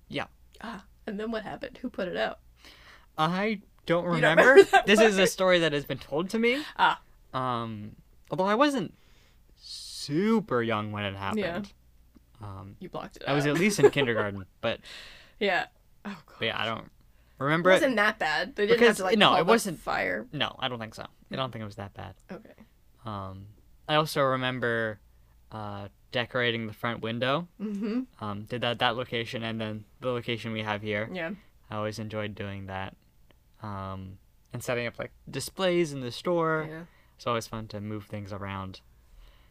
Yeah. 0.08 0.26
Ah, 0.60 0.84
and 1.06 1.18
then 1.18 1.30
what 1.30 1.42
happened? 1.42 1.78
Who 1.78 1.90
put 1.90 2.08
it 2.08 2.16
out? 2.16 2.38
I 3.18 3.60
don't 3.86 4.04
don't 4.04 4.14
remember. 4.14 4.42
remember 4.42 4.70
that 4.72 4.86
this 4.86 5.00
is 5.00 5.16
a 5.18 5.26
story 5.26 5.60
that 5.60 5.72
has 5.72 5.84
been 5.84 5.98
told 5.98 6.28
to 6.30 6.38
me. 6.38 6.62
Ah. 6.78 7.00
Um, 7.32 7.92
although 8.30 8.44
I 8.44 8.54
wasn't 8.54 8.94
super 9.56 10.62
young 10.62 10.92
when 10.92 11.04
it 11.04 11.16
happened. 11.16 11.72
Yeah. 12.40 12.46
Um, 12.46 12.76
You 12.78 12.88
blocked 12.88 13.16
it 13.16 13.24
I 13.26 13.32
was 13.32 13.46
at 13.46 13.54
least 13.54 13.78
in 13.80 13.90
kindergarten, 13.92 14.44
but, 14.60 14.80
yeah. 15.40 15.66
Oh 16.06 16.22
god. 16.26 16.36
yeah, 16.40 16.60
I 16.60 16.64
don't 16.66 16.90
remember 17.38 17.70
it. 17.70 17.74
wasn't 17.74 17.96
that 17.96 18.18
bad. 18.18 18.56
They 18.56 18.66
didn't 18.66 18.78
Because- 18.80 18.88
have 18.88 18.96
to 18.98 19.04
like 19.04 19.18
no, 19.18 19.36
it 19.36 19.46
wasn't- 19.46 19.78
fire. 19.80 20.26
No, 20.32 20.54
I 20.58 20.68
don't 20.68 20.78
think 20.78 20.94
so. 20.94 21.04
I 21.30 21.36
don't 21.36 21.50
think 21.52 21.62
it 21.62 21.66
was 21.66 21.76
that 21.76 21.92
bad. 21.94 22.14
Okay. 22.30 22.50
Um, 23.04 23.46
I 23.88 23.96
also 23.96 24.22
remember 24.22 25.00
uh, 25.52 25.88
decorating 26.12 26.66
the 26.66 26.72
front 26.72 27.02
window. 27.02 27.48
Mm-hmm. 27.60 28.02
Um, 28.24 28.44
did 28.44 28.60
that 28.62 28.78
that 28.78 28.96
location 28.96 29.42
and 29.42 29.60
then 29.60 29.84
the 30.00 30.08
location 30.10 30.52
we 30.52 30.62
have 30.62 30.82
here. 30.82 31.08
Yeah. 31.12 31.30
I 31.70 31.76
always 31.76 31.98
enjoyed 31.98 32.34
doing 32.34 32.66
that. 32.66 32.94
Um, 33.62 34.18
and 34.52 34.62
setting 34.62 34.86
up 34.86 34.98
like 34.98 35.10
displays 35.28 35.92
in 35.92 36.00
the 36.00 36.10
store. 36.12 36.66
Yeah. 36.68 36.82
It's 37.16 37.26
always 37.26 37.46
fun 37.46 37.66
to 37.68 37.80
move 37.80 38.04
things 38.06 38.32
around, 38.32 38.80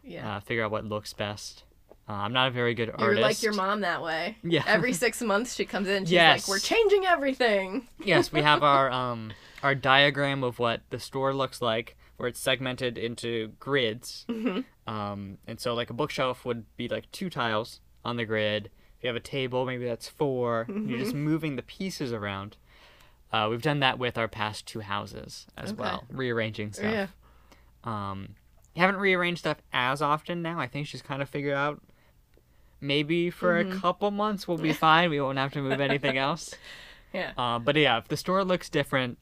Yeah. 0.04 0.38
uh, 0.38 0.40
figure 0.40 0.64
out 0.64 0.72
what 0.72 0.86
looks 0.86 1.14
best. 1.14 1.64
Uh, 2.08 2.14
I'm 2.14 2.34
not 2.34 2.50
a 2.50 2.52
very 2.52 2.74
good 2.76 2.90
artist. 2.90 3.02
You're 3.02 3.16
like 3.20 3.42
your 3.44 3.54
mom 3.54 3.82
that 3.82 4.02
way. 4.04 4.38
Yeah. 4.44 4.64
Every 4.68 4.94
six 5.04 5.22
months 5.22 5.56
she 5.56 5.66
comes 5.66 5.88
in. 5.88 6.06
She's 6.06 6.12
Yes. 6.12 6.48
like, 6.48 6.54
"We're 6.56 6.60
changing 6.60 7.06
everything." 7.06 7.88
yes, 8.04 8.32
we 8.32 8.42
have 8.42 8.62
our 8.64 8.92
um 9.02 9.32
our 9.64 9.74
diagram 9.74 10.44
of 10.44 10.60
what 10.60 10.82
the 10.92 11.00
store 11.00 11.34
looks 11.34 11.62
like, 11.62 11.96
where 12.18 12.30
it's 12.30 12.40
segmented 12.40 12.98
into 13.00 13.54
grids. 13.60 14.26
Mm-hmm. 14.30 14.62
Um, 14.94 15.40
and 15.48 15.60
so 15.60 15.74
like 15.74 15.90
a 15.90 15.94
bookshelf 15.94 16.46
would 16.46 16.66
be 16.78 16.88
like 16.88 17.12
two 17.12 17.30
tiles 17.32 17.80
on 18.04 18.18
the 18.18 18.26
grid. 18.26 18.70
If 18.98 19.04
you 19.04 19.08
have 19.08 19.16
a 19.16 19.20
table, 19.20 19.66
maybe 19.66 19.86
that's 19.86 20.08
4 20.08 20.66
You're 20.70 20.78
Mm-hmm. 20.78 20.98
just 21.00 21.16
moving 21.16 21.56
the 21.56 21.64
pieces 21.64 22.14
around. 22.14 22.58
Uh, 23.34 23.48
we've 23.50 23.64
done 23.64 23.80
that 23.80 23.98
with 23.98 24.18
our 24.18 24.28
past 24.28 24.68
two 24.68 24.82
houses 24.82 25.48
as 25.58 25.72
Okay. 25.72 25.82
well, 25.82 26.04
rearranging 26.12 26.72
stuff. 26.72 26.92
Yeah. 26.92 27.08
Um, 27.84 28.36
haven't 28.76 28.98
rearranged 28.98 29.40
stuff 29.40 29.58
as 29.74 30.02
often 30.02 30.42
now. 30.42 30.60
I 30.60 30.68
think 30.68 30.86
she's 30.88 31.02
kind 31.02 31.22
of 31.24 31.30
figured 31.30 31.56
out. 31.56 31.82
Maybe 32.82 33.30
for 33.30 33.64
Mm-hmm. 33.64 33.78
a 33.78 33.80
couple 33.82 34.12
months 34.12 34.48
we'll 34.48 34.58
be 34.58 34.74
fine. 34.74 35.10
We 35.10 35.20
won't 35.22 35.38
have 35.38 35.54
to 35.54 35.62
move 35.62 35.80
anything 35.80 36.18
else. 36.28 36.54
Yeah. 37.14 37.32
Uh, 37.38 37.60
but 37.60 37.76
yeah, 37.76 37.98
if 37.98 38.08
the 38.08 38.18
store 38.18 38.44
looks 38.44 38.70
different, 38.70 39.18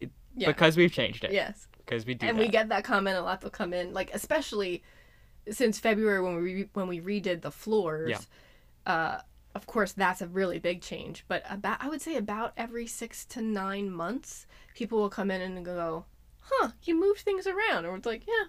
Yeah. 0.00 0.48
because 0.48 0.76
we've 0.76 0.92
changed 0.92 1.24
it. 1.24 1.32
yes. 1.32 1.68
Because 1.78 2.06
we 2.06 2.14
do 2.14 2.26
and 2.26 2.38
that. 2.38 2.42
we 2.42 2.48
get 2.48 2.70
that 2.70 2.82
comment 2.82 3.16
a 3.16 3.20
lot. 3.22 3.40
They'll 3.42 3.50
come 3.50 3.72
in, 3.74 3.92
like 3.92 4.10
especially 4.14 4.82
since 5.50 5.78
February 5.78 6.22
when 6.22 6.42
we 6.42 6.68
when 6.72 6.88
we 6.88 7.00
redid 7.00 7.42
the 7.42 7.50
floors. 7.50 8.10
Yeah. 8.10 8.92
Uh, 8.92 9.20
of 9.54 9.66
course, 9.66 9.92
that's 9.92 10.20
a 10.22 10.26
really 10.26 10.58
big 10.58 10.80
change. 10.80 11.24
But 11.28 11.44
about 11.48 11.78
I 11.80 11.88
would 11.88 12.00
say 12.02 12.16
about 12.16 12.54
every 12.56 12.86
six 12.86 13.24
to 13.26 13.42
nine 13.42 13.90
months, 13.90 14.46
people 14.74 14.98
will 14.98 15.10
come 15.10 15.30
in 15.30 15.40
and 15.42 15.62
go, 15.64 16.06
"Huh, 16.40 16.70
you 16.84 16.98
moved 16.98 17.20
things 17.20 17.46
around," 17.46 17.84
or 17.84 17.94
it's 17.96 18.06
like, 18.06 18.26
"Yeah, 18.26 18.44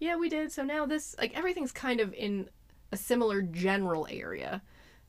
yeah, 0.00 0.16
we 0.16 0.28
did." 0.28 0.50
So 0.52 0.64
now 0.64 0.84
this, 0.84 1.14
like, 1.18 1.34
everything's 1.38 1.72
kind 1.72 2.00
of 2.00 2.12
in 2.14 2.50
a 2.92 2.96
similar 2.96 3.42
general 3.42 4.06
area, 4.10 4.62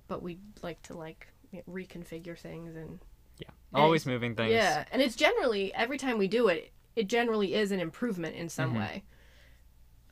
but 0.08 0.24
we 0.24 0.40
like 0.62 0.82
to 0.84 0.94
like 0.98 1.28
reconfigure 1.70 2.38
things 2.38 2.76
and 2.76 3.00
Yeah. 3.40 3.50
Always 3.74 4.04
it's- 4.04 4.12
moving 4.14 4.36
things. 4.36 4.52
yeah, 4.52 4.86
and 4.92 5.02
it's 5.02 5.16
generally 5.16 5.74
every 5.74 5.98
time 5.98 6.18
we 6.18 6.28
do 6.28 6.48
it, 6.48 6.72
it 6.96 7.08
generally 7.08 7.54
is 7.54 7.72
an 7.72 7.80
improvement 7.80 8.36
in 8.36 8.48
some 8.50 8.74
Mhm. 8.74 8.78
way. 8.80 9.04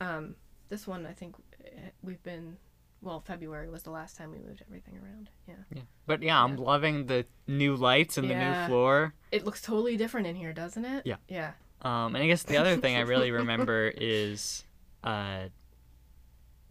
Um, 0.00 0.36
this 0.68 0.86
one 0.86 1.06
I 1.06 1.12
think 1.12 1.36
eh, 1.64 1.90
we've 2.02 2.22
been 2.22 2.56
well. 3.00 3.20
February 3.20 3.68
was 3.68 3.82
the 3.82 3.90
last 3.90 4.16
time 4.16 4.30
we 4.32 4.38
moved 4.38 4.62
everything 4.66 4.98
around. 4.98 5.30
Yeah, 5.48 5.54
Yeah. 5.74 5.82
But 6.06 6.22
yeah, 6.22 6.42
I'm 6.42 6.56
loving 6.56 7.06
the 7.06 7.26
new 7.46 7.74
lights 7.76 8.18
and 8.18 8.28
the 8.30 8.34
new 8.34 8.66
floor. 8.66 9.14
it 9.30 9.44
looks 9.44 9.60
totally 9.62 9.96
different 9.96 10.26
in 10.26 10.36
here, 10.36 10.52
doesn't 10.52 10.84
it? 10.84 11.06
Yeah. 11.06 11.16
Yeah. 11.28 11.52
Um, 11.82 12.14
and 12.14 12.18
I 12.22 12.26
guess 12.28 12.42
the 12.44 12.56
other 12.58 12.76
thing 12.76 12.96
I 12.96 13.00
really 13.00 13.30
remember 13.32 13.92
is 13.96 14.64
uh, 15.02 15.48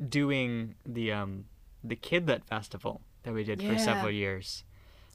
doing 0.10 0.76
the 0.86 1.12
um, 1.12 1.46
the 1.84 1.96
Kidlit 1.96 2.44
festival 2.46 3.02
that 3.24 3.34
we 3.34 3.44
did 3.44 3.62
Yeah. 3.62 3.74
for 3.74 3.80
several 3.80 4.12
years. 4.12 4.64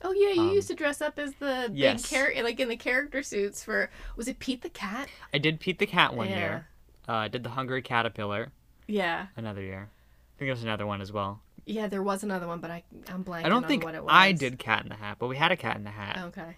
Oh 0.02 0.12
yeah, 0.12 0.32
you 0.32 0.42
Um, 0.42 0.54
used 0.54 0.68
to 0.68 0.74
dress 0.74 1.00
up 1.00 1.18
as 1.18 1.34
the 1.36 1.70
yes. 1.72 2.02
big 2.02 2.10
character, 2.10 2.42
like 2.42 2.60
in 2.60 2.68
the 2.68 2.76
character 2.76 3.22
suits 3.22 3.64
for 3.64 3.90
was 4.16 4.28
it 4.28 4.38
Pete 4.38 4.62
the 4.62 4.68
cat? 4.68 5.08
I 5.32 5.38
did 5.38 5.58
Pete 5.60 5.78
the 5.78 5.86
Cat 5.86 6.14
one 6.14 6.28
Yeah. 6.28 6.36
year. 6.38 6.68
Uh, 7.08 7.28
did 7.28 7.42
the 7.44 7.50
Hungry 7.50 7.82
Caterpillar 7.82 8.52
Yeah, 8.86 9.26
another 9.36 9.62
year. 9.62 9.88
I 9.90 10.38
think 10.38 10.48
there 10.48 10.50
was 10.54 10.62
another 10.64 10.86
one 10.86 11.00
as 11.00 11.12
well. 11.12 11.40
yeah. 11.64 11.86
There 11.88 12.02
was 12.02 12.22
another 12.22 12.46
one, 12.46 12.60
but 12.60 12.70
I 12.70 12.82
I'm 13.08 13.24
blanking 13.24 13.44
I 13.44 13.48
don't 13.48 13.64
on 13.64 13.68
think 13.68 13.84
what 13.84 13.94
it 13.94 14.02
was. 14.04 14.10
I 14.12 14.32
did 14.32 14.58
Cat 14.58 14.82
in 14.82 14.88
the 14.90 14.96
Hat, 14.96 15.16
but 15.18 15.28
we 15.28 15.36
had 15.36 15.50
a 15.50 15.56
Cat 15.56 15.76
in 15.76 15.84
the 15.84 15.90
Hat. 15.90 16.18
Okay. 16.26 16.56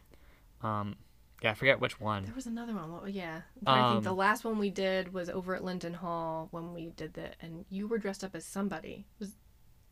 Um, 0.63 0.97
yeah, 1.43 1.51
I 1.53 1.55
forget 1.55 1.81
which 1.81 2.01
one. 2.01 2.25
There 2.25 2.35
was 2.35 2.47
another 2.47 2.75
one. 2.75 2.93
What, 2.93 3.13
yeah, 3.13 3.43
I'm 3.59 3.65
trying 3.65 3.93
think. 3.95 4.05
The 4.05 4.11
Um, 4.11 4.17
last 4.17 4.45
one 4.45 4.59
we 4.59 4.71
did 4.71 5.13
was 5.13 5.29
over 5.31 5.55
at 5.55 5.63
Linden 5.65 5.95
Hall 5.95 6.49
when 6.51 6.73
we 6.75 6.87
did 6.97 7.15
that, 7.15 7.37
and 7.41 7.65
you 7.71 7.87
were 7.87 7.99
dressed 7.99 8.25
up 8.25 8.35
as 8.35 8.45
somebody. 8.45 9.07
It 9.17 9.21
was 9.21 9.37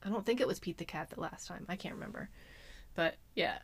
I 0.03 0.09
don't 0.09 0.25
think 0.27 0.41
it 0.41 0.47
was 0.47 0.61
Pete 0.61 0.79
the 0.79 0.85
cat 0.85 1.11
the 1.11 1.21
last 1.21 1.47
time. 1.49 1.65
I 1.69 1.77
can't 1.77 1.95
remember, 1.95 2.29
but 2.95 3.17
yeah. 3.35 3.59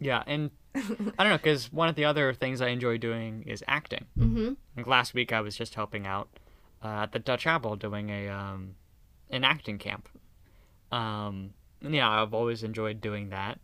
Yeah, 0.00 0.22
and 0.26 0.50
I 0.74 0.80
don't 0.80 1.30
know 1.30 1.36
because 1.36 1.72
one 1.72 1.88
of 1.88 1.94
the 1.94 2.04
other 2.04 2.32
things 2.34 2.60
I 2.60 2.68
enjoy 2.68 2.98
doing 2.98 3.42
is 3.46 3.62
acting. 3.68 4.06
Mm-hmm. 4.18 4.54
Like 4.76 4.86
last 4.86 5.14
week, 5.14 5.32
I 5.32 5.40
was 5.40 5.56
just 5.56 5.74
helping 5.74 6.06
out 6.06 6.28
uh, 6.82 7.02
at 7.04 7.12
the 7.12 7.18
Dutch 7.20 7.46
Apple 7.46 7.76
doing 7.76 8.10
a 8.10 8.28
um, 8.28 8.74
an 9.30 9.44
acting 9.44 9.78
camp. 9.78 10.08
Um, 10.90 11.54
and 11.82 11.94
yeah, 11.94 12.08
I've 12.08 12.34
always 12.34 12.62
enjoyed 12.62 13.00
doing 13.00 13.30
that, 13.30 13.58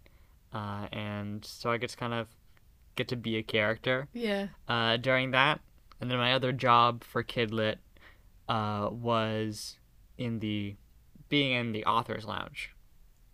uh, 0.52 0.86
and 0.92 1.44
so 1.44 1.70
I 1.70 1.76
get 1.78 1.90
to 1.90 1.96
kind 1.96 2.14
of 2.14 2.28
get 3.00 3.08
to 3.08 3.16
be 3.16 3.36
a 3.36 3.42
character 3.42 4.08
Yeah. 4.12 4.48
uh, 4.68 4.96
during 4.98 5.30
that. 5.32 5.60
And 6.00 6.10
then 6.10 6.18
my 6.18 6.32
other 6.34 6.52
job 6.52 7.02
for 7.04 7.22
Kidlit 7.24 7.76
uh, 8.48 8.88
was 8.90 9.78
in 10.18 10.40
the 10.40 10.76
being 11.28 11.52
in 11.52 11.72
the 11.72 11.84
authors 11.84 12.24
lounge 12.24 12.70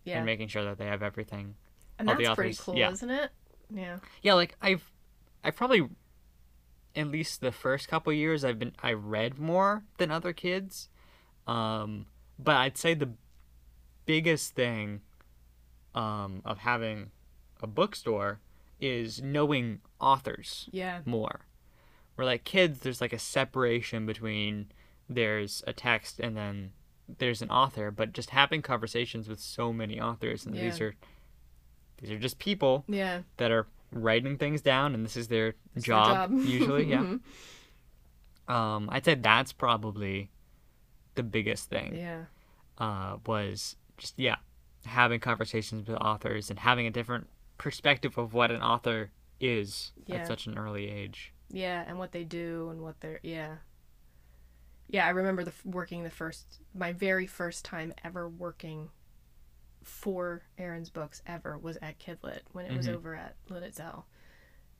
Yeah. 0.05 0.17
and 0.17 0.25
making 0.25 0.47
sure 0.49 0.63
that 0.63 0.77
they 0.77 0.85
have 0.85 1.03
everything. 1.03 1.55
and 1.99 2.07
that's 2.07 2.29
pretty 2.35 2.55
cool, 2.55 2.75
yeah. 2.77 2.91
isn't 2.91 3.09
it? 3.09 3.31
Yeah. 3.73 3.97
Yeah, 4.21 4.33
like 4.35 4.55
I've 4.61 4.91
I've 5.43 5.55
probably 5.55 5.89
at 6.95 7.07
least 7.07 7.41
the 7.41 7.51
first 7.51 7.87
couple 7.87 8.13
years 8.13 8.45
I've 8.45 8.59
been 8.59 8.73
I 8.81 8.93
read 8.93 9.37
more 9.39 9.83
than 9.97 10.11
other 10.11 10.31
kids. 10.33 10.89
Um 11.47 12.05
but 12.39 12.55
I'd 12.55 12.77
say 12.77 12.93
the 12.93 13.11
biggest 14.05 14.53
thing 14.55 15.01
um 15.95 16.41
of 16.45 16.59
having 16.59 17.11
a 17.61 17.67
bookstore 17.67 18.39
is 18.79 19.21
knowing 19.21 19.81
authors 19.99 20.69
Yeah. 20.71 21.01
more. 21.05 21.41
Where 22.15 22.25
like 22.25 22.43
kids 22.43 22.79
there's 22.79 23.01
like 23.01 23.13
a 23.13 23.19
separation 23.19 24.05
between 24.05 24.71
there's 25.09 25.63
a 25.67 25.73
text 25.73 26.19
and 26.19 26.35
then 26.35 26.71
there's 27.19 27.41
an 27.41 27.49
author, 27.49 27.89
but 27.91 28.11
just 28.13 28.31
having 28.31 28.61
conversations 28.61 29.27
with 29.29 29.39
so 29.39 29.71
many 29.71 29.99
authors 30.01 30.45
and 30.45 30.55
these 30.55 30.81
are 30.81 30.95
these 31.99 32.11
are 32.11 32.19
just 32.19 32.37
people 32.39 32.83
Yeah. 32.87 33.21
that 33.37 33.51
are 33.51 33.67
writing 33.91 34.37
things 34.37 34.61
down 34.61 34.93
and 34.93 35.05
this 35.05 35.15
is 35.15 35.29
their 35.29 35.55
It's 35.75 35.85
their 35.87 35.95
job, 35.95 36.31
usually 36.33 36.85
yeah 36.87 37.15
um 38.47 38.89
i'd 38.91 39.03
say 39.05 39.15
that's 39.15 39.51
probably 39.53 40.29
the 41.15 41.23
biggest 41.23 41.69
thing 41.69 41.95
Yeah. 41.95 42.23
uh 42.77 43.17
was 43.25 43.75
just 43.97 44.13
yeah 44.19 44.35
having 44.85 45.19
conversations 45.19 45.87
with 45.87 45.97
authors 45.97 46.49
and 46.49 46.59
having 46.59 46.85
a 46.85 46.91
different 46.91 47.27
perspective 47.57 48.17
of 48.17 48.33
what 48.33 48.51
an 48.51 48.61
author 48.61 49.11
is 49.39 49.91
Yeah. 50.05 50.17
at 50.17 50.27
such 50.27 50.47
an 50.47 50.57
early 50.57 50.89
age 50.89 51.33
Yeah, 51.49 51.83
and 51.87 51.97
what 51.99 52.11
they 52.11 52.23
do 52.23 52.69
and 52.69 52.81
what 52.81 52.99
they're 53.01 53.19
yeah. 53.23 53.57
Yeah, 54.89 55.05
I 55.05 55.09
remember 55.09 55.43
the 55.43 55.53
working 55.65 56.03
the 56.03 56.09
first 56.09 56.59
my 56.73 56.93
very 56.93 57.27
first 57.27 57.65
time 57.65 57.93
ever 58.03 58.27
working 58.29 58.89
for 59.83 60.43
Aaron's 60.57 60.89
books 60.89 61.21
ever 61.25 61.57
was 61.57 61.77
at 61.81 61.99
Kidlit 61.99 62.41
when 62.51 62.65
it 62.65 62.75
was 62.75 62.87
Mhm. 62.87 62.95
over 62.95 63.15
at 63.15 63.35
Lititzel. 63.49 64.03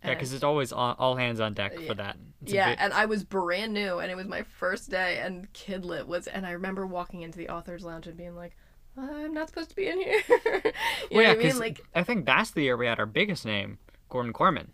yeah 0.03 0.13
because 0.13 0.31
it's 0.33 0.43
always 0.43 0.71
all, 0.71 0.95
all 0.99 1.15
hands 1.15 1.39
on 1.39 1.53
deck 1.55 1.73
Yeah. 1.79 1.87
for 1.87 1.93
that 1.95 2.17
It's 2.43 2.53
yeah, 2.53 2.69
bit- 2.69 2.79
and 2.79 2.93
I 2.93 3.05
was 3.05 3.23
brand 3.23 3.73
new, 3.73 3.97
and 3.99 4.11
it 4.11 4.15
was 4.15 4.27
my 4.27 4.43
first 4.43 4.89
day, 4.91 5.17
and 5.19 5.51
Kidlit 5.53 6.05
was, 6.05 6.27
and 6.27 6.45
I 6.45 6.51
remember 6.51 6.85
walking 6.85 7.21
into 7.21 7.37
the 7.39 7.49
authors' 7.49 7.83
lounge 7.83 8.05
and 8.05 8.15
being 8.15 8.35
like, 8.35 8.55
"I'm 8.97 9.33
not 9.33 9.49
supposed 9.49 9.69
to 9.69 9.75
be 9.75 9.87
in 9.87 9.99
here." 9.99 10.21
you 10.29 10.41
know 10.43 10.71
yeah, 11.11 11.29
what 11.29 11.39
I 11.39 11.43
mean? 11.43 11.59
Like, 11.59 11.81
I 11.95 12.03
think 12.03 12.25
that's 12.25 12.51
the 12.51 12.63
year 12.63 12.77
we 12.77 12.87
had 12.87 12.99
our 12.99 13.05
biggest 13.05 13.45
name 13.45 13.77
Gordon 14.09 14.33
Korman 14.33 14.67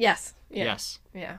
yes, 0.00 0.34
yeah, 0.50 0.64
yes 0.64 0.98
yeah, 1.14 1.36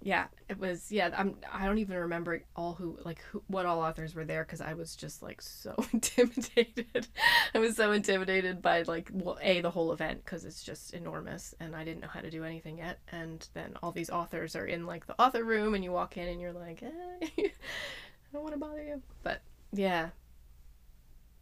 yeah. 0.00 0.26
It 0.48 0.58
was, 0.58 0.90
yeah. 0.90 1.10
I'm, 1.16 1.36
I 1.52 1.66
don't 1.66 1.78
even 1.78 1.96
remember 1.98 2.42
all 2.56 2.72
who, 2.72 2.98
like, 3.04 3.20
who, 3.30 3.42
what 3.48 3.66
all 3.66 3.80
authors 3.80 4.14
were 4.14 4.24
there 4.24 4.42
because 4.42 4.62
I 4.62 4.72
was 4.72 4.96
just 4.96 5.22
like 5.22 5.42
so 5.42 5.74
intimidated. 5.92 7.06
I 7.54 7.58
was 7.58 7.76
so 7.76 7.92
intimidated 7.92 8.62
by 8.62 8.82
like, 8.82 9.10
well, 9.12 9.38
a 9.42 9.60
the 9.60 9.70
whole 9.70 9.92
event 9.92 10.24
because 10.24 10.44
it's 10.46 10.62
just 10.62 10.94
enormous, 10.94 11.54
and 11.60 11.76
I 11.76 11.84
didn't 11.84 12.00
know 12.00 12.08
how 12.08 12.20
to 12.20 12.30
do 12.30 12.44
anything 12.44 12.78
yet. 12.78 12.98
And 13.12 13.46
then 13.52 13.74
all 13.82 13.92
these 13.92 14.10
authors 14.10 14.56
are 14.56 14.66
in 14.66 14.86
like 14.86 15.06
the 15.06 15.20
author 15.20 15.44
room, 15.44 15.74
and 15.74 15.84
you 15.84 15.92
walk 15.92 16.16
in 16.16 16.28
and 16.28 16.40
you're 16.40 16.52
like, 16.52 16.82
eh, 16.82 16.88
I 17.38 17.50
don't 18.32 18.42
want 18.42 18.54
to 18.54 18.58
bother 18.58 18.82
you, 18.82 19.02
but 19.22 19.42
yeah, 19.72 20.08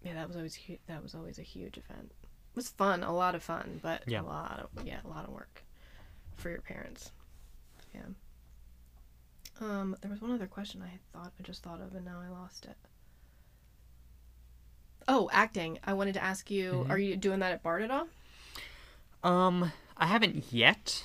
yeah. 0.06 0.14
That 0.14 0.28
was 0.28 0.36
always 0.36 0.54
hu- 0.54 0.78
that 0.86 1.02
was 1.02 1.14
always 1.14 1.38
a 1.38 1.42
huge 1.42 1.76
event. 1.76 2.12
It 2.22 2.56
was 2.56 2.68
fun, 2.70 3.02
a 3.02 3.12
lot 3.14 3.34
of 3.34 3.42
fun, 3.42 3.80
but 3.82 4.02
Yeah. 4.06 4.20
a 4.20 4.22
lot 4.22 4.60
of 4.74 4.86
yeah, 4.86 5.00
a 5.04 5.08
lot 5.08 5.24
of 5.26 5.30
work 5.32 5.62
for 6.36 6.48
your 6.50 6.60
parents. 6.62 7.10
Yeah. 7.94 8.02
Um, 9.60 9.96
there 10.02 10.10
was 10.10 10.20
one 10.20 10.32
other 10.32 10.46
question 10.46 10.82
I 10.82 10.98
thought 11.12 11.32
I 11.38 11.42
just 11.42 11.62
thought 11.62 11.80
of 11.80 11.94
and 11.94 12.04
now 12.04 12.20
I 12.20 12.28
lost 12.28 12.66
it. 12.66 12.76
Oh, 15.08 15.30
acting. 15.32 15.78
I 15.84 15.92
wanted 15.94 16.14
to 16.14 16.22
ask 16.22 16.50
you, 16.50 16.72
Mhm. 16.86 16.90
are 16.90 16.98
you 16.98 17.16
doing 17.16 17.38
that 17.40 17.52
at 17.52 17.62
Bard 17.62 17.82
at 17.82 17.90
all? 17.90 18.08
um 19.24 19.72
i 19.96 20.06
haven't 20.06 20.52
yet 20.52 21.04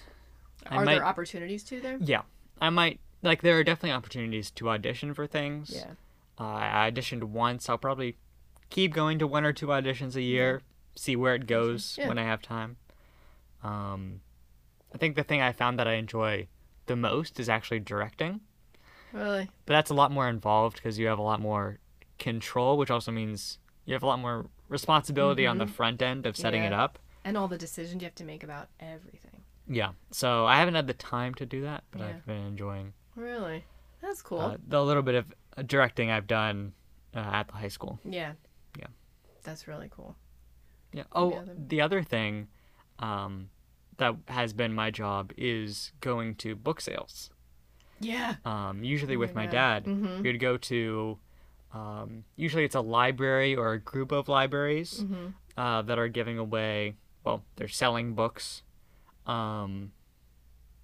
I 0.67 0.75
are 0.77 0.85
might- 0.85 0.93
there 0.95 1.05
opportunities 1.05 1.63
to 1.65 1.79
there? 1.81 1.97
Yeah, 2.01 2.21
I 2.59 2.69
might 2.69 2.99
like. 3.23 3.41
There 3.41 3.57
are 3.57 3.63
definitely 3.63 3.93
opportunities 3.93 4.51
to 4.51 4.69
audition 4.69 5.13
for 5.13 5.25
things. 5.27 5.71
Yeah. 5.73 5.91
Uh, 6.39 6.43
I 6.53 6.91
auditioned 6.91 7.23
once. 7.23 7.67
I'll 7.69 7.77
probably 7.79 8.17
keep 8.72 8.93
going 8.93 9.19
to 9.19 9.28
one 9.28 9.45
or 9.45 9.53
two 9.53 9.67
auditions 9.67 10.15
a 10.15 10.22
year. 10.24 10.61
See 10.95 11.15
where 11.15 11.36
it 11.36 11.45
goes 11.45 11.95
Yeah. 11.99 12.07
when 12.07 12.17
I 12.17 12.24
have 12.24 12.41
time. 12.41 12.78
Um, 13.63 14.22
I 14.93 14.97
think 14.97 15.15
the 15.15 15.24
thing 15.24 15.41
I 15.41 15.51
found 15.51 15.78
that 15.78 15.88
I 15.88 15.93
enjoy 15.93 16.47
the 16.88 16.95
most 16.95 17.39
is 17.39 17.47
actually 17.47 17.80
directing, 17.80 18.41
Really? 19.13 19.49
but 19.65 19.74
that's 19.74 19.91
a 19.91 19.93
lot 19.93 20.11
more 20.11 20.28
involved 20.28 20.78
because 20.78 20.97
you 20.97 21.07
have 21.07 21.19
a 21.19 21.22
lot 21.22 21.39
more 21.39 21.78
control, 22.17 22.78
which 22.78 22.89
also 22.91 23.11
means 23.11 23.59
you 23.86 23.93
have 23.93 24.03
a 24.03 24.07
lot 24.07 24.19
more 24.19 24.47
responsibility 24.67 25.45
on 25.45 25.59
the 25.59 25.67
front 25.67 26.01
end 26.01 26.26
of 26.26 26.36
setting 26.36 26.63
it 26.63 26.72
Mm-hmm. 26.72 26.80
Up. 26.82 26.99
And 27.24 27.38
all 27.38 27.47
the 27.47 27.57
decisions 27.57 28.01
you 28.01 28.05
have 28.07 28.15
to 28.15 28.24
make 28.24 28.43
about 28.43 28.67
everything. 28.80 29.43
Yeah, 29.67 29.91
so 30.09 30.45
I 30.47 30.57
haven't 30.57 30.74
had 30.76 30.88
the 30.88 30.93
time 30.95 31.36
to 31.36 31.45
do 31.45 31.61
that, 31.61 31.84
but 31.91 31.99
Yeah. 32.01 32.07
I've 32.07 32.26
been 32.26 32.43
enjoying 32.43 32.93
Really? 33.15 33.63
That's 34.01 34.22
cool. 34.24 34.39
uh, 34.39 34.57
the 34.67 34.84
little 34.84 35.03
bit 35.03 35.15
of 35.15 35.26
uh, 35.55 35.61
directing 35.61 36.09
I've 36.09 36.26
done 36.28 36.74
uh, 37.15 37.19
at 37.19 37.47
the 37.47 37.53
high 37.53 37.67
school. 37.67 37.99
yeah. 38.03 38.34
Yeah. 38.78 38.88
That's 39.43 39.67
really 39.67 39.89
cool. 39.89 40.15
Yeah. 40.93 41.03
Oh, 41.13 41.43
the 41.57 41.82
other 41.82 42.03
thing 42.03 42.47
um, 42.99 43.49
that 43.97 44.15
has 44.28 44.53
been 44.53 44.74
my 44.74 44.91
job 44.91 45.32
is 45.38 45.91
going 46.01 46.36
to 46.36 46.55
book 46.55 46.82
sales. 46.82 47.30
Yeah. 47.99 48.36
Um, 48.45 48.84
usually 48.84 49.15
Oh 49.15 49.19
with 49.19 49.36
my 49.36 49.45
dad, 49.47 49.86
Mhm. 49.86 50.22
we 50.24 50.32
would 50.32 50.39
go 50.39 50.57
to. 50.57 51.17
Um, 51.74 52.26
usually 52.36 52.65
it's 52.65 52.76
a 52.76 52.82
library 52.82 53.55
or 53.55 53.72
a 53.74 53.80
group 53.80 54.11
of 54.11 54.28
libraries 54.28 55.01
Mm-hmm. 55.03 55.28
uh, 55.57 55.82
that 55.84 55.97
are 55.97 56.09
giving 56.09 56.38
away. 56.38 56.95
Well, 57.24 57.43
they're 57.55 57.67
selling 57.69 58.13
books. 58.13 58.63
Um, 59.26 59.93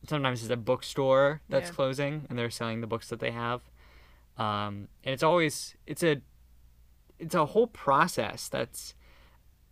sometimes 0.08 0.42
it's 0.44 0.52
a 0.52 0.56
bookstore 0.58 1.42
that's 1.50 1.70
Yeah. 1.70 1.76
closing 1.76 2.26
and 2.30 2.38
they're 2.40 2.50
selling 2.50 2.80
the 2.82 2.88
books 2.88 3.10
that 3.10 3.20
they 3.20 3.32
have. 3.32 3.62
Um, 4.38 4.88
and 5.04 5.14
it's 5.14 5.24
always 5.24 5.76
it's 5.86 6.04
a 6.04 6.22
it's 7.20 7.36
a 7.36 7.46
whole 7.48 7.68
process 7.68 8.48
that's 8.48 8.94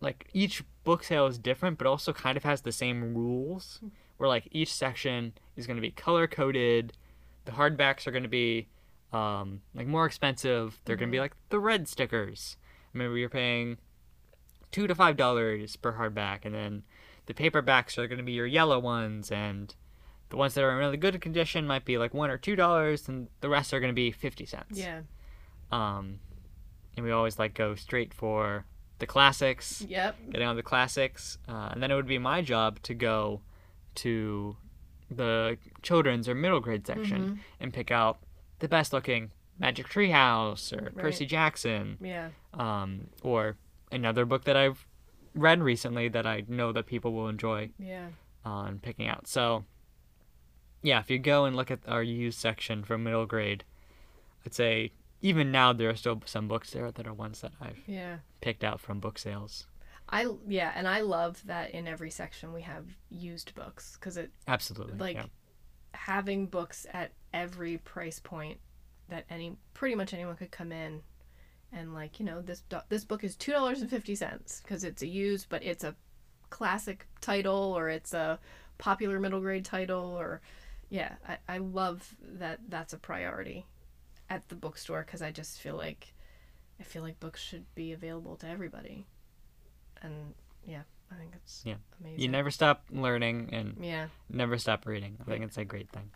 like 0.00 0.28
each 0.32 0.62
book 0.84 1.04
sale 1.04 1.26
is 1.26 1.38
different 1.38 1.78
but 1.78 1.86
also 1.86 2.12
kind 2.12 2.36
of 2.36 2.42
has 2.42 2.62
the 2.62 2.72
same 2.72 3.14
rules 3.14 3.80
where 4.16 4.28
like 4.28 4.48
each 4.50 4.72
section 4.72 5.32
is 5.56 5.66
going 5.66 5.76
to 5.76 5.80
be 5.80 5.90
color 5.90 6.26
coded 6.26 6.92
the 7.44 7.52
hardbacks 7.52 8.06
are 8.06 8.10
going 8.10 8.22
to 8.22 8.28
be 8.28 8.68
um, 9.12 9.62
like 9.74 9.86
more 9.86 10.04
expensive 10.04 10.80
they're 10.84 10.96
going 10.96 11.08
to 11.08 11.14
be 11.14 11.20
like 11.20 11.34
the 11.50 11.58
red 11.58 11.88
stickers 11.88 12.56
maybe 12.92 13.20
you're 13.20 13.28
paying 13.28 13.78
two 14.76 14.86
to 14.86 14.94
five 14.94 15.16
dollars 15.16 15.76
per 15.76 15.94
hardback, 15.94 16.44
and 16.44 16.54
then 16.54 16.82
the 17.26 17.34
paperbacks 17.34 17.96
are 17.98 18.06
going 18.06 18.18
to 18.18 18.24
be 18.24 18.32
your 18.32 18.46
yellow 18.46 18.78
ones, 18.78 19.30
and 19.30 19.74
the 20.28 20.36
ones 20.36 20.54
that 20.54 20.64
are 20.64 20.70
in 20.70 20.76
really 20.76 20.96
good 20.96 21.20
condition 21.20 21.66
might 21.66 21.84
be 21.84 21.98
like 21.98 22.12
one 22.12 22.30
or 22.30 22.38
two 22.38 22.56
dollars, 22.56 23.08
and 23.08 23.28
the 23.40 23.48
rest 23.48 23.72
are 23.72 23.80
going 23.80 23.90
to 23.90 23.94
be 23.94 24.10
fifty 24.10 24.44
cents. 24.44 24.78
Yeah. 24.78 25.00
Um, 25.72 26.20
and 26.96 27.04
we 27.04 27.12
always 27.12 27.38
like 27.38 27.54
go 27.54 27.74
straight 27.74 28.12
for 28.14 28.64
the 28.98 29.06
classics, 29.06 29.84
Yep. 29.88 30.16
getting 30.30 30.46
on 30.48 30.56
the 30.56 30.62
classics, 30.62 31.38
uh, 31.48 31.68
and 31.72 31.82
then 31.82 31.90
it 31.90 31.94
would 31.94 32.06
be 32.06 32.18
my 32.18 32.40
job 32.42 32.80
to 32.82 32.94
go 32.94 33.42
to 33.96 34.56
the 35.10 35.58
children's 35.82 36.28
or 36.28 36.34
middle 36.34 36.60
grade 36.60 36.86
section 36.86 37.22
Mm-hmm. 37.22 37.34
and 37.60 37.72
pick 37.72 37.90
out 37.90 38.18
the 38.58 38.68
best 38.68 38.92
looking 38.92 39.30
Magic 39.58 39.88
Tree 39.88 40.10
House 40.10 40.72
or 40.72 40.90
Percy 40.96 41.24
Jackson, 41.26 41.96
Yeah. 42.00 42.28
um, 42.54 43.08
or 43.22 43.56
another 43.92 44.24
book 44.24 44.44
that 44.44 44.56
I've 44.56 44.86
read 45.34 45.62
recently 45.62 46.08
that 46.08 46.26
I 46.26 46.44
know 46.48 46.72
that 46.72 46.86
people 46.86 47.12
will 47.12 47.28
enjoy 47.28 47.70
Yeah. 47.78 48.08
on 48.44 48.78
picking 48.80 49.06
out. 49.08 49.26
So, 49.28 49.64
yeah, 50.82 51.00
if 51.00 51.10
you 51.10 51.18
go 51.18 51.44
and 51.44 51.56
look 51.56 51.70
at 51.70 51.80
our 51.86 52.02
used 52.02 52.38
section 52.38 52.84
from 52.84 53.02
middle 53.04 53.26
grade, 53.26 53.64
I'd 54.44 54.54
say 54.54 54.92
even 55.26 55.50
now 55.50 55.72
there 55.72 55.90
are 55.90 55.96
still 55.96 56.22
some 56.24 56.46
books 56.46 56.70
there 56.70 56.90
that 56.92 57.06
are 57.06 57.12
ones 57.12 57.40
that 57.40 57.52
I've 57.60 57.82
Yeah. 57.86 58.18
picked 58.40 58.62
out 58.62 58.80
from 58.80 59.00
book 59.00 59.18
sales. 59.18 59.66
I 60.08 60.28
yeah, 60.46 60.72
and 60.76 60.86
I 60.86 61.00
love 61.00 61.42
that 61.46 61.72
in 61.72 61.88
every 61.88 62.10
section 62.10 62.52
we 62.52 62.62
have 62.62 62.84
used 63.10 63.52
books 63.56 63.96
because 63.98 64.16
it 64.16 64.30
Absolutely. 64.46 64.96
like 64.98 65.16
yeah. 65.16 65.26
having 65.94 66.46
books 66.46 66.86
at 66.92 67.10
every 67.34 67.78
price 67.78 68.20
point 68.20 68.60
that 69.08 69.24
any 69.28 69.56
pretty 69.74 69.96
much 69.96 70.14
anyone 70.14 70.36
could 70.36 70.52
come 70.52 70.70
in 70.70 71.02
and 71.72 71.92
like 71.92 72.20
you 72.20 72.24
know 72.24 72.40
this 72.40 72.60
do- 72.68 72.86
this 72.88 73.04
book 73.04 73.24
is 73.24 73.34
two 73.34 73.50
dollars 73.50 73.80
and 73.80 73.90
fifty 73.90 74.14
cents 74.14 74.60
because 74.62 74.84
it's 74.84 75.02
a 75.02 75.08
used 75.08 75.48
but 75.48 75.64
it's 75.64 75.82
a 75.82 75.96
classic 76.50 77.08
title 77.20 77.74
or 77.76 77.88
it's 77.88 78.14
a 78.14 78.38
popular 78.78 79.18
middle 79.18 79.40
grade 79.40 79.64
title 79.64 80.16
or 80.16 80.40
yeah 80.88 81.14
I, 81.28 81.38
I 81.48 81.58
love 81.58 82.14
that 82.22 82.60
that's 82.68 82.92
a 82.92 82.98
priority 82.98 83.66
at 84.30 84.48
the 84.48 84.54
bookstore 84.54 85.02
because 85.04 85.20
I 85.22 85.30
just 85.30 85.58
feel 85.60 85.76
like 85.76 86.12
I 86.80 86.82
feel 86.82 87.02
like 87.02 87.20
books 87.20 87.40
should 87.40 87.64
be 87.74 87.92
available 87.92 88.36
to 88.36 88.48
everybody 88.48 89.06
and 90.02 90.34
yeah 90.64 90.82
I 91.10 91.14
think 91.16 91.32
it's 91.36 91.62
Yeah. 91.64 91.76
amazing 92.00 92.20
You 92.20 92.28
never 92.28 92.50
stop 92.50 92.84
learning 92.90 93.50
and 93.52 93.76
yeah 93.80 94.08
never 94.28 94.58
stop 94.58 94.86
reading. 94.86 95.16
I 95.20 95.24
think 95.30 95.44
it's 95.44 95.56
a 95.58 95.64
great 95.64 95.90
thing. 95.90 96.10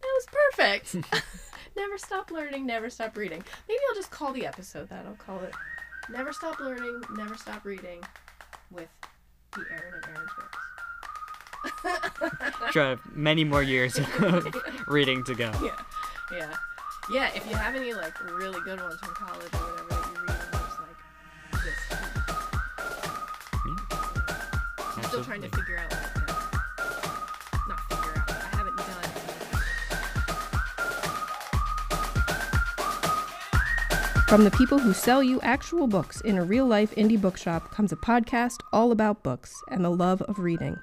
That 0.00 0.12
was 0.14 0.26
perfect. 0.56 0.94
never 1.76 1.98
stop 1.98 2.30
learning, 2.30 2.66
never 2.66 2.90
stop 2.90 3.16
reading. 3.16 3.42
Maybe 3.68 3.78
I'll 3.88 3.94
just 3.94 4.10
call 4.10 4.32
the 4.32 4.46
episode 4.46 4.88
that. 4.88 5.06
I'll 5.06 5.14
call 5.14 5.38
it 5.40 5.54
Never 6.10 6.32
Stop 6.32 6.58
Learning, 6.58 7.00
Never 7.14 7.36
Stop 7.36 7.64
Reading 7.64 8.00
with 8.72 8.88
the 9.52 9.64
Aaron 9.70 9.94
and 9.94 10.04
Aaron's 10.16 10.30
books. 10.36 10.58
Have 12.74 13.00
many 13.14 13.44
more 13.44 13.62
years 13.62 13.96
of 13.98 14.56
reading 14.88 15.22
to 15.24 15.34
go. 15.34 15.52
yeah. 15.62 15.76
Yeah. 16.32 16.54
Yeah, 17.10 17.28
if 17.34 17.44
you 17.50 17.56
have 17.56 17.74
any 17.74 17.92
like 17.92 18.22
really 18.24 18.60
good 18.60 18.80
ones 18.80 19.00
from 19.00 19.12
college 19.14 19.52
or 19.54 19.58
whatever 19.58 19.88
that 19.88 20.06
you 20.14 20.22
read 20.22 20.30
and 20.30 20.52
just 20.52 20.78
like 20.78 20.96
this. 21.64 21.80
I'm 24.96 25.02
still 25.02 25.24
trying 25.24 25.42
to 25.42 25.48
figure 25.48 25.78
out 25.78 25.90
like 25.90 26.28
not 27.66 27.80
figure 27.88 28.14
out, 28.16 28.30
I 28.30 28.56
haven't 28.56 28.76
done 28.76 28.86
From 34.28 34.44
the 34.44 34.52
people 34.52 34.78
who 34.78 34.92
sell 34.92 35.20
you 35.20 35.40
actual 35.40 35.88
books 35.88 36.20
in 36.20 36.38
a 36.38 36.44
real 36.44 36.66
life 36.66 36.94
indie 36.94 37.20
bookshop 37.20 37.72
comes 37.72 37.90
a 37.90 37.96
podcast 37.96 38.60
all 38.72 38.92
about 38.92 39.24
books 39.24 39.52
and 39.68 39.84
the 39.84 39.90
love 39.90 40.22
of 40.22 40.38
reading. 40.38 40.78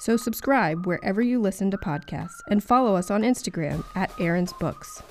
So 0.00 0.16
subscribe 0.16 0.86
wherever 0.86 1.20
you 1.20 1.38
listen 1.38 1.70
to 1.72 1.76
podcasts 1.76 2.40
and 2.48 2.64
follow 2.64 2.94
us 2.94 3.10
on 3.10 3.24
Instagram 3.24 3.84
at 3.94 4.10
Aaron's 4.18 4.54
Books. 4.54 5.02